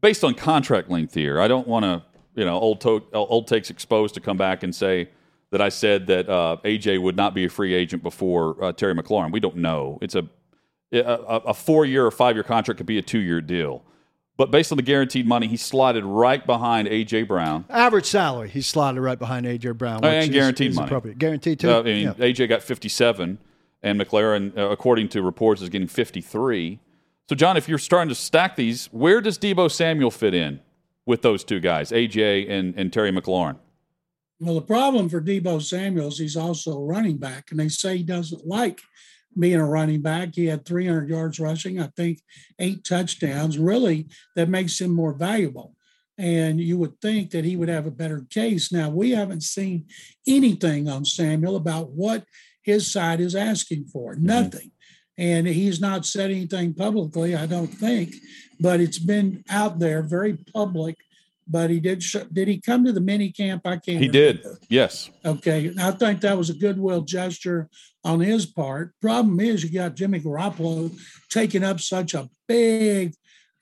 based 0.00 0.24
on 0.24 0.34
contract 0.34 0.88
length 0.88 1.12
here. 1.12 1.38
I 1.38 1.48
don't 1.48 1.68
want 1.68 1.84
to, 1.84 2.02
you 2.34 2.46
know, 2.46 2.58
old 2.58 2.80
to- 2.80 3.04
old 3.12 3.46
takes 3.46 3.68
exposed 3.68 4.14
to 4.14 4.20
come 4.20 4.38
back 4.38 4.62
and 4.62 4.74
say 4.74 5.10
that 5.50 5.60
I 5.60 5.68
said 5.68 6.06
that 6.06 6.28
uh, 6.30 6.56
AJ 6.64 7.02
would 7.02 7.16
not 7.16 7.34
be 7.34 7.44
a 7.44 7.50
free 7.50 7.74
agent 7.74 8.02
before 8.02 8.62
uh, 8.64 8.72
Terry 8.72 8.94
McLaurin. 8.94 9.32
We 9.32 9.40
don't 9.40 9.56
know. 9.56 9.98
It's 10.00 10.14
a 10.14 10.26
a, 10.92 10.98
a 11.46 11.54
four 11.54 11.84
year 11.84 12.06
or 12.06 12.10
five 12.10 12.36
year 12.36 12.42
contract 12.42 12.78
could 12.78 12.86
be 12.86 12.98
a 12.98 13.02
two 13.02 13.18
year 13.20 13.40
deal. 13.42 13.84
But 14.40 14.50
based 14.50 14.72
on 14.72 14.76
the 14.76 14.82
guaranteed 14.82 15.26
money, 15.26 15.48
he 15.48 15.58
slotted 15.58 16.02
right 16.02 16.46
behind 16.46 16.88
AJ 16.88 17.28
Brown. 17.28 17.66
Average 17.68 18.06
salary. 18.06 18.48
he 18.48 18.62
slotted 18.62 19.02
right 19.02 19.18
behind 19.18 19.44
AJ 19.44 19.76
Brown. 19.76 20.00
Oh, 20.02 20.08
which 20.08 20.14
and 20.14 20.30
is- 20.30 20.30
guaranteed 20.30 20.70
is 20.70 20.76
money. 20.76 20.86
Appropriate. 20.86 21.18
Guaranteed 21.18 21.60
too. 21.60 21.70
Uh, 21.70 21.80
I 21.80 21.82
mean, 21.82 22.04
Yeah. 22.04 22.24
AJ 22.24 22.46
got 22.48 22.62
57, 22.62 23.36
and 23.82 24.00
McLaurin, 24.00 24.56
uh, 24.56 24.70
according 24.70 25.10
to 25.10 25.20
reports, 25.20 25.60
is 25.60 25.68
getting 25.68 25.88
53. 25.88 26.78
So, 27.28 27.34
John, 27.34 27.58
if 27.58 27.68
you're 27.68 27.76
starting 27.76 28.08
to 28.08 28.14
stack 28.14 28.56
these, 28.56 28.86
where 28.92 29.20
does 29.20 29.36
Deebo 29.38 29.70
Samuel 29.70 30.10
fit 30.10 30.32
in 30.32 30.60
with 31.04 31.20
those 31.20 31.44
two 31.44 31.60
guys, 31.60 31.92
AJ 31.92 32.48
and, 32.48 32.72
and 32.78 32.90
Terry 32.90 33.12
McLaurin? 33.12 33.56
Well, 34.40 34.54
the 34.54 34.62
problem 34.62 35.10
for 35.10 35.20
Deebo 35.20 35.60
Samuels, 35.60 36.18
he's 36.18 36.34
also 36.34 36.78
a 36.78 36.82
running 36.82 37.18
back, 37.18 37.50
and 37.50 37.60
they 37.60 37.68
say 37.68 37.98
he 37.98 38.02
doesn't 38.02 38.46
like 38.46 38.80
being 39.38 39.60
a 39.60 39.66
running 39.66 40.02
back. 40.02 40.34
He 40.34 40.46
had 40.46 40.64
300 40.64 41.08
yards 41.08 41.40
rushing, 41.40 41.80
I 41.80 41.88
think 41.96 42.20
eight 42.58 42.84
touchdowns. 42.84 43.58
Really, 43.58 44.08
that 44.36 44.48
makes 44.48 44.80
him 44.80 44.90
more 44.90 45.12
valuable. 45.12 45.74
And 46.18 46.60
you 46.60 46.76
would 46.76 47.00
think 47.00 47.30
that 47.30 47.46
he 47.46 47.56
would 47.56 47.70
have 47.70 47.86
a 47.86 47.90
better 47.90 48.26
case. 48.28 48.70
Now, 48.70 48.90
we 48.90 49.12
haven't 49.12 49.42
seen 49.42 49.86
anything 50.26 50.88
on 50.88 51.04
Samuel 51.04 51.56
about 51.56 51.92
what 51.92 52.24
his 52.62 52.92
side 52.92 53.20
is 53.20 53.34
asking 53.34 53.86
for, 53.86 54.14
mm-hmm. 54.14 54.26
nothing. 54.26 54.70
And 55.16 55.46
he's 55.46 55.80
not 55.80 56.06
said 56.06 56.30
anything 56.30 56.74
publicly, 56.74 57.34
I 57.34 57.46
don't 57.46 57.68
think, 57.68 58.14
but 58.58 58.80
it's 58.80 58.98
been 58.98 59.44
out 59.50 59.78
there 59.78 60.02
very 60.02 60.38
public 60.54 60.96
but 61.50 61.68
he 61.68 61.80
did. 61.80 62.02
Did 62.32 62.48
he 62.48 62.60
come 62.60 62.84
to 62.84 62.92
the 62.92 63.00
mini 63.00 63.32
camp? 63.32 63.62
I 63.66 63.76
can't. 63.76 64.00
He 64.00 64.08
remember. 64.08 64.12
did. 64.12 64.46
Yes. 64.68 65.10
Okay, 65.24 65.72
I 65.78 65.90
think 65.90 66.20
that 66.20 66.38
was 66.38 66.48
a 66.48 66.54
goodwill 66.54 67.02
gesture 67.02 67.68
on 68.04 68.20
his 68.20 68.46
part. 68.46 68.92
Problem 69.00 69.40
is, 69.40 69.64
you 69.64 69.72
got 69.72 69.96
Jimmy 69.96 70.20
Garoppolo 70.20 70.96
taking 71.28 71.64
up 71.64 71.80
such 71.80 72.14
a 72.14 72.30
big 72.46 73.14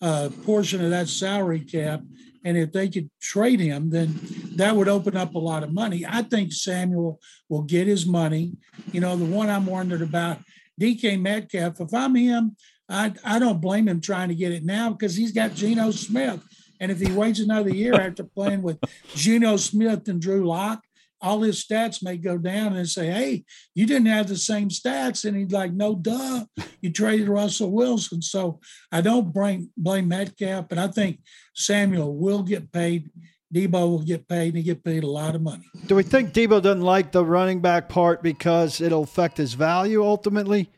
uh, 0.03 0.29
portion 0.45 0.85
of 0.85 0.91
that 0.91 1.09
salary 1.09 1.61
cap, 1.61 2.03
and 2.45 2.59
if 2.59 2.73
they 2.73 2.89
could 2.89 3.11
trade 3.21 3.59
him, 3.59 3.89
then 3.89 4.15
that 4.57 4.77
would 4.77 4.89
open 4.89 5.17
up 5.17 5.35
a 5.35 5.39
lot 5.39 5.63
of 5.63 5.73
money. 5.73 6.05
I 6.07 6.23
think 6.23 6.53
Samuel 6.53 7.19
will 7.49 7.63
get 7.63 7.87
his 7.87 8.05
money. 8.05 8.53
You 8.93 9.01
know, 9.01 9.17
the 9.17 9.25
one 9.25 9.49
I'm 9.49 9.67
wondering 9.67 10.03
about, 10.03 10.39
DK 10.79 11.21
Metcalf. 11.21 11.81
If 11.81 11.95
I'm 11.95 12.15
him, 12.15 12.55
I 12.87 13.15
I 13.25 13.39
don't 13.39 13.63
blame 13.63 13.89
him 13.89 14.03
trying 14.03 14.29
to 14.29 14.35
get 14.35 14.53
it 14.53 14.65
now 14.65 14.91
because 14.91 15.17
he's 15.17 15.33
got 15.33 15.55
Geno 15.55 15.91
Smith. 15.91 16.43
And 16.81 16.91
if 16.91 17.01
he 17.01 17.13
waits 17.13 17.41
another 17.41 17.71
year 17.71 17.95
after 17.95 18.25
playing 18.25 18.63
with 18.63 18.79
Geno 19.15 19.57
Smith 19.57 20.09
and 20.09 20.21
Drew 20.21 20.47
Lock, 20.47 20.83
all 21.21 21.43
his 21.43 21.65
stats 21.65 22.03
may 22.03 22.17
go 22.17 22.39
down 22.39 22.77
and 22.77 22.89
say, 22.89 23.07
Hey, 23.07 23.45
you 23.75 23.87
didn't 23.87 24.07
have 24.07 24.29
the 24.29 24.37
same 24.37 24.69
stats. 24.69 25.25
And 25.25 25.37
he's 25.37 25.51
like, 25.51 25.73
No, 25.73 25.95
duh, 25.95 26.45
you 26.81 26.93
traded 26.93 27.29
Russell 27.29 27.73
Wilson. 27.73 28.23
So 28.23 28.61
I 28.93 29.01
don't 29.01 29.33
blame, 29.33 29.71
blame 29.77 30.09
Metcalf, 30.09 30.69
but 30.69 30.79
I 30.79 30.89
think 30.89 31.21
Samuel 31.55 32.17
will 32.17 32.43
get 32.43 32.73
paid. 32.73 33.11
Deebo 33.53 33.73
will 33.73 34.03
get 34.03 34.29
paid 34.29 34.49
and 34.49 34.59
he 34.59 34.63
get 34.63 34.85
paid 34.85 35.05
a 35.05 35.11
lot 35.11 35.35
of 35.35 35.41
money. 35.41 35.65
Do 35.87 35.95
we 35.97 36.03
think 36.03 36.35
Deebo 36.35 36.61
doesn't 36.61 36.83
like 36.83 37.13
the 37.13 37.25
running 37.25 37.61
back 37.61 37.89
part 37.89 38.23
because 38.23 38.83
it'll 38.83 39.05
affect 39.05 39.39
his 39.39 39.55
value 39.55 40.05
ultimately? 40.05 40.69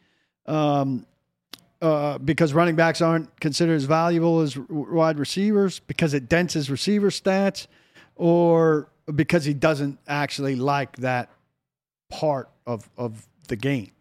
Um, 0.46 1.04
uh, 1.82 2.18
because 2.18 2.52
running 2.52 2.76
backs 2.76 3.00
aren't 3.00 3.40
considered 3.40 3.74
as 3.74 3.84
valuable 3.84 4.40
as 4.40 4.56
wide 4.68 5.18
receivers 5.18 5.80
because 5.80 6.14
it 6.14 6.28
dents 6.28 6.54
his 6.54 6.70
receiver 6.70 7.10
stats, 7.10 7.66
or 8.16 8.90
because 9.14 9.44
he 9.44 9.54
doesn't 9.54 9.98
actually 10.06 10.56
like 10.56 10.96
that 10.96 11.30
part 12.10 12.50
of 12.66 12.88
of 12.96 13.26
the 13.48 13.56
game. 13.56 13.92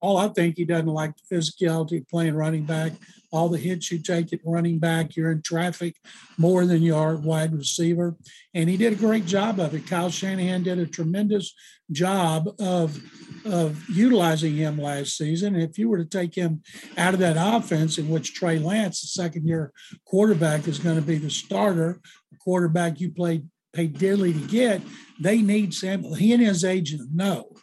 All 0.00 0.18
I 0.18 0.28
think 0.28 0.56
he 0.56 0.64
doesn't 0.64 0.86
like 0.86 1.14
the 1.16 1.36
physicality 1.36 2.00
of 2.00 2.08
playing 2.08 2.34
running 2.34 2.64
back. 2.64 2.92
All 3.32 3.48
the 3.48 3.58
hits 3.58 3.90
you 3.90 3.98
take 3.98 4.32
at 4.32 4.40
running 4.44 4.78
back, 4.78 5.16
you're 5.16 5.32
in 5.32 5.42
traffic 5.42 5.96
more 6.38 6.64
than 6.64 6.82
you 6.82 6.94
are 6.94 7.16
wide 7.16 7.54
receiver. 7.54 8.16
And 8.54 8.68
he 8.68 8.76
did 8.76 8.92
a 8.92 8.96
great 8.96 9.26
job 9.26 9.58
of 9.58 9.74
it. 9.74 9.86
Kyle 9.86 10.10
Shanahan 10.10 10.62
did 10.62 10.78
a 10.78 10.86
tremendous 10.86 11.54
job 11.90 12.48
of 12.60 13.00
of 13.44 13.88
utilizing 13.88 14.56
him 14.56 14.76
last 14.76 15.16
season. 15.16 15.54
If 15.54 15.78
you 15.78 15.88
were 15.88 15.98
to 15.98 16.04
take 16.04 16.34
him 16.34 16.62
out 16.96 17.14
of 17.14 17.20
that 17.20 17.36
offense, 17.38 17.96
in 17.96 18.08
which 18.08 18.34
Trey 18.34 18.58
Lance, 18.58 19.00
the 19.00 19.06
second 19.06 19.46
year 19.46 19.72
quarterback, 20.04 20.66
is 20.66 20.80
going 20.80 20.96
to 20.96 21.02
be 21.02 21.16
the 21.16 21.30
starter, 21.30 22.00
the 22.32 22.38
quarterback 22.38 23.00
you 23.00 23.10
played 23.10 23.48
paid 23.72 23.98
dearly 23.98 24.32
to 24.32 24.40
get, 24.48 24.80
they 25.20 25.42
need 25.42 25.74
Sam. 25.74 26.02
He 26.02 26.32
and 26.32 26.42
his 26.42 26.64
agent 26.64 27.10
know 27.14 27.55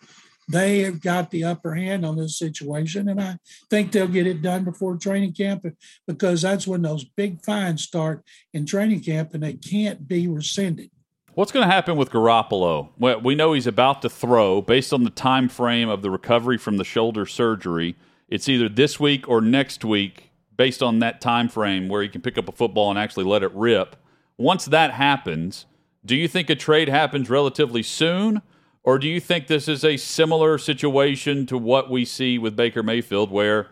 they 0.49 0.79
have 0.79 1.01
got 1.01 1.31
the 1.31 1.43
upper 1.43 1.73
hand 1.73 2.05
on 2.05 2.17
this 2.17 2.37
situation, 2.37 3.09
and 3.09 3.21
I 3.21 3.37
think 3.69 3.91
they'll 3.91 4.07
get 4.07 4.27
it 4.27 4.41
done 4.41 4.63
before 4.63 4.97
training 4.97 5.33
camp 5.33 5.65
because 6.07 6.41
that's 6.41 6.67
when 6.67 6.81
those 6.81 7.03
big 7.03 7.41
fines 7.41 7.83
start 7.83 8.23
in 8.53 8.65
training 8.65 9.01
camp, 9.01 9.33
and 9.33 9.43
they 9.43 9.53
can't 9.53 10.07
be 10.07 10.27
rescinded. 10.27 10.91
What's 11.33 11.51
going 11.51 11.67
to 11.67 11.73
happen 11.73 11.97
with 11.97 12.11
Garoppolo? 12.11 12.89
Well, 12.99 13.19
we 13.19 13.33
know 13.33 13.53
he's 13.53 13.65
about 13.65 14.03
to 14.03 14.09
throw. 14.09 14.61
Based 14.61 14.93
on 14.93 15.03
the 15.03 15.09
time 15.09 15.49
frame 15.49 15.89
of 15.89 16.03
the 16.03 16.11
recovery 16.11 16.59
from 16.59 16.77
the 16.77 16.83
shoulder 16.83 17.25
surgery, 17.25 17.95
it's 18.29 18.47
either 18.47 18.69
this 18.69 18.99
week 18.99 19.27
or 19.27 19.41
next 19.41 19.83
week. 19.83 20.29
Based 20.55 20.83
on 20.83 20.99
that 20.99 21.19
time 21.19 21.49
frame, 21.49 21.89
where 21.89 22.03
he 22.03 22.09
can 22.09 22.21
pick 22.21 22.37
up 22.37 22.47
a 22.47 22.51
football 22.51 22.91
and 22.91 22.99
actually 22.99 23.23
let 23.23 23.41
it 23.41 23.51
rip. 23.55 23.95
Once 24.37 24.65
that 24.65 24.91
happens, 24.91 25.65
do 26.05 26.15
you 26.15 26.27
think 26.27 26.49
a 26.51 26.55
trade 26.55 26.89
happens 26.89 27.27
relatively 27.27 27.81
soon, 27.81 28.43
or 28.83 28.99
do 28.99 29.07
you 29.07 29.19
think 29.19 29.47
this 29.47 29.67
is 29.67 29.85
a 29.85 29.97
similar 29.97 30.57
situation 30.57 31.45
to 31.47 31.57
what 31.57 31.89
we 31.89 32.05
see 32.05 32.37
with 32.37 32.55
Baker 32.55 32.83
Mayfield, 32.83 33.31
where 33.31 33.69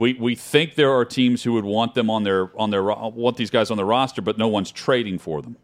we, 0.00 0.14
we 0.14 0.34
think 0.34 0.74
there 0.74 0.92
are 0.92 1.04
teams 1.04 1.42
who 1.42 1.52
would 1.52 1.64
want 1.64 1.94
them 1.94 2.10
on 2.10 2.24
their 2.24 2.50
on 2.58 2.70
their 2.70 2.82
want 2.82 3.36
these 3.36 3.50
guys 3.50 3.70
on 3.70 3.76
their 3.76 3.86
roster, 3.86 4.22
but 4.22 4.38
no 4.38 4.48
one's 4.48 4.72
trading 4.72 5.18
for 5.18 5.40
them? 5.42 5.56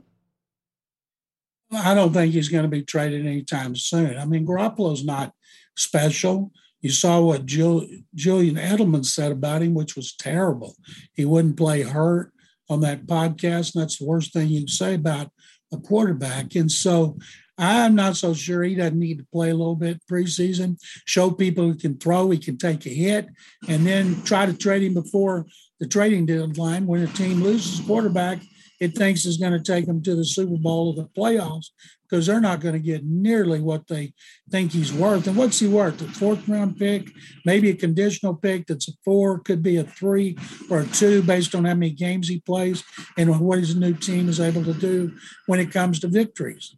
I 1.72 1.94
don't 1.94 2.12
think 2.12 2.32
he's 2.32 2.48
going 2.48 2.62
to 2.62 2.68
be 2.68 2.82
traded 2.82 3.26
anytime 3.26 3.74
soon. 3.74 4.16
I 4.16 4.24
mean, 4.24 4.46
Garoppolo's 4.46 5.04
not 5.04 5.32
special. 5.76 6.52
You 6.80 6.90
saw 6.90 7.20
what 7.20 7.46
Julian 7.46 8.04
Edelman 8.14 9.04
said 9.04 9.32
about 9.32 9.62
him, 9.62 9.74
which 9.74 9.96
was 9.96 10.14
terrible. 10.14 10.76
He 11.14 11.24
wouldn't 11.24 11.56
play 11.56 11.82
hurt 11.82 12.32
on 12.68 12.80
that 12.82 13.06
podcast, 13.06 13.74
and 13.74 13.82
that's 13.82 13.98
the 13.98 14.04
worst 14.04 14.32
thing 14.32 14.48
you 14.48 14.60
can 14.60 14.68
say 14.68 14.94
about 14.94 15.32
a 15.72 15.78
quarterback. 15.78 16.54
And 16.54 16.70
so 16.70 17.18
I'm 17.58 17.94
not 17.94 18.16
so 18.16 18.34
sure 18.34 18.62
he 18.62 18.74
doesn't 18.74 18.98
need 18.98 19.18
to 19.18 19.26
play 19.32 19.50
a 19.50 19.54
little 19.54 19.76
bit 19.76 20.02
preseason, 20.10 20.78
show 21.06 21.30
people 21.30 21.72
he 21.72 21.78
can 21.78 21.96
throw, 21.98 22.30
he 22.30 22.38
can 22.38 22.58
take 22.58 22.84
a 22.86 22.90
hit, 22.90 23.28
and 23.68 23.86
then 23.86 24.22
try 24.22 24.46
to 24.46 24.52
trade 24.52 24.82
him 24.82 24.94
before 24.94 25.46
the 25.80 25.86
trading 25.86 26.26
deadline 26.26 26.86
when 26.86 27.02
a 27.02 27.06
team 27.06 27.42
loses 27.42 27.84
quarterback 27.86 28.40
it 28.80 28.96
thinks 28.96 29.24
is 29.24 29.38
going 29.38 29.52
to 29.52 29.60
take 29.62 29.86
them 29.86 30.02
to 30.02 30.14
the 30.14 30.24
Super 30.24 30.56
Bowl 30.56 30.88
or 30.88 31.02
the 31.02 31.08
playoffs 31.08 31.70
because 32.02 32.26
they're 32.26 32.40
not 32.40 32.60
going 32.60 32.74
to 32.74 32.80
get 32.80 33.04
nearly 33.04 33.60
what 33.60 33.88
they 33.88 34.12
think 34.50 34.72
he's 34.72 34.92
worth. 34.92 35.26
And 35.26 35.36
what's 35.36 35.58
he 35.58 35.66
worth? 35.66 36.00
A 36.02 36.04
fourth 36.04 36.46
round 36.48 36.78
pick, 36.78 37.10
maybe 37.44 37.70
a 37.70 37.74
conditional 37.74 38.34
pick 38.34 38.66
that's 38.66 38.88
a 38.88 38.92
four, 39.04 39.40
could 39.40 39.62
be 39.62 39.76
a 39.76 39.84
three 39.84 40.36
or 40.70 40.80
a 40.80 40.86
two 40.86 41.22
based 41.22 41.54
on 41.54 41.64
how 41.64 41.74
many 41.74 41.90
games 41.90 42.28
he 42.28 42.40
plays 42.40 42.84
and 43.16 43.40
what 43.40 43.58
his 43.58 43.74
new 43.74 43.94
team 43.94 44.28
is 44.28 44.40
able 44.40 44.64
to 44.64 44.74
do 44.74 45.12
when 45.46 45.58
it 45.58 45.72
comes 45.72 45.98
to 46.00 46.08
victories. 46.08 46.74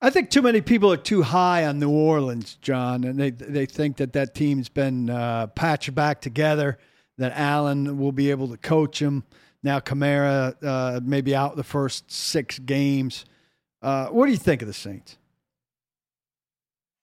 I 0.00 0.10
think 0.10 0.30
too 0.30 0.42
many 0.42 0.60
people 0.60 0.92
are 0.92 0.96
too 0.96 1.22
high 1.22 1.66
on 1.66 1.80
New 1.80 1.90
Orleans, 1.90 2.56
John, 2.62 3.02
and 3.02 3.18
they 3.18 3.30
they 3.30 3.66
think 3.66 3.96
that 3.96 4.12
that 4.12 4.34
team's 4.34 4.68
been 4.68 5.10
uh, 5.10 5.48
patched 5.48 5.94
back 5.94 6.20
together. 6.20 6.78
That 7.16 7.32
Allen 7.34 7.98
will 7.98 8.12
be 8.12 8.30
able 8.30 8.46
to 8.48 8.56
coach 8.56 9.00
them. 9.00 9.24
Now 9.64 9.80
Kamara 9.80 10.54
uh, 10.62 11.00
maybe 11.02 11.34
out 11.34 11.56
the 11.56 11.64
first 11.64 12.12
six 12.12 12.60
games. 12.60 13.24
Uh, 13.82 14.06
what 14.06 14.26
do 14.26 14.32
you 14.32 14.38
think 14.38 14.62
of 14.62 14.68
the 14.68 14.74
Saints? 14.74 15.18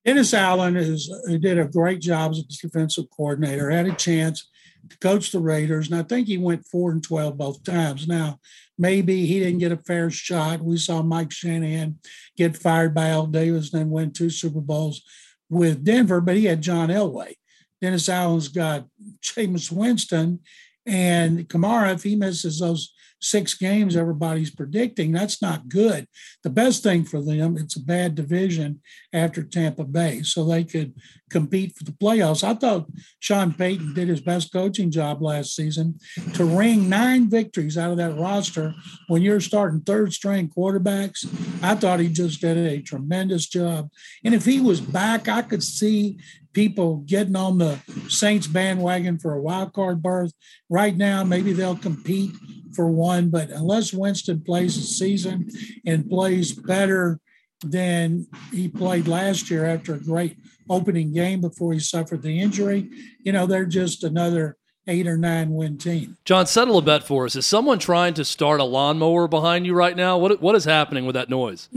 Dennis 0.05 0.33
Allen 0.33 0.77
is 0.77 1.11
did 1.41 1.59
a 1.59 1.65
great 1.65 1.99
job 1.99 2.31
as 2.31 2.39
a 2.39 2.43
defensive 2.43 3.05
coordinator. 3.09 3.69
Had 3.69 3.87
a 3.87 3.95
chance 3.95 4.47
to 4.89 4.97
coach 4.99 5.31
the 5.31 5.39
Raiders, 5.39 5.89
and 5.89 5.99
I 5.99 6.03
think 6.03 6.27
he 6.27 6.37
went 6.37 6.65
four 6.67 6.91
and 6.91 7.03
twelve 7.03 7.37
both 7.37 7.63
times. 7.63 8.07
Now, 8.07 8.39
maybe 8.77 9.25
he 9.25 9.39
didn't 9.39 9.59
get 9.59 9.71
a 9.71 9.77
fair 9.77 10.09
shot. 10.09 10.61
We 10.61 10.77
saw 10.77 11.01
Mike 11.01 11.31
Shanahan 11.31 11.99
get 12.37 12.57
fired 12.57 12.93
by 12.93 13.09
Al 13.09 13.27
Davis, 13.27 13.73
and 13.73 13.81
then 13.81 13.89
win 13.89 14.11
two 14.11 14.29
Super 14.29 14.61
Bowls 14.61 15.01
with 15.49 15.83
Denver, 15.83 16.21
but 16.21 16.37
he 16.37 16.45
had 16.45 16.61
John 16.61 16.89
Elway. 16.89 17.35
Dennis 17.81 18.09
Allen's 18.09 18.47
got 18.47 18.87
Jameis 19.21 19.71
Winston, 19.71 20.39
and 20.85 21.47
Kamara, 21.47 21.93
if 21.93 22.03
he 22.03 22.15
misses 22.15 22.59
those 22.59 22.94
six 23.21 23.53
games 23.53 23.95
everybody's 23.95 24.51
predicting, 24.51 25.11
that's 25.11 25.41
not 25.41 25.67
good. 25.67 26.07
The 26.43 26.49
best 26.49 26.83
thing 26.83 27.05
for 27.05 27.21
them, 27.21 27.57
it's 27.57 27.75
a 27.75 27.81
bad 27.81 28.15
division 28.15 28.81
after 29.13 29.43
Tampa 29.43 29.83
Bay, 29.83 30.21
so 30.21 30.45
they 30.45 30.63
could 30.63 30.93
compete 31.29 31.75
for 31.75 31.83
the 31.83 31.91
playoffs. 31.91 32.43
I 32.43 32.53
thought 32.53 32.89
Sean 33.19 33.53
Payton 33.53 33.93
did 33.93 34.07
his 34.07 34.21
best 34.21 34.53
coaching 34.53 34.91
job 34.91 35.21
last 35.21 35.55
season 35.55 35.99
to 36.35 36.45
wring 36.45 36.87
nine 36.87 37.29
victories 37.29 37.77
out 37.77 37.91
of 37.91 37.97
that 37.97 38.17
roster 38.17 38.73
when 39.07 39.21
you're 39.21 39.41
starting 39.41 39.81
third 39.81 40.13
string 40.13 40.49
quarterbacks. 40.55 41.25
I 41.63 41.75
thought 41.75 41.99
he 41.99 42.09
just 42.09 42.41
did 42.41 42.57
a 42.57 42.81
tremendous 42.81 43.47
job. 43.47 43.89
And 44.23 44.35
if 44.35 44.45
he 44.45 44.61
was 44.61 44.79
back, 44.79 45.27
I 45.27 45.41
could 45.41 45.63
see 45.63 46.19
people 46.53 47.03
getting 47.05 47.35
on 47.35 47.57
the 47.57 47.79
Saints 48.07 48.47
bandwagon 48.47 49.19
for 49.19 49.33
a 49.33 49.41
wild 49.41 49.73
card 49.73 50.01
berth. 50.01 50.31
Right 50.69 50.95
now, 50.95 51.23
maybe 51.23 51.53
they'll 51.53 51.75
compete 51.75 52.31
for 52.75 52.87
one, 52.87 53.29
but 53.29 53.49
unless 53.49 53.93
Winston 53.93 54.41
plays 54.41 54.75
the 54.75 54.81
season 54.81 55.49
and 55.85 56.09
plays 56.09 56.51
better 56.51 57.19
than 57.63 58.27
he 58.51 58.67
played 58.67 59.07
last 59.07 59.49
year 59.49 59.65
after 59.65 59.95
a 59.95 59.99
great 59.99 60.37
opening 60.69 61.13
game 61.13 61.41
before 61.41 61.73
he 61.73 61.79
suffered 61.79 62.21
the 62.21 62.39
injury, 62.39 62.89
you 63.21 63.31
know, 63.31 63.45
they're 63.45 63.65
just 63.65 64.03
another 64.03 64.57
eight 64.87 65.07
or 65.07 65.17
nine 65.17 65.51
win 65.51 65.77
team. 65.77 66.17
John, 66.25 66.45
settle 66.45 66.77
a 66.77 66.81
bet 66.81 67.03
for 67.03 67.25
us. 67.25 67.35
Is 67.35 67.45
someone 67.45 67.79
trying 67.79 68.13
to 68.15 68.25
start 68.25 68.59
a 68.59 68.63
lawnmower 68.63 69.27
behind 69.27 69.65
you 69.65 69.73
right 69.73 69.95
now? 69.95 70.17
What 70.17 70.41
what 70.41 70.55
is 70.55 70.65
happening 70.65 71.05
with 71.05 71.15
that 71.15 71.29
noise? 71.29 71.69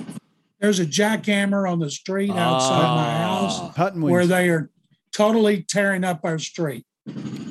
There's 0.61 0.80
a 0.80 0.87
jackhammer 0.87 1.70
on 1.70 1.78
the 1.78 1.90
street 1.90 2.30
outside 2.30 2.84
uh, 2.84 2.96
my 2.96 3.12
house 3.12 3.94
where 3.94 4.26
they 4.26 4.48
are 4.48 4.70
totally 5.12 5.62
tearing 5.62 6.04
up 6.04 6.20
our 6.24 6.38
street. 6.38 6.84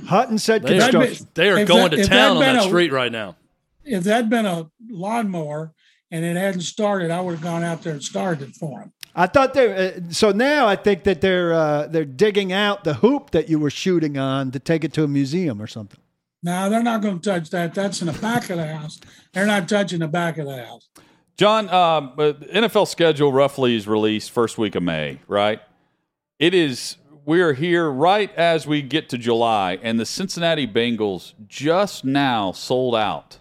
Hutton 0.08 0.38
said 0.38 0.64
they 0.64 0.80
are, 0.80 1.06
they 1.34 1.50
are 1.50 1.66
going 1.66 1.92
that, 1.92 1.98
to 1.98 2.06
town 2.06 2.38
on 2.38 2.42
that 2.42 2.56
a, 2.58 2.62
street 2.68 2.92
right 2.92 3.12
now. 3.12 3.36
If 3.84 4.04
that'd 4.04 4.30
been 4.30 4.46
a 4.46 4.70
lawnmower 4.90 5.74
and 6.12 6.26
it 6.26 6.36
hadn't 6.36 6.62
started, 6.62 7.12
I 7.12 7.22
would 7.22 7.36
have 7.36 7.42
gone 7.42 7.64
out 7.64 7.84
there 7.84 7.94
and 7.94 8.04
started 8.04 8.50
it 8.50 8.56
for 8.56 8.82
him. 8.82 8.94
I 9.16 9.26
thought 9.26 9.54
they. 9.54 9.88
Uh, 9.88 10.00
so 10.12 10.32
now 10.32 10.68
I 10.68 10.76
think 10.76 11.04
that 11.06 11.22
they're 11.22 11.54
uh, 11.54 11.88
they're 11.88 12.06
digging 12.06 12.54
out 12.54 12.84
the 12.84 12.96
hoop 12.96 13.32
that 13.32 13.50
you 13.50 13.60
were 13.60 13.72
shooting 13.72 14.18
on 14.18 14.52
to 14.52 14.60
take 14.60 14.84
it 14.84 14.94
to 14.94 15.04
a 15.04 15.08
museum 15.08 15.62
or 15.62 15.68
something. 15.68 16.00
No, 16.44 16.70
they're 16.70 16.84
not 16.84 17.02
going 17.02 17.20
to 17.20 17.30
touch 17.30 17.50
that. 17.50 17.74
That's 17.74 18.00
in 18.02 18.08
the 18.08 18.14
back 18.14 18.50
of 18.52 18.58
the 18.58 18.68
house. 18.68 19.00
They're 19.34 19.48
not 19.48 19.68
touching 19.68 20.00
the 20.00 20.08
back 20.08 20.38
of 20.38 20.46
the 20.46 20.64
house. 20.64 20.88
John, 21.36 21.70
um, 21.70 22.14
NFL 22.18 22.88
schedule 22.88 23.32
roughly 23.34 23.76
is 23.76 23.88
released 23.88 24.32
first 24.32 24.58
week 24.58 24.76
of 24.76 24.84
May, 24.84 25.20
right? 25.28 25.62
It 26.40 26.54
is. 26.54 26.98
We 27.28 27.42
are 27.42 27.52
here 27.52 27.92
right 27.92 28.34
as 28.36 28.66
we 28.66 28.82
get 28.82 29.10
to 29.10 29.18
July, 29.18 29.80
and 29.84 30.00
the 30.00 30.06
Cincinnati 30.06 30.66
Bengals 30.66 31.34
just 31.46 32.06
now 32.06 32.54
sold 32.54 32.96
out 32.96 33.40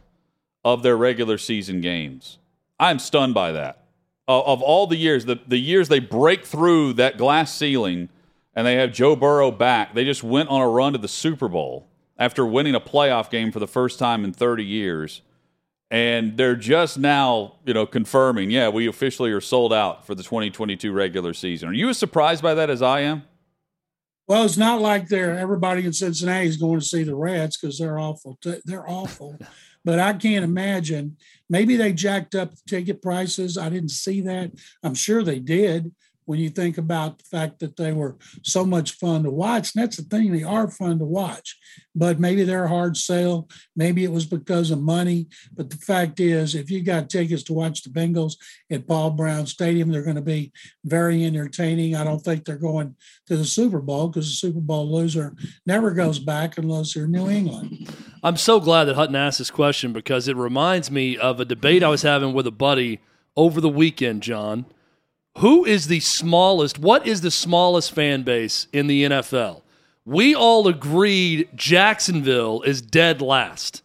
of 0.65 0.83
their 0.83 0.97
regular 0.97 1.39
season 1.39 1.81
games. 1.81 2.39
I'm 2.81 2.99
stunned 2.99 3.35
by 3.35 3.53
that. 3.53 3.85
Of 4.27 4.61
all 4.61 4.89
the 4.89 4.97
years, 4.97 5.27
the, 5.27 5.39
the 5.47 5.57
years 5.57 5.87
they 5.87 6.01
break 6.01 6.45
through 6.45 6.95
that 6.95 7.17
glass 7.17 7.55
ceiling 7.55 8.09
and 8.57 8.67
they 8.67 8.75
have 8.75 8.93
Joe 8.93 9.15
Burrow 9.15 9.53
back, 9.53 9.95
they 9.95 10.05
just 10.05 10.25
went 10.25 10.49
on 10.49 10.61
a 10.61 10.69
run 10.69 10.95
to 10.95 10.99
the 10.99 11.07
Super 11.07 11.47
Bowl 11.47 11.87
after 12.19 12.45
winning 12.45 12.75
a 12.75 12.81
playoff 12.81 13.31
game 13.31 13.53
for 13.53 13.61
the 13.61 13.69
first 13.69 14.01
time 14.01 14.25
in 14.25 14.33
30 14.33 14.65
years. 14.65 15.23
And 15.93 16.37
they're 16.37 16.57
just 16.57 16.99
now, 16.99 17.55
you 17.65 17.73
know, 17.73 17.87
confirming, 17.87 18.51
yeah, 18.51 18.69
we 18.69 18.89
officially 18.89 19.31
are 19.31 19.41
sold 19.41 19.73
out 19.73 20.05
for 20.05 20.17
the 20.17 20.25
2022 20.25 20.91
regular 20.91 21.33
season. 21.33 21.69
Are 21.69 21.73
you 21.73 21.89
as 21.89 21.99
surprised 21.99 22.43
by 22.43 22.55
that 22.55 22.69
as 22.69 22.83
I 22.83 23.03
am? 23.03 23.23
Well, 24.29 24.45
it's 24.45 24.57
not 24.57 24.81
like 24.81 25.09
they're 25.09 25.39
everybody 25.39 25.87
in 25.87 25.93
Cincinnati 25.93 26.47
is 26.47 26.57
going 26.57 26.81
to 26.81 26.85
see 26.85 27.05
the 27.05 27.15
Reds 27.15 27.57
because 27.57 27.79
they're 27.79 27.99
awful. 27.99 28.39
They're 28.65 28.89
awful. 28.89 29.39
but 29.85 30.01
I 30.01 30.15
can't 30.15 30.45
imagine. 30.45 31.17
Maybe 31.49 31.77
they 31.77 31.93
jacked 31.93 32.35
up 32.35 32.53
ticket 32.67 33.01
prices. 33.01 33.57
I 33.57 33.69
didn't 33.69 33.91
see 33.91 34.21
that. 34.23 34.51
I'm 34.83 34.95
sure 34.95 35.23
they 35.23 35.39
did 35.39 35.93
when 36.27 36.41
you 36.41 36.51
think 36.51 36.77
about 36.77 37.19
the 37.19 37.25
fact 37.25 37.61
that 37.61 37.77
they 37.77 37.93
were 37.93 38.17
so 38.43 38.65
much 38.65 38.93
fun 38.93 39.23
to 39.23 39.31
watch. 39.31 39.75
And 39.75 39.83
that's 39.83 39.97
the 39.97 40.03
thing, 40.03 40.33
they 40.33 40.43
are 40.43 40.69
fun 40.69 40.99
to 40.99 41.05
watch. 41.05 41.57
But 41.95 42.21
maybe 42.21 42.45
they're 42.45 42.65
a 42.65 42.69
hard 42.69 42.97
sale. 42.97 43.49
Maybe 43.75 44.05
it 44.05 44.13
was 44.13 44.27
because 44.27 44.71
of 44.71 44.83
money. 44.83 45.29
But 45.55 45.71
the 45.71 45.77
fact 45.77 46.21
is, 46.21 46.55
if 46.55 46.71
you 46.71 46.83
got 46.83 47.09
tickets 47.09 47.45
to 47.45 47.53
watch 47.53 47.83
the 47.83 47.91
Bengals 47.91 48.35
at 48.71 48.87
Paul 48.87 49.13
Brown 49.13 49.47
Stadium, 49.47 49.91
they're 49.91 50.03
going 50.03 50.17
to 50.17 50.23
be 50.23 50.53
very 50.85 51.25
entertaining. 51.25 51.95
I 51.95 52.05
don't 52.05 52.21
think 52.21 52.45
they're 52.45 52.57
going 52.57 52.97
to 53.29 53.37
the 53.37 53.45
Super 53.45 53.81
Bowl 53.81 54.09
because 54.09 54.29
the 54.29 54.35
Super 54.35 54.61
Bowl 54.61 54.93
loser 54.93 55.35
never 55.65 55.93
goes 55.93 56.19
back 56.19 56.59
unless 56.59 56.93
they're 56.93 57.05
in 57.05 57.13
New 57.13 57.31
England. 57.31 57.89
I'm 58.23 58.37
so 58.37 58.59
glad 58.59 58.85
that 58.85 58.97
Hutton 58.97 59.15
asked 59.17 59.39
this 59.39 59.51
question 59.51 59.93
because 59.93 60.27
it 60.27 60.37
reminds 60.37 60.91
me 60.91 61.17
of 61.17 61.39
a 61.39 61.45
debate 61.45 61.85
I 61.85 61.89
was 61.89 62.03
having 62.03 62.35
with 62.35 62.47
a 62.49 62.53
buddy 62.53 63.01
over 63.37 63.61
the 63.61 63.69
weekend, 63.69 64.23
John 64.23 64.67
who 65.37 65.65
is 65.65 65.89
the 65.89 66.01
smallest? 66.01 66.79
What 66.79 67.07
is 67.07 67.21
the 67.21 67.31
smallest 67.31 67.93
fan 67.93 68.23
base 68.23 68.69
in 68.73 68.87
the 68.87 69.05
NFL? 69.05 69.63
We 70.05 70.35
all 70.35 70.67
agreed 70.67 71.49
Jacksonville 71.55 72.63
is 72.63 72.81
dead 72.81 73.21
last. 73.21 73.83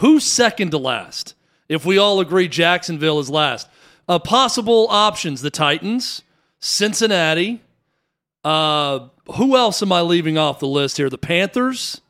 Who's 0.00 0.24
second 0.24 0.70
to 0.72 0.78
last? 0.78 1.34
If 1.68 1.86
we 1.86 1.96
all 1.96 2.20
agree 2.20 2.48
Jacksonville 2.48 3.18
is 3.20 3.30
last, 3.30 3.68
uh, 4.08 4.18
possible 4.18 4.88
options: 4.90 5.40
the 5.40 5.50
Titans, 5.50 6.22
Cincinnati. 6.58 7.62
Uh, 8.42 9.08
who 9.36 9.56
else 9.56 9.82
am 9.82 9.92
I 9.92 10.00
leaving 10.00 10.36
off 10.36 10.58
the 10.58 10.66
list 10.66 10.96
here? 10.96 11.08
The 11.08 11.18
Panthers. 11.18 12.00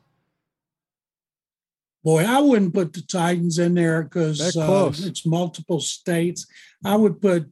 Boy, 2.03 2.25
I 2.25 2.39
wouldn't 2.39 2.73
put 2.73 2.93
the 2.93 3.03
Titans 3.03 3.59
in 3.59 3.75
there 3.75 4.01
because 4.03 4.57
uh, 4.57 4.91
it's 4.91 5.25
multiple 5.25 5.79
states. 5.79 6.47
I 6.83 6.95
would 6.95 7.21
put 7.21 7.47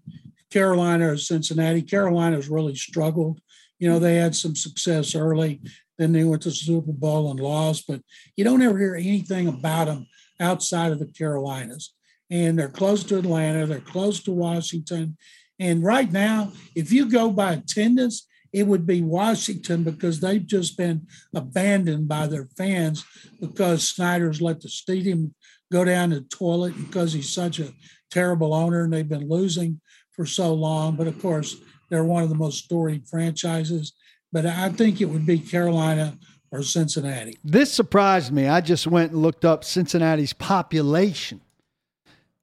Carolina 0.52 1.12
or 1.12 1.18
Cincinnati. 1.18 1.82
Carolina's 1.82 2.50
really 2.50 2.76
struggled. 2.76 3.40
You 3.80 3.90
know, 3.90 4.00
they 4.00 4.16
had 4.16 4.36
some 4.36 4.56
success 4.56 5.16
early, 5.16 5.62
then 5.98 6.12
they 6.12 6.24
went 6.24 6.42
to 6.44 6.50
the 6.50 6.56
Super 6.56 6.92
Bowl 6.92 7.32
and 7.32 7.40
lost, 7.40 7.86
but 7.88 8.02
you 8.36 8.44
don't 8.44 8.62
ever 8.62 8.78
hear 8.78 8.96
anything 8.96 9.48
about 9.48 9.86
them 9.86 10.08
outside 10.40 10.92
of 10.92 11.00
the 11.00 11.08
Carolinas. 11.08 11.94
And 12.30 12.60
they're 12.60 12.70
close 12.70 13.04
to 13.06 13.18
Atlanta, 13.18 13.66
they're 13.66 13.80
close 13.80 14.22
to 14.24 14.32
Washington. 14.32 15.18
And 15.60 15.84
right 15.84 16.12
now, 16.12 16.54
if 16.76 16.92
you 16.92 17.10
go 17.10 17.32
by 17.32 17.54
attendance, 17.54 18.28
it 18.52 18.66
would 18.66 18.86
be 18.86 19.02
Washington 19.02 19.84
because 19.84 20.20
they've 20.20 20.46
just 20.46 20.78
been 20.78 21.08
abandoned 21.36 22.08
by 22.08 22.28
their 22.28 22.48
fans 22.58 23.06
because 23.40 23.88
Snyder's 23.88 24.42
let 24.42 24.62
the 24.62 24.70
stadium 24.70 25.36
go 25.72 25.86
down 25.86 26.10
the 26.10 26.22
toilet 26.22 26.76
because 26.78 27.14
he's 27.14 27.32
such 27.32 27.60
a 27.60 27.74
terrible 28.10 28.54
owner 28.54 28.84
and 28.84 28.94
they've 28.94 29.08
been 29.08 29.30
losing 29.30 29.80
for 30.20 30.26
so 30.26 30.54
long. 30.54 30.98
But 30.98 31.08
of 31.08 31.18
course, 31.22 31.56
they're 31.90 32.04
one 32.04 32.24
of 32.24 32.30
the 32.30 32.36
most 32.36 32.66
storied 32.66 33.08
franchises. 33.08 33.94
But 34.34 34.46
I 34.46 34.68
think 34.68 35.00
it 35.00 35.06
would 35.06 35.26
be 35.26 35.40
Carolina 35.40 36.18
or 36.52 36.62
Cincinnati. 36.62 37.38
This 37.42 37.72
surprised 37.72 38.34
me. 38.34 38.50
I 38.50 38.60
just 38.60 38.86
went 38.86 39.14
and 39.14 39.22
looked 39.22 39.46
up 39.46 39.64
Cincinnati's 39.64 40.34
population. 40.34 41.40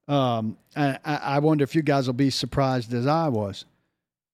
Um, 0.07 0.57
I, 0.75 0.97
I 1.05 1.37
wonder 1.37 1.63
if 1.63 1.75
you 1.75 1.83
guys 1.83 2.07
will 2.07 2.15
be 2.15 2.31
surprised 2.31 2.95
as 2.95 3.05
I 3.05 3.27
was. 3.27 3.65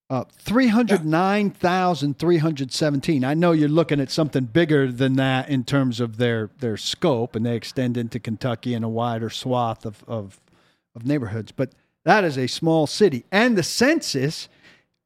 Uh, 0.10 0.24
309,317. 0.40 3.26
I 3.26 3.34
know 3.34 3.52
you're 3.52 3.68
looking 3.68 4.00
at 4.00 4.10
something 4.10 4.46
bigger 4.46 4.90
than 4.90 5.16
that 5.16 5.50
in 5.50 5.66
terms 5.66 6.00
of 6.00 6.16
their, 6.16 6.50
their 6.60 6.78
scope, 6.78 7.36
and 7.36 7.46
they 7.46 7.58
extend 7.58 7.98
into 7.98 8.22
Kentucky 8.22 8.74
and 8.74 8.86
a 8.86 8.90
wider 8.90 9.30
swath 9.30 9.86
of, 9.86 10.02
of, 10.08 10.40
of 10.96 11.06
neighborhoods. 11.06 11.52
But 11.52 11.74
that 12.04 12.24
is 12.24 12.38
a 12.38 12.48
small 12.48 12.88
city. 12.88 13.26
And 13.32 13.58
the 13.58 13.64
census 13.64 14.50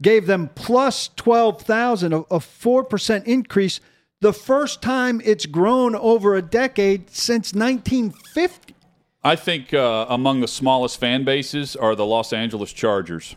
gave 0.02 0.28
them 0.28 0.50
plus 0.56 1.10
12,000, 1.16 2.14
a, 2.14 2.20
4% 2.22 3.24
increase, 3.26 3.80
the 4.20 4.34
first 4.34 4.82
time 4.82 5.22
it's 5.24 5.46
grown 5.46 5.96
over 5.96 6.36
a 6.36 6.42
decade 6.42 7.10
since 7.10 7.54
1950. 7.54 8.76
I 9.24 9.36
think 9.36 9.74
uh, 9.74 10.06
among 10.10 10.42
the 10.42 10.48
smallest 10.48 11.00
fan 11.00 11.24
bases 11.24 11.76
are 11.76 11.96
the 11.96 12.06
Los 12.06 12.34
Angeles 12.34 12.72
Chargers. 12.72 13.36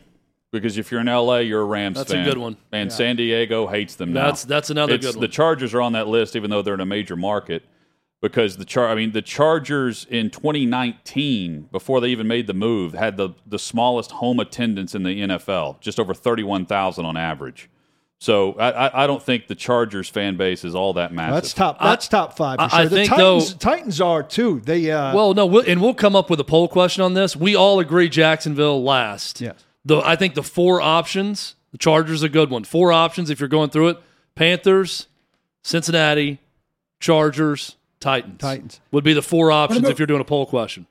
Because 0.52 0.78
if 0.78 0.90
you're 0.90 1.00
in 1.00 1.06
LA, 1.06 1.38
you're 1.38 1.60
a 1.60 1.64
Rams 1.64 1.96
that's 1.96 2.10
fan. 2.10 2.24
That's 2.24 2.32
a 2.32 2.34
good 2.34 2.40
one. 2.40 2.56
And 2.72 2.90
yeah. 2.90 2.96
San 2.96 3.16
Diego 3.16 3.68
hates 3.68 3.94
them 3.94 4.12
now. 4.12 4.26
That's 4.26 4.44
that's 4.44 4.70
another 4.70 4.94
it's, 4.94 5.06
good 5.06 5.14
one. 5.14 5.20
The 5.20 5.28
Chargers 5.28 5.74
are 5.74 5.80
on 5.80 5.92
that 5.92 6.08
list, 6.08 6.34
even 6.34 6.50
though 6.50 6.60
they're 6.60 6.74
in 6.74 6.80
a 6.80 6.86
major 6.86 7.14
market 7.14 7.62
because 8.20 8.56
the 8.56 8.64
char 8.64 8.88
I 8.88 8.94
mean 8.94 9.12
the 9.12 9.22
Chargers 9.22 10.06
in 10.10 10.30
2019 10.30 11.68
before 11.72 12.00
they 12.00 12.08
even 12.08 12.26
made 12.26 12.46
the 12.46 12.54
move 12.54 12.94
had 12.94 13.16
the 13.16 13.30
the 13.46 13.58
smallest 13.58 14.12
home 14.12 14.40
attendance 14.40 14.94
in 14.94 15.02
the 15.02 15.20
NFL, 15.20 15.80
just 15.80 15.98
over 15.98 16.14
31,000 16.14 17.04
on 17.04 17.16
average. 17.16 17.70
So 18.20 18.52
I, 18.58 19.04
I 19.04 19.06
don't 19.06 19.22
think 19.22 19.46
the 19.46 19.54
Chargers 19.54 20.10
fan 20.10 20.36
base 20.36 20.62
is 20.62 20.74
all 20.74 20.92
that 20.92 21.10
massive. 21.10 21.34
That's 21.36 21.54
top. 21.54 21.80
That's 21.80 22.06
top 22.06 22.36
five. 22.36 22.58
For 22.58 22.68
sure. 22.68 22.78
I 22.78 22.84
the 22.84 22.90
think 22.90 23.08
Titans, 23.08 23.54
though, 23.54 23.58
Titans 23.58 24.00
are 24.02 24.22
too. 24.22 24.60
They 24.60 24.90
uh, 24.90 25.14
well, 25.14 25.32
no, 25.32 25.46
we'll, 25.46 25.64
and 25.66 25.80
we'll 25.80 25.94
come 25.94 26.14
up 26.14 26.28
with 26.28 26.38
a 26.38 26.44
poll 26.44 26.68
question 26.68 27.02
on 27.02 27.14
this. 27.14 27.34
We 27.34 27.56
all 27.56 27.80
agree 27.80 28.10
Jacksonville 28.10 28.82
last. 28.82 29.40
Yes. 29.40 29.64
The 29.86 30.02
I 30.04 30.16
think 30.16 30.34
the 30.34 30.42
four 30.42 30.82
options. 30.82 31.54
The 31.72 31.78
Chargers 31.78 32.22
are 32.22 32.26
a 32.26 32.28
good 32.28 32.50
one. 32.50 32.64
Four 32.64 32.92
options 32.92 33.30
if 33.30 33.40
you're 33.40 33.48
going 33.48 33.70
through 33.70 33.88
it: 33.88 33.98
Panthers, 34.34 35.06
Cincinnati, 35.62 36.40
Chargers, 36.98 37.76
Titans. 38.00 38.40
Titans 38.40 38.80
would 38.90 39.04
be 39.04 39.12
the 39.12 39.22
four 39.22 39.52
options 39.52 39.80
about, 39.80 39.92
if 39.92 39.98
you're 39.98 40.06
doing 40.06 40.20
a 40.20 40.24
poll 40.24 40.46
question. 40.46 40.86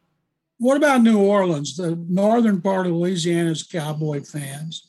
What 0.57 0.77
about 0.77 1.01
New 1.01 1.19
Orleans? 1.19 1.75
The 1.75 1.95
northern 2.07 2.61
part 2.61 2.85
of 2.85 2.93
Louisiana 2.93 3.51
is 3.51 3.63
Cowboy 3.63 4.21
fans. 4.21 4.85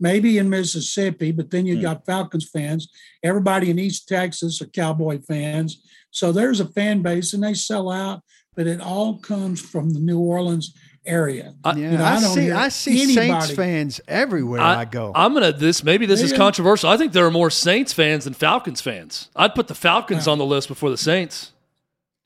Maybe 0.00 0.38
in 0.38 0.50
Mississippi, 0.50 1.30
but 1.30 1.50
then 1.50 1.64
you 1.64 1.76
mm. 1.76 1.82
got 1.82 2.04
Falcons 2.04 2.48
fans. 2.52 2.88
Everybody 3.22 3.70
in 3.70 3.78
East 3.78 4.08
Texas 4.08 4.60
are 4.60 4.66
Cowboy 4.66 5.20
fans. 5.20 5.80
So 6.10 6.32
there's 6.32 6.58
a 6.58 6.66
fan 6.66 7.02
base 7.02 7.32
and 7.32 7.42
they 7.42 7.54
sell 7.54 7.88
out, 7.90 8.22
but 8.56 8.66
it 8.66 8.80
all 8.80 9.18
comes 9.18 9.60
from 9.60 9.90
the 9.90 10.00
New 10.00 10.18
Orleans 10.18 10.74
area. 11.06 11.54
I, 11.64 11.74
you 11.74 11.90
know, 11.90 12.04
I, 12.04 12.14
I 12.14 12.18
see 12.18 12.50
I 12.50 12.68
see 12.68 13.02
anybody. 13.02 13.46
Saints 13.46 13.50
fans 13.54 14.00
everywhere 14.08 14.60
I, 14.60 14.80
I, 14.80 14.84
go. 14.84 15.12
I'm 15.14 15.34
gonna 15.34 15.52
this 15.52 15.82
maybe 15.82 16.06
this 16.06 16.20
yeah. 16.20 16.26
is 16.26 16.32
controversial. 16.32 16.90
I 16.90 16.96
think 16.96 17.12
there 17.12 17.26
are 17.26 17.30
more 17.30 17.50
Saints 17.50 17.92
fans 17.92 18.24
than 18.24 18.34
Falcons 18.34 18.80
fans. 18.80 19.28
I'd 19.34 19.54
put 19.54 19.68
the 19.68 19.74
Falcons 19.74 20.26
yeah. 20.26 20.32
on 20.32 20.38
the 20.38 20.46
list 20.46 20.68
before 20.68 20.90
the 20.90 20.96
Saints. 20.96 21.52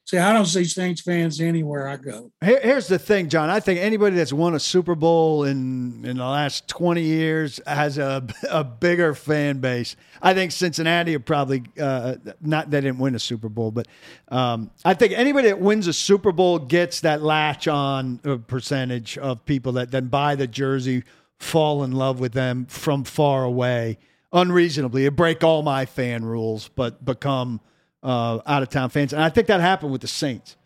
See, 0.07 0.19
I 0.19 0.33
don't 0.33 0.47
see 0.47 0.63
Saints 0.63 1.01
fans 1.01 1.41
anywhere 1.41 1.89
I 1.89 1.97
go. 1.97 2.31
Here, 2.45 2.61
here's 2.63 2.87
the 2.87 2.99
thing, 2.99 3.29
John. 3.29 3.51
I 3.51 3.59
think 3.59 3.81
anybody 3.81 4.15
that's 4.15 4.33
won 4.33 4.55
a 4.55 4.61
Super 4.61 4.95
Bowl 4.95 5.43
in 5.43 6.05
in 6.05 6.19
the 6.19 6.25
last 6.25 6.69
20 6.69 7.03
years 7.03 7.61
has 7.67 7.99
a, 7.99 8.25
a 8.49 8.63
bigger 8.63 9.15
fan 9.15 9.59
base. 9.59 9.97
I 10.23 10.33
think 10.33 10.53
Cincinnati 10.53 11.17
are 11.17 11.21
probably 11.21 11.65
uh, 11.81 12.17
not. 12.41 12.71
They 12.71 12.83
didn't 12.83 12.99
win 12.99 13.17
a 13.17 13.19
Super 13.19 13.49
Bowl, 13.49 13.73
but 13.73 13.89
um, 14.29 14.71
I 14.85 14.95
think 14.95 15.13
anybody 15.13 15.49
that 15.49 15.59
wins 15.59 15.89
a 15.89 15.93
Super 15.93 16.31
Bowl 16.31 16.61
gets 16.61 17.01
that 17.01 17.21
latch 17.21 17.67
on 17.67 18.19
percentage 18.47 19.19
of 19.19 19.45
people 19.45 19.73
that 19.73 19.91
then 19.91 20.07
buy 20.07 20.37
the 20.37 20.47
jersey, 20.47 21.03
fall 21.41 21.83
in 21.83 21.91
love 21.91 22.21
with 22.21 22.33
them 22.33 22.67
from 22.67 23.03
far 23.03 23.43
away, 23.43 23.99
unreasonably. 24.33 25.05
It 25.05 25.17
break 25.17 25.43
all 25.43 25.65
my 25.65 25.85
fan 25.85 26.25
rules, 26.25 26.69
but 26.69 27.05
become 27.05 27.61
uh, 28.03 28.41
out 28.47 28.63
of 28.63 28.69
town 28.69 28.91
fans. 28.91 29.13
And 29.13 29.23
I 29.23 29.29
think 29.29 29.47
that 29.49 29.61
happened 29.61 29.93
with 29.93 30.01
the 30.01 30.09
Saints. 30.09 30.57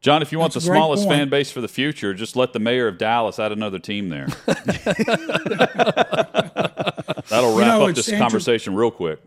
John, 0.00 0.22
if 0.22 0.32
you 0.32 0.38
want 0.38 0.54
That's 0.54 0.64
the 0.64 0.72
smallest 0.72 1.04
point. 1.04 1.18
fan 1.18 1.28
base 1.28 1.50
for 1.50 1.60
the 1.60 1.68
future, 1.68 2.14
just 2.14 2.34
let 2.34 2.54
the 2.54 2.58
mayor 2.58 2.88
of 2.88 2.96
Dallas 2.96 3.38
add 3.38 3.52
another 3.52 3.78
team 3.78 4.08
there. 4.08 4.28
That'll 7.28 7.54
wrap 7.54 7.66
you 7.66 7.78
know, 7.78 7.86
up 7.86 7.94
this 7.94 8.10
conversation 8.10 8.74
real 8.74 8.90
quick. 8.90 9.20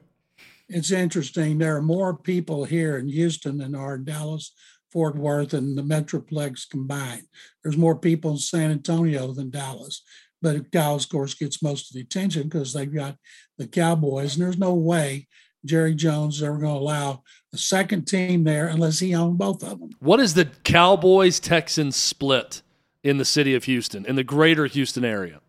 It's 0.69 0.91
interesting. 0.91 1.59
There 1.59 1.75
are 1.75 1.81
more 1.81 2.17
people 2.17 2.65
here 2.65 2.97
in 2.97 3.07
Houston 3.07 3.59
than 3.59 3.75
are 3.75 3.95
in 3.95 4.05
Dallas, 4.05 4.51
Fort 4.91 5.15
Worth, 5.15 5.53
and 5.53 5.77
the 5.77 5.83
Metroplex 5.83 6.67
combined. 6.67 7.27
There's 7.63 7.77
more 7.77 7.95
people 7.95 8.31
in 8.31 8.37
San 8.37 8.71
Antonio 8.71 9.31
than 9.31 9.51
Dallas. 9.51 10.01
But 10.41 10.71
Dallas, 10.71 11.03
of 11.03 11.11
course, 11.11 11.35
gets 11.35 11.61
most 11.61 11.89
of 11.89 11.95
the 11.95 12.01
attention 12.01 12.43
because 12.43 12.73
they've 12.73 12.93
got 12.93 13.17
the 13.57 13.67
Cowboys. 13.67 14.35
And 14.35 14.43
there's 14.43 14.57
no 14.57 14.73
way 14.73 15.27
Jerry 15.66 15.95
Jones 15.95 16.38
is 16.38 16.43
ever 16.43 16.57
going 16.57 16.74
to 16.74 16.80
allow 16.80 17.24
a 17.53 17.57
second 17.57 18.05
team 18.05 18.43
there 18.43 18.68
unless 18.68 18.99
he 18.99 19.16
owned 19.16 19.38
both 19.38 19.64
of 19.64 19.80
them. 19.80 19.91
What 19.99 20.20
is 20.20 20.34
the 20.34 20.45
Cowboys 20.64 21.39
Texans 21.39 21.95
split 21.95 22.61
in 23.03 23.18
the 23.18 23.26
city 23.26 23.53
of 23.55 23.64
Houston, 23.66 24.05
in 24.05 24.16
the 24.16 24.24
greater 24.24 24.66
Houston 24.66 25.05
area? 25.05 25.39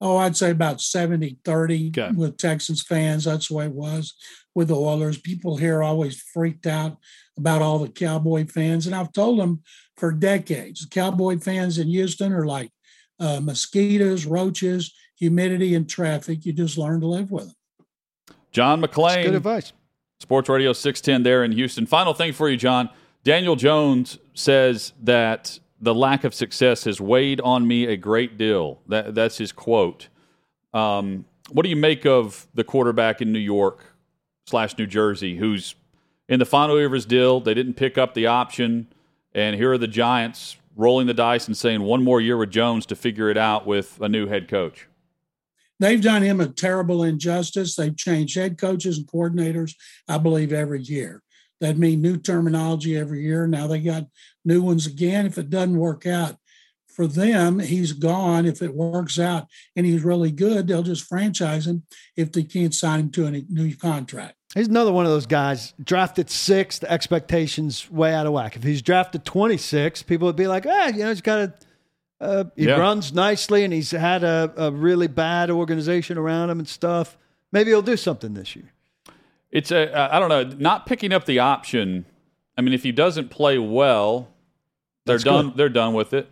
Oh, 0.00 0.16
I'd 0.16 0.36
say 0.36 0.50
about 0.50 0.80
70 0.80 1.38
30 1.44 1.88
Okay. 1.88 2.10
with 2.14 2.38
Texans 2.38 2.82
fans. 2.82 3.24
That's 3.24 3.48
the 3.48 3.54
way 3.54 3.66
it 3.66 3.72
was 3.72 4.14
with 4.54 4.68
the 4.68 4.76
Oilers. 4.76 5.18
People 5.18 5.56
here 5.58 5.82
always 5.82 6.20
freaked 6.20 6.66
out 6.66 6.96
about 7.36 7.60
all 7.62 7.78
the 7.78 7.88
Cowboy 7.88 8.46
fans. 8.46 8.86
And 8.86 8.96
I've 8.96 9.12
told 9.12 9.38
them 9.38 9.62
for 9.98 10.10
decades, 10.10 10.86
Cowboy 10.90 11.38
fans 11.38 11.76
in 11.78 11.88
Houston 11.88 12.32
are 12.32 12.46
like 12.46 12.70
uh, 13.18 13.40
mosquitoes, 13.40 14.24
roaches, 14.24 14.94
humidity, 15.16 15.74
and 15.74 15.86
traffic. 15.88 16.46
You 16.46 16.54
just 16.54 16.78
learn 16.78 17.02
to 17.02 17.06
live 17.06 17.30
with 17.30 17.46
them. 17.48 17.54
John 18.52 18.82
McClain, 18.82 19.24
good 19.24 19.34
advice. 19.34 19.72
Sports 20.18 20.48
Radio 20.48 20.72
610 20.72 21.22
there 21.22 21.44
in 21.44 21.52
Houston. 21.52 21.86
Final 21.86 22.14
thing 22.14 22.32
for 22.32 22.48
you, 22.48 22.56
John. 22.56 22.90
Daniel 23.24 23.56
Jones 23.56 24.18
says 24.34 24.92
that 25.02 25.58
the 25.80 25.94
lack 25.94 26.24
of 26.24 26.34
success 26.34 26.84
has 26.84 27.00
weighed 27.00 27.40
on 27.40 27.66
me 27.66 27.86
a 27.86 27.96
great 27.96 28.36
deal. 28.36 28.80
That, 28.86 29.14
that's 29.14 29.38
his 29.38 29.52
quote. 29.52 30.08
Um, 30.74 31.24
what 31.50 31.62
do 31.64 31.68
you 31.70 31.76
make 31.76 32.06
of 32.06 32.46
the 32.54 32.64
quarterback 32.64 33.20
in 33.20 33.32
New 33.32 33.38
York 33.38 33.84
slash 34.46 34.76
New 34.78 34.86
Jersey 34.86 35.36
who's 35.36 35.74
in 36.28 36.38
the 36.38 36.46
final 36.46 36.76
year 36.76 36.86
of 36.86 36.92
his 36.92 37.06
deal? 37.06 37.40
They 37.40 37.54
didn't 37.54 37.74
pick 37.74 37.98
up 37.98 38.14
the 38.14 38.26
option, 38.26 38.88
and 39.34 39.56
here 39.56 39.72
are 39.72 39.78
the 39.78 39.88
Giants 39.88 40.56
rolling 40.76 41.06
the 41.06 41.14
dice 41.14 41.46
and 41.46 41.56
saying 41.56 41.82
one 41.82 42.02
more 42.04 42.20
year 42.20 42.36
with 42.36 42.50
Jones 42.50 42.86
to 42.86 42.96
figure 42.96 43.28
it 43.30 43.36
out 43.36 43.66
with 43.66 44.00
a 44.00 44.08
new 44.08 44.26
head 44.26 44.48
coach. 44.48 44.86
They've 45.80 46.00
done 46.00 46.22
him 46.22 46.40
a 46.40 46.46
terrible 46.46 47.02
injustice. 47.02 47.74
They've 47.74 47.96
changed 47.96 48.36
head 48.36 48.58
coaches 48.58 48.98
and 48.98 49.06
coordinators, 49.06 49.74
I 50.06 50.18
believe, 50.18 50.52
every 50.52 50.82
year. 50.82 51.22
That 51.60 51.78
mean 51.78 52.00
new 52.00 52.16
terminology 52.18 52.96
every 52.96 53.22
year. 53.22 53.46
Now 53.46 53.66
they 53.66 53.80
got 53.80 54.06
new 54.44 54.62
ones 54.62 54.86
again. 54.86 55.26
If 55.26 55.38
it 55.38 55.50
doesn't 55.50 55.76
work 55.76 56.06
out 56.06 56.36
for 56.88 57.06
them, 57.06 57.58
he's 57.58 57.92
gone. 57.92 58.46
If 58.46 58.62
it 58.62 58.74
works 58.74 59.18
out 59.18 59.46
and 59.74 59.86
he's 59.86 60.04
really 60.04 60.30
good, 60.30 60.68
they'll 60.68 60.82
just 60.82 61.04
franchise 61.04 61.66
him 61.66 61.84
if 62.16 62.30
they 62.32 62.42
can't 62.42 62.74
sign 62.74 63.00
him 63.00 63.10
to 63.12 63.26
a 63.26 63.30
new 63.30 63.74
contract. 63.76 64.34
He's 64.54 64.68
another 64.68 64.92
one 64.92 65.06
of 65.06 65.12
those 65.12 65.26
guys 65.26 65.74
drafted 65.82 66.28
sixth, 66.28 66.82
expectations 66.84 67.90
way 67.90 68.12
out 68.12 68.26
of 68.26 68.32
whack. 68.32 68.56
If 68.56 68.64
he's 68.64 68.82
drafted 68.82 69.24
26, 69.24 70.02
people 70.02 70.26
would 70.26 70.36
be 70.36 70.48
like, 70.48 70.66
ah, 70.66 70.88
you 70.88 70.98
know, 70.98 71.08
he's 71.08 71.20
got 71.20 71.38
a, 71.38 71.54
uh, 72.20 72.44
he 72.56 72.66
Yeah. 72.66 72.76
runs 72.76 73.12
nicely 73.12 73.64
and 73.64 73.72
he's 73.72 73.90
had 73.92 74.22
a, 74.24 74.52
a 74.56 74.70
really 74.70 75.06
bad 75.06 75.50
organization 75.50 76.18
around 76.18 76.50
him 76.50 76.58
and 76.58 76.68
stuff. 76.68 77.16
Maybe 77.52 77.70
he'll 77.70 77.82
do 77.82 77.96
something 77.96 78.34
this 78.34 78.54
year. 78.54 78.72
It's 79.50 79.70
a 79.72 80.12
I 80.14 80.18
don't 80.20 80.28
know, 80.28 80.44
not 80.58 80.86
picking 80.86 81.12
up 81.12 81.24
the 81.24 81.38
option. 81.40 82.04
I 82.56 82.60
mean, 82.62 82.72
if 82.74 82.82
he 82.82 82.92
doesn't 82.92 83.30
play 83.30 83.58
well, 83.58 84.28
they're 85.06 85.16
That's 85.16 85.24
done. 85.24 85.48
good. 85.48 85.56
They're 85.56 85.68
done 85.68 85.94
with 85.94 86.12
it. 86.12 86.28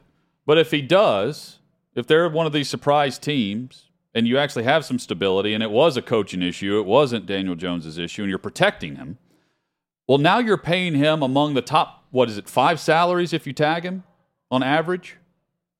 But 0.47 0.59
if 0.59 0.71
he 0.71 0.83
does, 0.83 1.59
if 1.95 2.07
they're 2.07 2.29
one 2.29 2.47
of 2.47 2.53
these 2.53 2.69
surprise 2.69 3.19
teams, 3.19 3.87
and 4.15 4.27
you 4.29 4.39
actually 4.39 4.65
have 4.65 4.85
some 4.85 4.99
stability, 4.99 5.53
and 5.55 5.63
it 5.63 5.71
was 5.71 5.97
a 5.97 6.03
coaching 6.03 6.43
issue, 6.43 6.79
it 6.79 6.87
wasn't 6.87 7.27
Daniel 7.27 7.55
Jones's 7.55 7.99
issue, 7.99 8.23
and 8.23 8.29
you're 8.31 8.39
protecting 8.39 8.97
him. 8.97 9.19
Well, 10.07 10.19
now 10.19 10.39
you're 10.39 10.57
paying 10.57 10.95
him 10.95 11.23
among 11.23 11.55
the 11.55 11.61
top. 11.63 12.05
What 12.11 12.29
is 12.31 12.39
it? 12.39 12.49
Five 12.49 12.79
salaries 12.81 13.33
if 13.33 13.47
you 13.47 13.53
tag 13.53 13.83
him 13.85 14.05
on 14.51 14.63
average, 14.63 15.17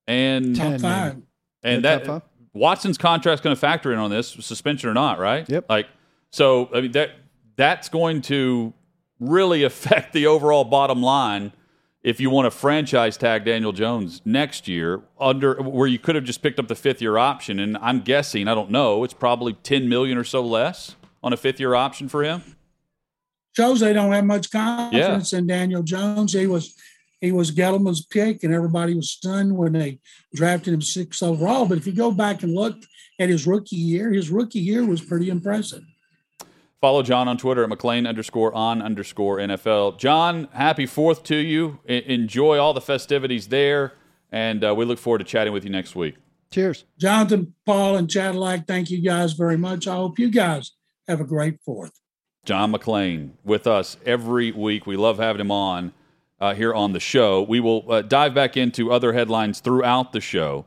and 0.09 0.55
Top 0.55 0.71
Ten, 0.71 0.79
five. 0.79 1.13
maybe. 1.15 1.25
and 1.63 1.83
Yeah, 1.83 1.97
that 1.97 2.05
top 2.05 2.23
five. 2.23 2.29
Watson's 2.53 2.97
contract's 2.97 3.41
going 3.41 3.55
to 3.55 3.59
factor 3.59 3.93
in 3.93 3.99
on 3.99 4.09
this, 4.09 4.29
suspension 4.29 4.89
or 4.89 4.93
not, 4.93 5.19
right? 5.19 5.47
Yep. 5.47 5.65
Like, 5.69 5.87
so 6.31 6.69
I 6.73 6.81
mean 6.81 6.91
that 6.93 7.11
that's 7.55 7.89
going 7.89 8.21
to 8.23 8.73
really 9.19 9.63
affect 9.71 10.13
the 10.13 10.27
overall 10.27 10.63
bottom 10.63 11.01
line 11.01 11.53
if 12.01 12.19
you 12.19 12.29
want 12.29 12.45
to 12.45 12.51
franchise 12.51 13.17
tag 13.17 13.43
Daniel 13.43 13.73
Jones 13.73 14.21
next 14.23 14.67
year 14.67 15.01
under 15.19 15.61
where 15.61 15.87
you 15.87 15.99
could 15.99 16.15
have 16.15 16.23
just 16.23 16.41
picked 16.41 16.57
up 16.57 16.67
the 16.67 16.75
fifth 16.75 17.01
year 17.01 17.17
option, 17.17 17.59
and 17.59 17.77
I'm 17.77 18.01
guessing 18.01 18.47
I 18.47 18.55
don't 18.55 18.71
know, 18.71 19.03
it's 19.03 19.13
probably 19.13 19.53
ten 19.53 19.87
million 19.89 20.17
or 20.17 20.23
so 20.23 20.41
less 20.41 20.95
on 21.21 21.33
a 21.33 21.37
fifth 21.37 21.59
year 21.59 21.75
option 21.75 22.09
for 22.09 22.23
him. 22.23 22.41
Shows 23.55 23.81
they 23.81 23.93
don't 23.93 24.13
have 24.13 24.25
much 24.25 24.51
confidence 24.51 25.33
in 25.33 25.47
Daniel 25.47 25.83
Jones. 25.83 26.33
He 26.33 26.47
was 26.47 26.75
he 27.21 27.31
was 27.31 27.51
Gettleman's 27.51 28.05
pick, 28.05 28.43
and 28.43 28.53
everybody 28.53 28.93
was 28.93 29.11
stunned 29.11 29.57
when 29.57 29.73
they 29.73 29.99
drafted 30.33 30.73
him 30.73 30.81
sixth 30.81 31.21
overall. 31.21 31.65
But 31.65 31.77
if 31.77 31.85
you 31.85 31.93
go 31.93 32.11
back 32.11 32.43
and 32.43 32.53
look 32.53 32.77
at 33.19 33.29
his 33.29 33.45
rookie 33.45 33.75
year, 33.75 34.11
his 34.11 34.29
rookie 34.29 34.59
year 34.59 34.85
was 34.85 35.01
pretty 35.01 35.29
impressive. 35.29 35.83
Follow 36.79 37.03
John 37.03 37.27
on 37.27 37.37
Twitter 37.37 37.63
at 37.63 37.69
McClain 37.69 38.07
underscore 38.07 38.53
on 38.55 38.81
underscore 38.81 39.37
NFL. 39.37 39.97
John, 39.99 40.47
happy 40.53 40.85
fourth 40.85 41.23
to 41.23 41.35
you. 41.35 41.79
E- 41.89 42.03
enjoy 42.05 42.57
all 42.57 42.73
the 42.73 42.79
festivities 42.79 43.47
there, 43.49 43.93
and 44.31 44.63
uh, 44.63 44.73
we 44.73 44.85
look 44.85 44.97
forward 44.97 45.17
to 45.17 45.25
chatting 45.25 45.51
with 45.51 45.65
you 45.65 45.69
next 45.69 45.93
week. 45.93 46.15
Cheers. 46.51 46.85
Jonathan, 46.97 47.53
Paul, 47.65 47.97
and 47.97 48.09
Cadillac, 48.09 48.65
thank 48.65 48.89
you 48.89 49.01
guys 49.01 49.33
very 49.33 49.57
much. 49.57 49.87
I 49.87 49.95
hope 49.95 50.17
you 50.17 50.31
guys 50.31 50.71
have 51.07 51.19
a 51.19 51.25
great 51.25 51.59
fourth. 51.65 51.91
John 52.45 52.71
McClain 52.71 53.31
with 53.43 53.67
us 53.67 53.97
every 54.05 54.51
week. 54.51 54.87
We 54.87 54.95
love 54.95 55.19
having 55.19 55.41
him 55.41 55.51
on 55.51 55.91
uh, 56.39 56.53
here 56.53 56.73
on 56.73 56.93
the 56.93 56.99
show. 56.99 57.41
We 57.43 57.59
will 57.59 57.91
uh, 57.91 58.01
dive 58.01 58.33
back 58.33 58.57
into 58.57 58.91
other 58.91 59.13
headlines 59.13 59.59
throughout 59.59 60.13
the 60.13 60.21
show. 60.21 60.65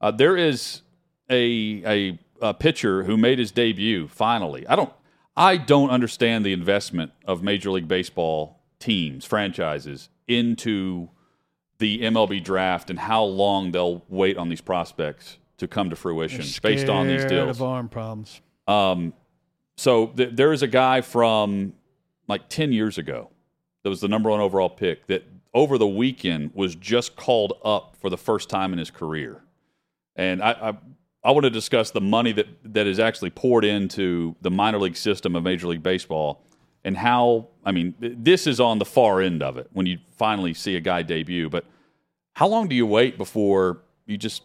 Uh, 0.00 0.10
there 0.10 0.36
is 0.36 0.82
a, 1.30 1.82
a 1.86 2.18
a 2.40 2.52
pitcher 2.52 3.04
who 3.04 3.16
made 3.16 3.38
his 3.38 3.50
debut 3.50 4.06
finally. 4.08 4.66
I 4.66 4.76
don't 4.76 4.92
I 5.36 5.56
don't 5.56 5.90
understand 5.90 6.44
the 6.44 6.52
investment 6.52 7.12
of 7.24 7.42
Major 7.42 7.70
League 7.70 7.88
Baseball 7.88 8.60
teams, 8.78 9.24
franchises 9.24 10.10
into 10.28 11.08
the 11.78 12.02
MLB 12.02 12.42
draft 12.44 12.90
and 12.90 12.98
how 12.98 13.24
long 13.24 13.72
they'll 13.72 14.04
wait 14.08 14.36
on 14.36 14.48
these 14.48 14.60
prospects 14.60 15.38
to 15.56 15.66
come 15.66 15.90
to 15.90 15.96
fruition 15.96 16.44
based 16.62 16.88
on 16.88 17.08
these 17.08 17.24
deals. 17.24 17.56
of 17.58 17.62
arm 17.62 17.88
problems. 17.88 18.40
Um, 18.68 19.12
so 19.76 20.08
th- 20.08 20.30
there 20.32 20.52
is 20.52 20.62
a 20.62 20.66
guy 20.68 21.00
from 21.00 21.72
like 22.28 22.48
10 22.48 22.72
years 22.72 22.96
ago 22.98 23.30
that 23.84 23.90
was 23.90 24.00
the 24.00 24.08
number 24.08 24.30
one 24.30 24.40
overall 24.40 24.70
pick 24.70 25.06
that 25.06 25.22
over 25.52 25.78
the 25.78 25.86
weekend 25.86 26.50
was 26.54 26.74
just 26.74 27.14
called 27.14 27.52
up 27.64 27.94
for 28.00 28.10
the 28.10 28.16
first 28.16 28.48
time 28.50 28.72
in 28.72 28.78
his 28.78 28.90
career. 28.90 29.40
And 30.16 30.42
I, 30.42 30.50
I, 30.50 30.72
I 31.22 31.30
want 31.30 31.44
to 31.44 31.50
discuss 31.50 31.92
the 31.92 32.00
money 32.00 32.32
that, 32.32 32.48
that 32.64 32.86
is 32.86 32.98
actually 32.98 33.30
poured 33.30 33.64
into 33.64 34.34
the 34.42 34.50
minor 34.50 34.78
league 34.78 34.96
system 34.96 35.36
of 35.36 35.44
Major 35.44 35.68
League 35.68 35.82
Baseball 35.82 36.42
and 36.82 36.96
how, 36.96 37.48
I 37.64 37.72
mean, 37.72 37.94
this 38.00 38.46
is 38.46 38.58
on 38.58 38.78
the 38.78 38.84
far 38.84 39.20
end 39.20 39.42
of 39.42 39.56
it 39.56 39.68
when 39.72 39.86
you 39.86 39.98
finally 40.16 40.54
see 40.54 40.76
a 40.76 40.80
guy 40.80 41.02
debut. 41.02 41.48
But 41.48 41.64
how 42.34 42.48
long 42.48 42.68
do 42.68 42.74
you 42.74 42.86
wait 42.86 43.16
before 43.16 43.82
you 44.06 44.16
just 44.16 44.42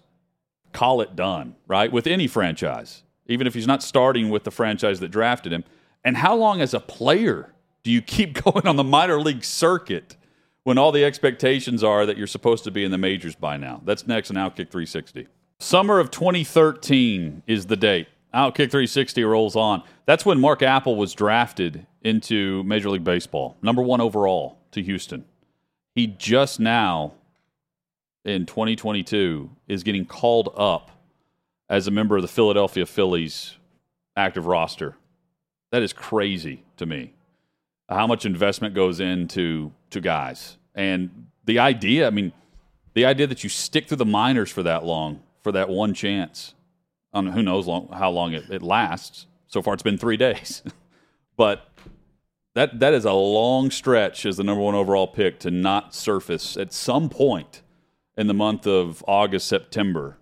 call 0.74 1.02
it 1.02 1.16
done, 1.16 1.56
right? 1.68 1.92
With 1.92 2.08
any 2.08 2.28
franchise, 2.28 3.04
even 3.26 3.48
if 3.48 3.54
he's 3.54 3.68
not 3.68 3.84
starting 3.84 4.30
with 4.30 4.44
the 4.44 4.52
franchise 4.52 5.00
that 5.00 5.10
drafted 5.10 5.52
him. 5.52 5.64
And 6.04 6.18
how 6.18 6.36
long 6.36 6.62
as 6.62 6.74
a 6.74 6.80
player 6.80 7.54
do 7.90 7.94
you 7.94 8.02
keep 8.04 8.44
going 8.44 8.68
on 8.68 8.76
the 8.76 8.84
minor 8.84 9.20
league 9.20 9.44
circuit 9.44 10.16
when 10.64 10.78
all 10.78 10.92
the 10.92 11.04
expectations 11.04 11.84
are 11.84 12.06
that 12.06 12.18
you're 12.18 12.28
supposed 12.28 12.64
to 12.66 12.72
be 12.72 12.84
in 12.84 12.92
the 12.92 13.00
majors 13.00 13.36
by 13.36 13.58
now? 13.58 13.82
That's 13.84 14.06
next 14.06 14.30
on 14.30 14.38
Outkick 14.38 14.70
360. 14.70 15.28
Summer 15.60 16.00
of 16.00 16.12
2013 16.12 17.42
is 17.48 17.66
the 17.66 17.76
date. 17.76 18.08
Outkick 18.34 18.70
360 18.70 19.24
rolls 19.24 19.56
on. 19.56 19.82
That's 20.06 20.24
when 20.24 20.40
Mark 20.40 20.62
Appel 20.62 20.96
was 20.96 21.14
drafted 21.14 21.88
into 22.04 22.64
Major 22.64 22.92
League 22.92 23.04
Baseball, 23.04 23.58
number 23.64 23.82
one 23.82 24.02
overall 24.02 24.60
to 24.72 24.84
Houston. 24.84 25.26
He 25.96 26.06
just 26.06 26.60
now 26.60 27.14
in 28.24 28.46
2022 28.46 29.50
is 29.68 29.82
getting 29.82 30.06
called 30.06 30.54
up 30.56 30.92
as 31.68 31.88
a 31.88 31.92
member 31.92 32.18
of 32.18 32.22
the 32.22 32.28
Philadelphia 32.28 32.86
Phillies 32.86 33.56
active 34.16 34.46
roster. 34.46 34.96
That 35.72 35.82
is 35.82 35.92
crazy 35.92 36.64
to 36.78 36.86
me. 36.86 37.14
How 37.90 38.06
much 38.06 38.26
investment 38.26 38.76
goes 38.76 39.00
into 39.00 39.72
to 39.90 40.00
guys 40.00 40.58
and 40.76 41.28
the 41.46 41.60
idea. 41.60 42.06
I 42.06 42.12
mean, 42.12 42.32
the 42.94 43.06
idea 43.06 43.28
that 43.28 43.44
you 43.44 43.50
stick 43.50 43.88
through 43.88 43.98
the 43.98 44.06
minors 44.06 44.52
for 44.52 44.64
that 44.64 44.86
long 44.86 45.22
for 45.42 45.52
that 45.52 45.70
one 45.70 45.94
chance. 45.94 46.54
Don't 47.14 47.28
who 47.28 47.42
knows 47.42 47.66
long, 47.66 47.90
how 47.92 48.12
long 48.12 48.34
it, 48.34 48.50
it 48.52 48.62
lasts. 48.62 49.26
So 49.48 49.62
far, 49.62 49.74
it's 49.74 49.84
been 49.84 49.98
three 49.98 50.18
days, 50.18 50.62
but 51.38 51.68
that 52.54 52.80
that 52.80 52.94
is 52.94 53.06
a 53.06 53.14
long 53.14 53.72
stretch 53.72 54.26
as 54.26 54.38
the 54.38 54.44
number 54.44 54.62
one 54.62 54.76
overall 54.76 55.08
pick 55.08 55.40
to 55.40 55.50
not 55.52 55.96
surface 55.96 56.56
at 56.56 56.72
some 56.72 57.10
point 57.10 57.64
in 58.16 58.28
the 58.28 58.34
month 58.34 58.68
of 58.68 59.04
August, 59.08 59.48
September 59.48 60.18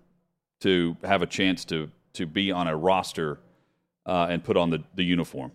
to 0.60 0.96
have 1.04 1.20
a 1.20 1.26
chance 1.26 1.64
to 1.66 1.90
to 2.14 2.26
be 2.26 2.50
on 2.50 2.66
a 2.66 2.76
roster 2.76 3.38
uh, 4.06 4.28
and 4.30 4.42
put 4.42 4.56
on 4.56 4.70
the, 4.70 4.82
the 4.94 5.04
uniform. 5.04 5.52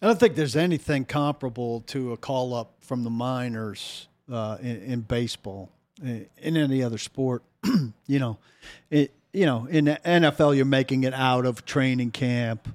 I 0.00 0.06
don't 0.06 0.18
think 0.18 0.34
there's 0.34 0.56
anything 0.56 1.04
comparable 1.04 1.80
to 1.88 2.12
a 2.12 2.16
call 2.16 2.54
up 2.54 2.74
from 2.80 3.04
the 3.04 3.10
minors 3.10 4.08
uh, 4.30 4.58
in, 4.60 4.82
in, 4.82 5.00
baseball, 5.00 5.70
in, 6.02 6.26
in, 6.38 6.56
any 6.56 6.82
other 6.82 6.98
sport. 6.98 7.42
you 8.06 8.18
know, 8.18 8.38
it, 8.90 9.12
you 9.32 9.46
know, 9.46 9.66
in 9.66 9.86
the 9.86 10.00
NFL, 10.04 10.56
you're 10.56 10.64
making 10.64 11.04
it 11.04 11.14
out 11.14 11.46
of 11.46 11.64
training 11.64 12.10
camp. 12.10 12.68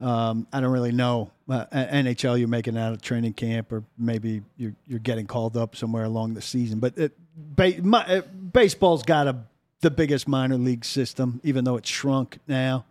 Um, 0.00 0.46
I 0.52 0.60
don't 0.60 0.72
really 0.72 0.92
know. 0.92 1.30
Uh, 1.48 1.66
NHL, 1.72 2.38
you're 2.38 2.48
making 2.48 2.76
it 2.76 2.80
out 2.80 2.92
of 2.92 3.02
training 3.02 3.34
camp, 3.34 3.72
or 3.72 3.84
maybe 3.98 4.42
you're 4.56 4.74
you're 4.86 4.98
getting 4.98 5.26
called 5.26 5.56
up 5.56 5.76
somewhere 5.76 6.04
along 6.04 6.34
the 6.34 6.40
season. 6.40 6.78
But 6.78 6.96
it, 6.96 7.12
ba- 7.36 7.82
my, 7.82 8.04
uh, 8.06 8.22
baseball's 8.22 9.02
got 9.02 9.26
a 9.26 9.36
the 9.80 9.90
biggest 9.90 10.28
minor 10.28 10.56
league 10.56 10.84
system, 10.84 11.40
even 11.42 11.64
though 11.64 11.76
it's 11.76 11.88
shrunk 11.88 12.38
now 12.46 12.84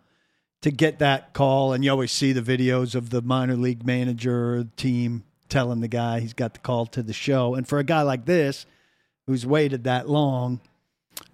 to 0.62 0.70
get 0.70 0.98
that 0.98 1.32
call, 1.32 1.72
and 1.72 1.84
you 1.84 1.90
always 1.90 2.12
see 2.12 2.32
the 2.32 2.42
videos 2.42 2.94
of 2.94 3.10
the 3.10 3.22
minor 3.22 3.56
league 3.56 3.84
manager 3.84 4.66
team 4.76 5.24
telling 5.48 5.80
the 5.80 5.88
guy 5.88 6.20
he's 6.20 6.34
got 6.34 6.54
the 6.54 6.60
call 6.60 6.86
to 6.86 7.02
the 7.02 7.12
show. 7.12 7.54
And 7.54 7.66
for 7.66 7.78
a 7.78 7.84
guy 7.84 8.02
like 8.02 8.26
this, 8.26 8.66
who's 9.26 9.46
waited 9.46 9.84
that 9.84 10.08
long, 10.08 10.60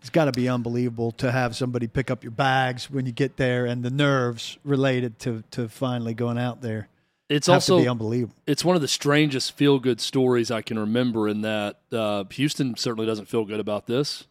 it's 0.00 0.10
got 0.10 0.26
to 0.26 0.32
be 0.32 0.48
unbelievable 0.48 1.12
to 1.12 1.30
have 1.30 1.56
somebody 1.56 1.86
pick 1.86 2.10
up 2.10 2.22
your 2.22 2.30
bags 2.30 2.90
when 2.90 3.06
you 3.06 3.12
get 3.12 3.36
there, 3.36 3.66
and 3.66 3.82
the 3.82 3.90
nerves 3.90 4.58
related 4.64 5.18
to 5.20 5.42
to 5.52 5.68
finally 5.68 6.14
going 6.14 6.38
out 6.38 6.62
there. 6.62 6.88
It's 7.28 7.48
also 7.48 7.84
unbelievable. 7.84 8.36
It's 8.46 8.64
one 8.64 8.76
of 8.76 8.82
the 8.82 8.88
strangest 8.88 9.52
feel 9.52 9.80
good 9.80 10.00
stories 10.00 10.52
I 10.52 10.62
can 10.62 10.78
remember. 10.78 11.28
In 11.28 11.40
that 11.40 11.80
uh, 11.90 12.24
Houston 12.30 12.76
certainly 12.76 13.06
doesn't 13.06 13.26
feel 13.26 13.44
good 13.44 13.58
about 13.58 13.86
this. 13.86 14.26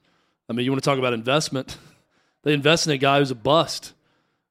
I 0.48 0.54
mean, 0.54 0.66
you 0.66 0.72
want 0.72 0.82
to 0.82 0.90
talk 0.90 1.00
about 1.00 1.14
investment? 1.14 1.78
they 2.44 2.54
invest 2.54 2.88
in 2.88 2.94
a 2.94 2.98
guy 2.98 3.20
who's 3.20 3.32
a 3.32 3.36
bust 3.36 3.94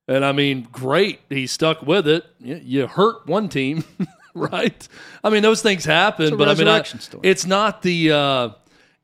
and 0.07 0.25
I 0.25 0.33
mean, 0.33 0.69
great. 0.71 1.21
He 1.29 1.47
stuck 1.47 1.83
with 1.83 2.07
it. 2.07 2.25
You 2.41 2.87
hurt 2.87 3.27
one 3.27 3.49
team, 3.49 3.85
right? 4.35 4.87
I 5.23 5.31
mean, 5.31 5.43
those 5.43 5.63
things 5.63 5.85
happen, 5.85 6.37
but 6.37 6.49
I 6.49 6.55
mean, 6.55 6.69
I, 6.69 6.85
it's 7.23 7.47
not 7.47 7.83
the 7.83 8.13
uh, 8.13 8.49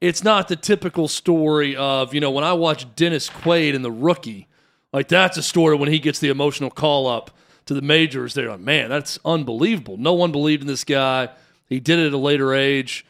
it's 0.01 0.23
not 0.23 0.49
the 0.49 0.57
typical 0.57 1.09
story 1.09 1.77
of 1.77 2.13
you 2.15 2.21
know 2.21 2.31
when 2.31 2.45
I 2.45 2.53
watch 2.53 2.95
Dennis 2.97 3.31
Quaid 3.31 3.75
in 3.75 3.83
the 3.83 3.91
Rookie, 3.91 4.49
like 4.93 5.09
that's 5.09 5.37
a 5.37 5.43
story 5.43 5.77
when 5.77 5.91
he 5.91 5.99
gets 5.99 6.19
the 6.19 6.29
emotional 6.29 6.71
call 6.71 7.07
up 7.07 7.31
to 7.67 7.75
the 7.75 7.83
majors. 7.83 8.35
They're 8.35 8.51
like, 8.51 8.61
man, 8.61 8.91
that's 8.91 9.19
unbelievable. 9.25 9.97
No 9.97 10.13
one 10.13 10.33
believed 10.33 10.63
in 10.63 10.67
this 10.67 10.85
guy. 10.85 11.31
He 11.67 11.81
did 11.81 11.99
it 11.99 12.09
at 12.09 12.13
a 12.13 12.19
later 12.19 12.53
age. 12.53 13.07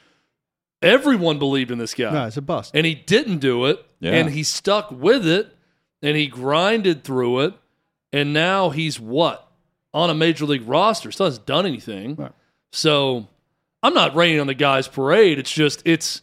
Everyone 0.82 1.38
believed 1.38 1.70
in 1.70 1.78
this 1.78 1.92
guy. 1.92 2.10
No, 2.10 2.26
it's 2.26 2.36
a 2.36 2.42
bust, 2.42 2.70
and 2.74 2.86
he 2.86 2.94
didn't 2.94 3.38
do 3.38 3.66
it, 3.66 3.84
yeah. 3.98 4.12
and 4.12 4.30
he 4.30 4.44
stuck 4.44 4.90
with 4.92 5.26
it, 5.26 5.54
and 6.02 6.16
he 6.16 6.28
grinded 6.28 7.02
through 7.02 7.40
it 7.40 7.54
and 8.12 8.32
now 8.32 8.70
he's 8.70 8.98
what 8.98 9.46
on 9.92 10.10
a 10.10 10.14
major 10.14 10.44
league 10.44 10.66
roster. 10.68 11.10
Still 11.12 11.26
hasn't 11.26 11.46
done 11.46 11.66
anything. 11.66 12.14
Right. 12.16 12.32
So 12.72 13.26
I'm 13.82 13.94
not 13.94 14.14
raining 14.14 14.40
on 14.40 14.46
the 14.46 14.54
guy's 14.54 14.88
parade. 14.88 15.38
It's 15.38 15.52
just 15.52 15.82
it's. 15.84 16.22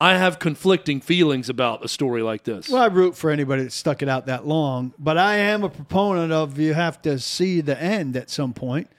I 0.00 0.16
have 0.16 0.40
conflicting 0.40 1.00
feelings 1.00 1.48
about 1.48 1.84
a 1.84 1.88
story 1.88 2.22
like 2.22 2.42
this. 2.42 2.68
Well, 2.68 2.82
I 2.82 2.86
root 2.86 3.16
for 3.16 3.30
anybody 3.30 3.62
that 3.62 3.70
stuck 3.70 4.02
it 4.02 4.08
out 4.08 4.26
that 4.26 4.44
long, 4.44 4.92
but 4.98 5.16
I 5.16 5.36
am 5.36 5.62
a 5.62 5.68
proponent 5.68 6.32
of 6.32 6.58
you 6.58 6.74
have 6.74 7.00
to 7.02 7.20
see 7.20 7.60
the 7.60 7.80
end 7.80 8.16
at 8.16 8.28
some 8.28 8.52
point. 8.52 8.90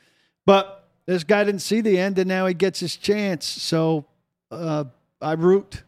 But 0.46 0.88
this 1.06 1.26
guy 1.26 1.44
didn't 1.44 1.60
see 1.62 1.82
the 1.82 2.00
end, 2.00 2.20
and 2.20 2.30
now 2.30 2.46
he 2.46 2.54
gets 2.54 2.80
his 2.80 2.96
chance. 2.96 3.46
So 3.46 4.06
uh, 4.50 4.86
I 5.22 5.34
root 5.34 5.84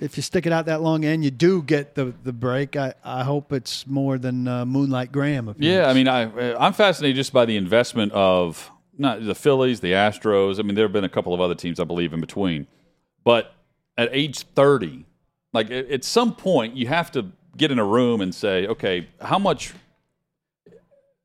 if 0.00 0.16
you 0.16 0.22
stick 0.22 0.46
it 0.46 0.52
out 0.52 0.66
that 0.66 0.82
long 0.82 1.04
and 1.04 1.24
you 1.24 1.30
do 1.30 1.62
get 1.62 1.94
the, 1.94 2.12
the 2.22 2.32
break, 2.32 2.76
I, 2.76 2.94
I 3.04 3.24
hope 3.24 3.52
it's 3.52 3.86
more 3.86 4.18
than 4.18 4.48
uh, 4.48 4.64
Moonlight 4.64 5.12
Graham. 5.12 5.54
Yeah, 5.58 5.88
I 5.88 5.94
mean, 5.94 6.08
I 6.08 6.54
I'm 6.54 6.72
fascinated 6.72 7.16
just 7.16 7.32
by 7.32 7.44
the 7.44 7.56
investment 7.56 8.12
of 8.12 8.70
not 8.96 9.24
the 9.24 9.34
Phillies, 9.34 9.80
the 9.80 9.92
Astros. 9.92 10.58
I 10.58 10.62
mean, 10.62 10.74
there 10.74 10.84
have 10.84 10.92
been 10.92 11.04
a 11.04 11.08
couple 11.08 11.34
of 11.34 11.40
other 11.40 11.54
teams 11.54 11.80
I 11.80 11.84
believe 11.84 12.12
in 12.12 12.20
between, 12.20 12.66
but 13.24 13.54
at 13.96 14.08
age 14.12 14.40
30, 14.40 15.04
like 15.52 15.70
at 15.70 16.04
some 16.04 16.34
point, 16.34 16.76
you 16.76 16.86
have 16.88 17.10
to 17.12 17.32
get 17.56 17.70
in 17.70 17.78
a 17.78 17.84
room 17.84 18.20
and 18.20 18.34
say, 18.34 18.66
okay, 18.66 19.08
how 19.20 19.38
much 19.38 19.72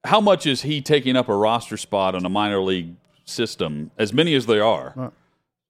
how 0.06 0.22
much 0.22 0.46
is 0.46 0.62
he 0.62 0.82
taking 0.82 1.16
up 1.16 1.28
a 1.28 1.36
roster 1.36 1.76
spot 1.78 2.16
on 2.16 2.26
a 2.26 2.30
minor 2.30 2.62
league 2.62 2.96
system? 3.26 3.92
As 3.98 4.14
many 4.14 4.34
as 4.34 4.46
there 4.46 4.64
are. 4.64 4.94
Right 4.96 5.12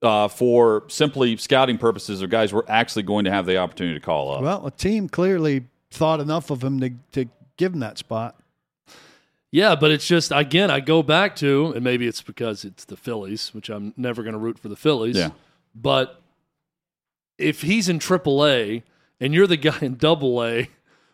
uh, 0.02 0.28
for 0.28 0.84
simply 0.88 1.36
scouting 1.38 1.78
purposes 1.78 2.22
of 2.22 2.30
guys 2.30 2.54
we're 2.54 2.64
actually 2.68 3.04
going 3.04 3.26
to 3.26 3.32
have 3.32 3.46
the 3.46 3.58
opportunity 3.58 4.00
to 4.00 4.06
call 4.06 4.32
up. 4.32 4.42
Well, 4.42 4.66
a 4.66 4.72
team 4.72 5.10
clearly 5.10 5.66
thought 5.92 6.20
enough 6.20 6.50
of 6.50 6.64
him 6.64 6.80
to, 6.80 6.92
to 7.14 7.30
give 7.58 7.74
him 7.74 7.80
that 7.80 7.98
spot. 7.98 8.40
Yeah, 9.52 9.76
but 9.76 9.92
it's 9.92 10.08
just 10.08 10.32
again, 10.34 10.70
I 10.70 10.80
go 10.80 11.02
back 11.02 11.36
to, 11.38 11.74
and 11.74 11.84
maybe 11.84 12.08
it's 12.08 12.22
because 12.22 12.64
it's 12.64 12.86
the 12.86 12.96
Phillies, 12.96 13.54
which 13.54 13.70
I'm 13.70 13.94
never 13.98 14.22
going 14.22 14.34
to 14.34 14.40
root 14.40 14.60
for 14.60 14.70
the 14.70 14.76
Phillies. 14.76 15.18
Yeah. 15.18 15.32
But 15.74 16.22
if 17.38 17.62
he's 17.62 17.90
in 17.90 18.00
AAA 18.00 18.84
and 19.20 19.34
you're 19.34 19.48
the 19.48 19.58
guy 19.58 19.80
in 19.82 19.96
Double 19.96 20.44
A 20.44 20.70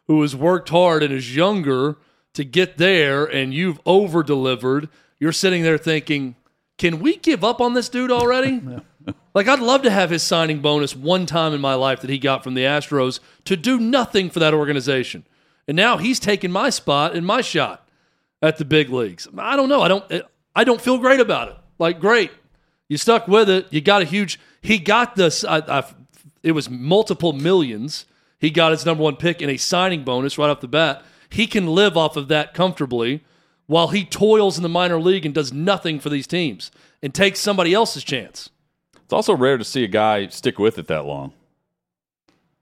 who 0.08 0.22
has 0.22 0.36
worked 0.36 0.70
hard 0.70 1.02
and 1.02 1.14
is 1.14 1.36
younger 1.36 1.98
to 2.34 2.44
get 2.44 2.78
there, 2.78 3.26
and 3.26 3.54
you've 3.54 3.80
over 3.86 4.22
delivered, 4.22 4.90
you're 5.20 5.32
sitting 5.32 5.64
there 5.64 5.78
thinking, 5.78 6.36
can 6.78 7.00
we 7.00 7.18
give 7.18 7.44
up 7.44 7.62
on 7.62 7.74
this 7.74 7.90
dude 7.90 8.12
already? 8.12 8.62
like, 9.34 9.48
I'd 9.48 9.60
love 9.60 9.84
to 9.84 9.90
have 9.90 10.10
his 10.10 10.24
signing 10.24 10.60
bonus 10.60 10.96
one 10.96 11.26
time 11.26 11.54
in 11.54 11.62
my 11.62 11.76
life 11.76 12.02
that 12.02 12.10
he 12.10 12.18
got 12.18 12.44
from 12.44 12.54
the 12.54 12.64
Astros 12.64 13.20
to 13.46 13.56
do 13.56 13.80
nothing 13.80 14.30
for 14.30 14.40
that 14.40 14.54
organization. 14.54 15.26
And 15.68 15.76
now 15.76 15.98
he's 15.98 16.20
taking 16.20 16.52
my 16.52 16.70
spot 16.70 17.16
and 17.16 17.26
my 17.26 17.42
shot 17.42 17.88
at 18.42 18.58
the 18.58 18.66
big 18.66 18.90
leagues. 18.90 19.28
I 19.38 19.56
don't 19.56 19.70
know. 19.70 19.82
I 19.82 19.88
don't. 19.88 20.24
I 20.56 20.64
don't 20.64 20.80
feel 20.82 20.98
great 20.98 21.20
about 21.20 21.50
it. 21.50 21.58
Like, 21.80 22.00
great, 22.00 22.32
you 22.88 22.98
stuck 22.98 23.28
with 23.28 23.50
it. 23.50 23.68
You 23.72 23.82
got 23.82 24.02
a 24.02 24.06
huge. 24.06 24.40
He 24.62 24.78
got 24.78 25.16
this. 25.16 25.44
I, 25.44 25.58
I, 25.58 25.84
it 26.44 26.52
was 26.52 26.70
multiple 26.70 27.34
millions. 27.34 28.06
He 28.40 28.52
got 28.52 28.72
his 28.72 28.86
number 28.86 29.04
one 29.04 29.16
pick 29.16 29.42
and 29.42 29.50
a 29.50 29.58
signing 29.58 30.04
bonus 30.04 30.38
right 30.38 30.50
off 30.50 30.62
the 30.62 30.68
bat. 30.68 31.04
He 31.30 31.48
can 31.48 31.68
live 31.68 31.98
off 31.98 32.16
of 32.16 32.28
that 32.28 32.54
comfortably 32.54 33.24
while 33.68 33.90
he 33.90 34.06
toils 34.06 34.58
in 34.58 34.64
the 34.64 34.70
minor 34.70 35.00
league 35.00 35.26
and 35.26 35.34
does 35.34 35.52
nothing 35.52 36.00
for 36.00 36.10
these 36.10 36.28
teams 36.28 36.72
and 37.02 37.14
takes 37.14 37.40
somebody 37.40 37.74
else's 37.74 38.04
chance. 38.04 38.50
It's 39.04 39.14
also 39.14 39.36
rare 39.36 39.58
to 39.58 39.64
see 39.64 39.84
a 39.84 39.88
guy 39.88 40.28
stick 40.28 40.58
with 40.60 40.78
it 40.78 40.88
that 40.88 41.06
long. 41.06 41.34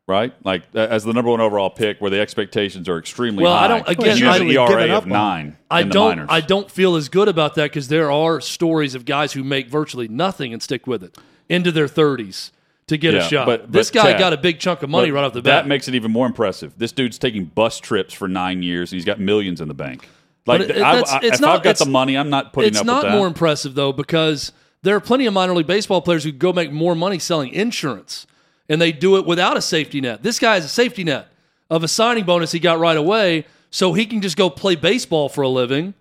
Right, 0.05 0.33
like 0.43 0.63
as 0.75 1.05
the 1.05 1.13
number 1.13 1.31
one 1.31 1.39
overall 1.39 1.69
pick, 1.69 2.01
where 2.01 2.11
the 2.11 2.19
expectations 2.19 2.89
are 2.89 2.97
extremely 2.97 3.41
well, 3.41 3.57
high. 3.57 3.63
I 3.63 3.67
don't. 3.69 3.87
Again, 3.87 4.19
well, 4.21 4.69
I, 4.69 4.73
ERA 4.73 4.97
of 4.97 5.07
nine. 5.07 5.55
I 5.71 5.83
don't. 5.83 6.29
I 6.29 6.41
don't 6.41 6.69
feel 6.69 6.97
as 6.97 7.07
good 7.07 7.29
about 7.29 7.55
that 7.55 7.71
because 7.71 7.87
there 7.87 8.11
are 8.11 8.41
stories 8.41 8.95
of 8.95 9.05
guys 9.05 9.31
who 9.31 9.45
make 9.45 9.69
virtually 9.69 10.09
nothing 10.09 10.51
and 10.51 10.61
stick 10.61 10.87
with 10.87 11.05
it 11.05 11.17
into 11.47 11.71
their 11.71 11.87
thirties 11.87 12.51
to 12.87 12.97
get 12.97 13.13
yeah, 13.13 13.21
a 13.21 13.29
shot. 13.29 13.45
But, 13.45 13.71
this 13.71 13.91
guy 13.91 14.11
Chad, 14.11 14.19
got 14.19 14.33
a 14.33 14.37
big 14.37 14.59
chunk 14.59 14.83
of 14.83 14.89
money 14.89 15.09
right 15.09 15.23
off 15.23 15.31
the 15.31 15.41
bat. 15.41 15.63
That 15.63 15.67
makes 15.67 15.87
it 15.87 15.95
even 15.95 16.11
more 16.11 16.25
impressive. 16.27 16.77
This 16.77 16.91
dude's 16.91 17.17
taking 17.17 17.45
bus 17.45 17.79
trips 17.79 18.13
for 18.13 18.27
nine 18.27 18.61
years, 18.61 18.91
and 18.91 18.97
he's 18.97 19.05
got 19.05 19.21
millions 19.21 19.61
in 19.61 19.69
the 19.69 19.73
bank. 19.73 20.05
Like, 20.45 20.61
it, 20.61 20.77
I, 20.77 20.99
I, 20.99 21.19
if 21.23 21.39
not, 21.39 21.57
I've 21.57 21.63
got 21.63 21.77
the 21.77 21.85
money, 21.85 22.17
I'm 22.17 22.29
not 22.29 22.51
putting. 22.51 22.69
It's 22.69 22.83
not 22.83 23.09
more 23.11 23.27
impressive 23.27 23.75
though 23.75 23.93
because 23.93 24.51
there 24.81 24.95
are 24.95 24.99
plenty 24.99 25.25
of 25.25 25.33
minor 25.33 25.53
league 25.53 25.67
baseball 25.67 26.01
players 26.01 26.23
who 26.23 26.31
go 26.31 26.51
make 26.51 26.71
more 26.71 26.95
money 26.95 27.19
selling 27.19 27.53
insurance, 27.53 28.27
and 28.67 28.81
they 28.81 28.91
do 28.91 29.17
it 29.17 29.25
without 29.25 29.55
a 29.55 29.61
safety 29.61 30.01
net. 30.01 30.23
This 30.23 30.39
guy 30.39 30.55
has 30.55 30.65
a 30.65 30.69
safety 30.69 31.03
net 31.03 31.29
of 31.69 31.83
a 31.83 31.87
signing 31.87 32.25
bonus 32.25 32.51
he 32.51 32.59
got 32.59 32.79
right 32.79 32.97
away, 32.97 33.45
so 33.71 33.93
he 33.93 34.05
can 34.05 34.21
just 34.21 34.35
go 34.35 34.49
play 34.49 34.75
baseball 34.75 35.29
for 35.29 35.41
a 35.41 35.49
living 35.49 35.93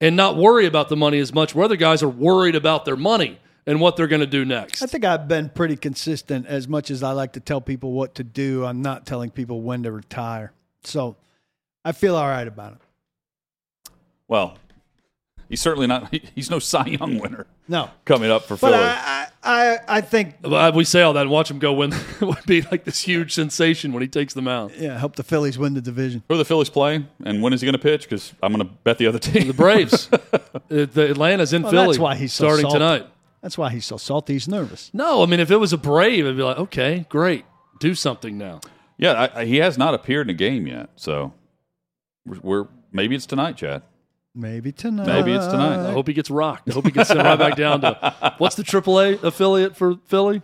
and 0.00 0.16
not 0.16 0.36
worry 0.36 0.66
about 0.66 0.88
the 0.88 0.96
money 0.96 1.18
as 1.18 1.34
much. 1.34 1.54
Where 1.54 1.64
other 1.64 1.76
guys 1.76 2.02
are 2.02 2.08
worried 2.08 2.54
about 2.54 2.84
their 2.84 2.96
money 2.96 3.40
and 3.66 3.80
what 3.80 3.96
they're 3.96 4.06
going 4.06 4.20
to 4.20 4.26
do 4.26 4.44
next. 4.44 4.82
I 4.82 4.86
think 4.86 5.04
I've 5.04 5.28
been 5.28 5.48
pretty 5.50 5.76
consistent. 5.76 6.46
As 6.46 6.66
much 6.66 6.90
as 6.90 7.02
I 7.02 7.12
like 7.12 7.34
to 7.34 7.40
tell 7.40 7.60
people 7.60 7.92
what 7.92 8.14
to 8.14 8.24
do, 8.24 8.64
I'm 8.64 8.82
not 8.82 9.06
telling 9.06 9.30
people 9.30 9.62
when 9.62 9.82
to 9.82 9.92
retire. 9.92 10.52
So 10.84 11.16
I 11.84 11.92
feel 11.92 12.16
all 12.16 12.28
right 12.28 12.46
about 12.48 12.72
it. 12.74 12.78
Well, 14.30 14.56
he's 15.48 15.60
certainly 15.60 15.88
not. 15.88 16.14
He's 16.34 16.50
no 16.50 16.60
Cy 16.60 16.86
Young 16.86 17.18
winner. 17.18 17.46
No, 17.66 17.90
coming 18.04 18.30
up 18.30 18.44
for 18.44 18.56
but 18.56 18.70
Philly. 18.70 18.74
I, 18.74 19.26
I, 19.42 19.78
I 19.88 20.00
think 20.00 20.36
we 20.74 20.84
say 20.84 21.02
all 21.02 21.12
that 21.14 21.22
and 21.22 21.30
watch 21.30 21.50
him 21.50 21.58
go 21.58 21.72
win 21.72 21.92
would 22.20 22.46
be 22.46 22.62
like 22.62 22.84
this 22.84 23.02
huge 23.02 23.34
sensation 23.34 23.92
when 23.92 24.02
he 24.02 24.08
takes 24.08 24.32
them 24.32 24.46
out. 24.46 24.76
Yeah, 24.78 24.96
help 24.96 25.16
the 25.16 25.24
Phillies 25.24 25.58
win 25.58 25.74
the 25.74 25.80
division. 25.80 26.22
Who 26.28 26.34
are 26.34 26.38
the 26.38 26.44
Phillies 26.44 26.70
playing, 26.70 27.08
and 27.24 27.42
when 27.42 27.52
is 27.52 27.60
he 27.60 27.66
going 27.66 27.72
to 27.72 27.80
pitch? 27.80 28.04
Because 28.04 28.32
I'm 28.40 28.52
going 28.54 28.66
to 28.66 28.72
bet 28.84 28.98
the 28.98 29.08
other 29.08 29.18
team, 29.18 29.48
the 29.48 29.52
Braves. 29.52 30.08
Uh, 30.70 30.86
the 30.86 31.10
Atlanta's 31.10 31.52
in 31.52 31.62
well, 31.62 31.72
Philly. 31.72 31.86
That's 31.88 31.98
why 31.98 32.14
he's 32.14 32.32
so 32.32 32.44
starting 32.44 32.62
salty. 32.62 32.78
tonight. 32.78 33.06
That's 33.40 33.58
why 33.58 33.70
he's 33.70 33.84
so 33.84 33.96
salty. 33.96 34.34
He's 34.34 34.46
nervous. 34.46 34.88
No, 34.94 35.24
I 35.24 35.26
mean 35.26 35.40
if 35.40 35.50
it 35.50 35.56
was 35.56 35.72
a 35.72 35.78
Brave, 35.78 36.24
I'd 36.24 36.36
be 36.36 36.44
like, 36.44 36.58
okay, 36.58 37.06
great, 37.08 37.44
do 37.80 37.96
something 37.96 38.38
now. 38.38 38.60
Yeah, 38.96 39.30
I, 39.34 39.44
he 39.46 39.56
has 39.56 39.76
not 39.76 39.94
appeared 39.94 40.28
in 40.28 40.30
a 40.30 40.38
game 40.38 40.68
yet, 40.68 40.90
so 40.94 41.34
we're, 42.24 42.38
we're 42.40 42.68
maybe 42.92 43.16
it's 43.16 43.26
tonight, 43.26 43.56
Chad. 43.56 43.82
Maybe 44.40 44.72
tonight. 44.72 45.06
Maybe 45.06 45.32
it's 45.32 45.46
tonight. 45.46 45.88
I 45.88 45.92
hope 45.92 46.08
he 46.08 46.14
gets 46.14 46.30
rocked. 46.30 46.70
I 46.70 46.72
hope 46.72 46.86
he 46.86 46.90
gets 46.90 47.08
sent 47.08 47.20
right 47.20 47.38
back 47.38 47.56
down 47.56 47.82
to 47.82 48.34
what's 48.38 48.56
the 48.56 48.62
AAA 48.62 49.22
affiliate 49.22 49.76
for 49.76 49.96
Philly? 50.06 50.42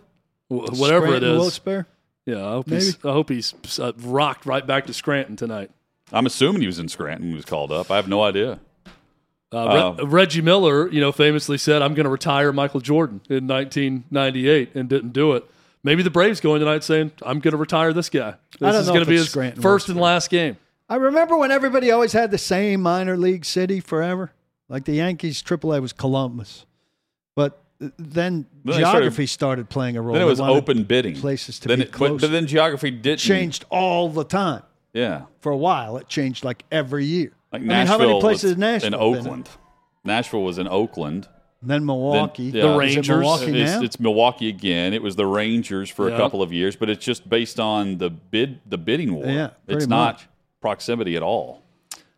Whatever 0.49 1.07
Scranton 1.07 1.13
it 1.15 1.23
is. 1.23 1.39
Wilkes-Barre? 1.39 1.85
Yeah, 2.25 2.45
I 2.45 2.51
hope 2.51 2.69
he's, 2.69 2.95
I 3.05 3.11
hope 3.11 3.29
he's 3.29 3.53
uh, 3.79 3.93
rocked 3.99 4.45
right 4.45 4.65
back 4.65 4.85
to 4.87 4.93
Scranton 4.93 5.35
tonight. 5.35 5.71
I'm 6.11 6.25
assuming 6.25 6.61
he 6.61 6.67
was 6.67 6.79
in 6.79 6.87
Scranton 6.89 7.25
when 7.25 7.31
he 7.31 7.35
was 7.35 7.45
called 7.45 7.71
up. 7.71 7.89
I 7.89 7.95
have 7.95 8.07
no 8.07 8.21
idea. 8.21 8.59
Uh, 9.51 9.95
Re- 9.97 10.05
Reggie 10.05 10.41
Miller, 10.41 10.89
you 10.89 10.99
know, 10.99 11.11
famously 11.13 11.57
said, 11.57 11.81
"I'm 11.81 11.93
going 11.93 12.03
to 12.03 12.09
retire 12.09 12.51
Michael 12.51 12.81
Jordan 12.81 13.21
in 13.29 13.47
1998," 13.47 14.75
and 14.75 14.89
didn't 14.89 15.13
do 15.13 15.33
it. 15.33 15.45
Maybe 15.83 16.03
the 16.03 16.09
Braves 16.09 16.41
going 16.41 16.59
tonight 16.59 16.83
saying, 16.83 17.13
"I'm 17.21 17.39
going 17.39 17.53
to 17.53 17.57
retire 17.57 17.93
this 17.93 18.09
guy. 18.09 18.35
This 18.51 18.59
don't 18.59 18.75
is 18.75 18.87
know 18.87 18.93
going 18.93 19.01
if 19.03 19.07
to 19.07 19.09
be 19.09 19.15
it's 19.15 19.23
his 19.23 19.29
Scranton 19.31 19.61
first 19.61 19.85
works 19.87 19.89
and 19.89 19.99
last 20.01 20.29
game." 20.29 20.57
I 20.89 20.95
remember 20.95 21.37
when 21.37 21.51
everybody 21.51 21.91
always 21.91 22.13
had 22.13 22.31
the 22.31 22.37
same 22.37 22.81
minor 22.81 23.17
league 23.17 23.45
city 23.45 23.79
forever. 23.79 24.31
Like 24.69 24.85
the 24.85 24.93
Yankees, 24.93 25.41
AAA 25.43 25.81
was 25.81 25.93
Columbus. 25.93 26.65
But 27.35 27.61
then, 27.79 27.89
Then 27.99 28.45
they 28.65 28.71
started- 28.73 28.79
geography 28.91 29.25
started, 29.27 29.69
playing 29.69 29.97
a 29.97 30.01
role. 30.01 30.13
Then 30.13 30.23
it 30.23 30.25
was 30.25 30.39
open 30.39 30.83
bidding. 30.83 31.15
Places 31.15 31.59
to 31.59 31.67
then 31.67 31.79
be 31.79 31.85
it, 31.85 31.91
close. 31.91 32.11
but, 32.11 32.21
but 32.21 32.31
then 32.31 32.47
geography 32.47 32.91
did 32.91 33.19
changed 33.19 33.65
all 33.69 34.09
the 34.09 34.23
time. 34.23 34.63
Yeah, 34.93 35.23
For 35.41 35.51
a 35.51 35.57
while, 35.57 35.97
it 35.97 36.07
changed 36.07 36.43
like 36.43 36.63
every 36.71 37.05
year. 37.05 37.31
like 37.53 37.59
I 37.59 37.63
mean, 37.63 37.67
Nashville. 37.67 37.99
how 37.99 38.07
many 38.07 38.19
places 38.21 38.43
was 38.45 38.51
in 38.53 38.59
Nashville? 38.59 38.87
in 38.87 38.91
been 38.93 39.01
in? 39.01 39.17
Oakland. 39.27 39.49
Nashville 40.03 40.43
was 40.43 40.57
in 40.57 40.67
Oakland. 40.67 41.27
And 41.61 41.69
then 41.69 41.85
Milwaukee. 41.85 42.49
Then- 42.49 42.61
yeah. 42.65 42.67
The 42.67 42.69
Is 42.69 42.75
it 42.75 42.95
Rangers. 42.95 43.09
Milwaukee 43.19 43.61
It's, 43.61 43.71
now? 43.73 43.81
it's 43.83 43.99
Milwaukee 43.99 44.49
again. 44.49 44.93
It 44.93 45.03
was 45.03 45.15
the 45.15 45.25
Rangers 45.27 45.89
for 45.89 46.09
Yeah. 46.09 46.15
a 46.15 46.17
couple 46.17 46.41
of 46.41 46.51
years, 46.51 46.75
but 46.75 46.89
it's 46.89 47.03
just 47.05 47.29
based 47.29 47.59
on 47.59 47.97
the 47.99 48.09
bid, 48.09 48.59
the 48.65 48.77
bidding 48.77 49.13
war. 49.13 49.25
Yeah, 49.25 49.49
pretty 49.65 49.77
it's 49.77 49.87
not 49.87 50.15
much. 50.15 50.27
Proximity 50.67 51.15
at 51.15 51.23
all. 51.23 51.63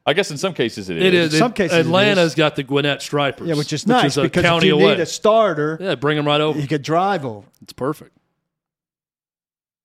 I 0.06 0.14
guess 0.14 0.32
in 0.32 0.38
some 0.38 0.54
cases 0.54 0.90
it 0.90 0.98
is. 0.98 1.04
It 1.04 1.14
is. 1.14 1.38
some 1.38 1.54
cases 1.54 1.78
it 1.78 1.82
Atlanta's 1.82 2.32
is. 2.32 2.36
got 2.36 2.56
the 2.56 2.64
Gwinnett 2.64 3.00
Stripers. 3.02 3.48
yeah, 3.48 3.54
which 3.54 3.72
is 3.72 3.86
nice 3.86 4.18
a 4.18 4.24
because 4.24 4.44
if 4.44 4.64
you 4.64 4.76
away. 4.76 4.96
need 4.96 5.00
a 5.00 5.06
starter, 5.06 5.78
yeah, 5.80 5.94
bring 5.94 6.18
them 6.18 6.26
right 6.26 6.42
over. 6.42 6.60
you 6.60 6.68
could 6.68 6.82
drive 6.82 7.26
over. 7.26 7.46
It's 7.62 7.74
perfect. 7.74 8.18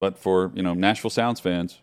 But 0.01 0.19
for 0.19 0.51
you 0.55 0.63
know 0.63 0.73
Nashville 0.73 1.11
Sounds 1.11 1.41
fans, 1.41 1.79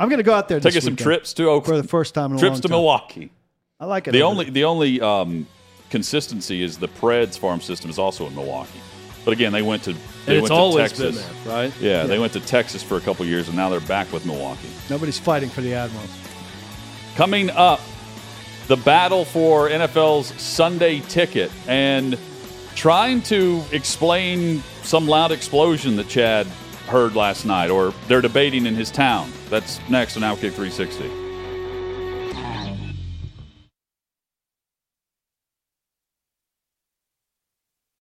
I'm 0.00 0.08
going 0.08 0.18
to 0.18 0.24
go 0.24 0.34
out 0.34 0.48
there 0.48 0.58
take 0.58 0.74
this 0.74 0.78
us 0.78 0.84
some 0.84 0.96
trips 0.96 1.32
to 1.34 1.60
for 1.60 1.76
the 1.76 1.86
first 1.86 2.14
time 2.14 2.32
in 2.32 2.38
a 2.38 2.40
trips 2.40 2.54
long 2.54 2.62
to 2.62 2.68
time. 2.68 2.72
Milwaukee. 2.72 3.30
I 3.78 3.86
like 3.86 4.08
it. 4.08 4.10
The 4.10 4.22
over 4.22 4.32
only 4.32 4.50
the 4.50 4.64
only 4.64 5.00
um, 5.00 5.46
consistency 5.90 6.62
is 6.62 6.78
the 6.78 6.88
Preds 6.88 7.38
farm 7.38 7.60
system 7.60 7.90
is 7.90 7.98
also 7.98 8.26
in 8.26 8.34
Milwaukee. 8.34 8.80
But 9.24 9.32
again, 9.32 9.52
they 9.52 9.62
went 9.62 9.84
to 9.84 9.92
they 10.26 10.36
it's 10.38 10.42
went 10.42 10.46
to 10.48 10.54
always 10.54 10.88
Texas. 10.90 11.16
been 11.16 11.44
there, 11.44 11.54
right? 11.54 11.80
Yeah, 11.80 12.04
they 12.06 12.18
went 12.18 12.32
to 12.34 12.40
Texas 12.40 12.82
for 12.82 12.96
a 12.96 13.00
couple 13.00 13.24
years, 13.26 13.48
and 13.48 13.56
now 13.56 13.68
they're 13.68 13.80
back 13.80 14.12
with 14.12 14.26
Milwaukee. 14.26 14.68
Nobody's 14.90 15.18
fighting 15.18 15.48
for 15.48 15.60
the 15.60 15.74
Admirals. 15.74 16.10
Coming 17.14 17.50
up, 17.50 17.80
the 18.68 18.76
battle 18.76 19.24
for 19.24 19.68
NFL's 19.68 20.28
Sunday 20.40 21.00
ticket 21.00 21.50
and 21.66 22.18
trying 22.74 23.22
to 23.22 23.62
explain 23.72 24.62
some 24.82 25.06
loud 25.06 25.30
explosion 25.30 25.96
that 25.96 26.08
Chad 26.08 26.46
heard 26.86 27.14
last 27.14 27.44
night 27.44 27.70
or 27.70 27.92
they're 28.08 28.20
debating 28.20 28.66
in 28.66 28.74
his 28.74 28.90
town. 28.90 29.30
That's 29.50 29.78
next 29.88 30.16
on 30.16 30.22
Outkick 30.22 30.52
360. 30.52 31.21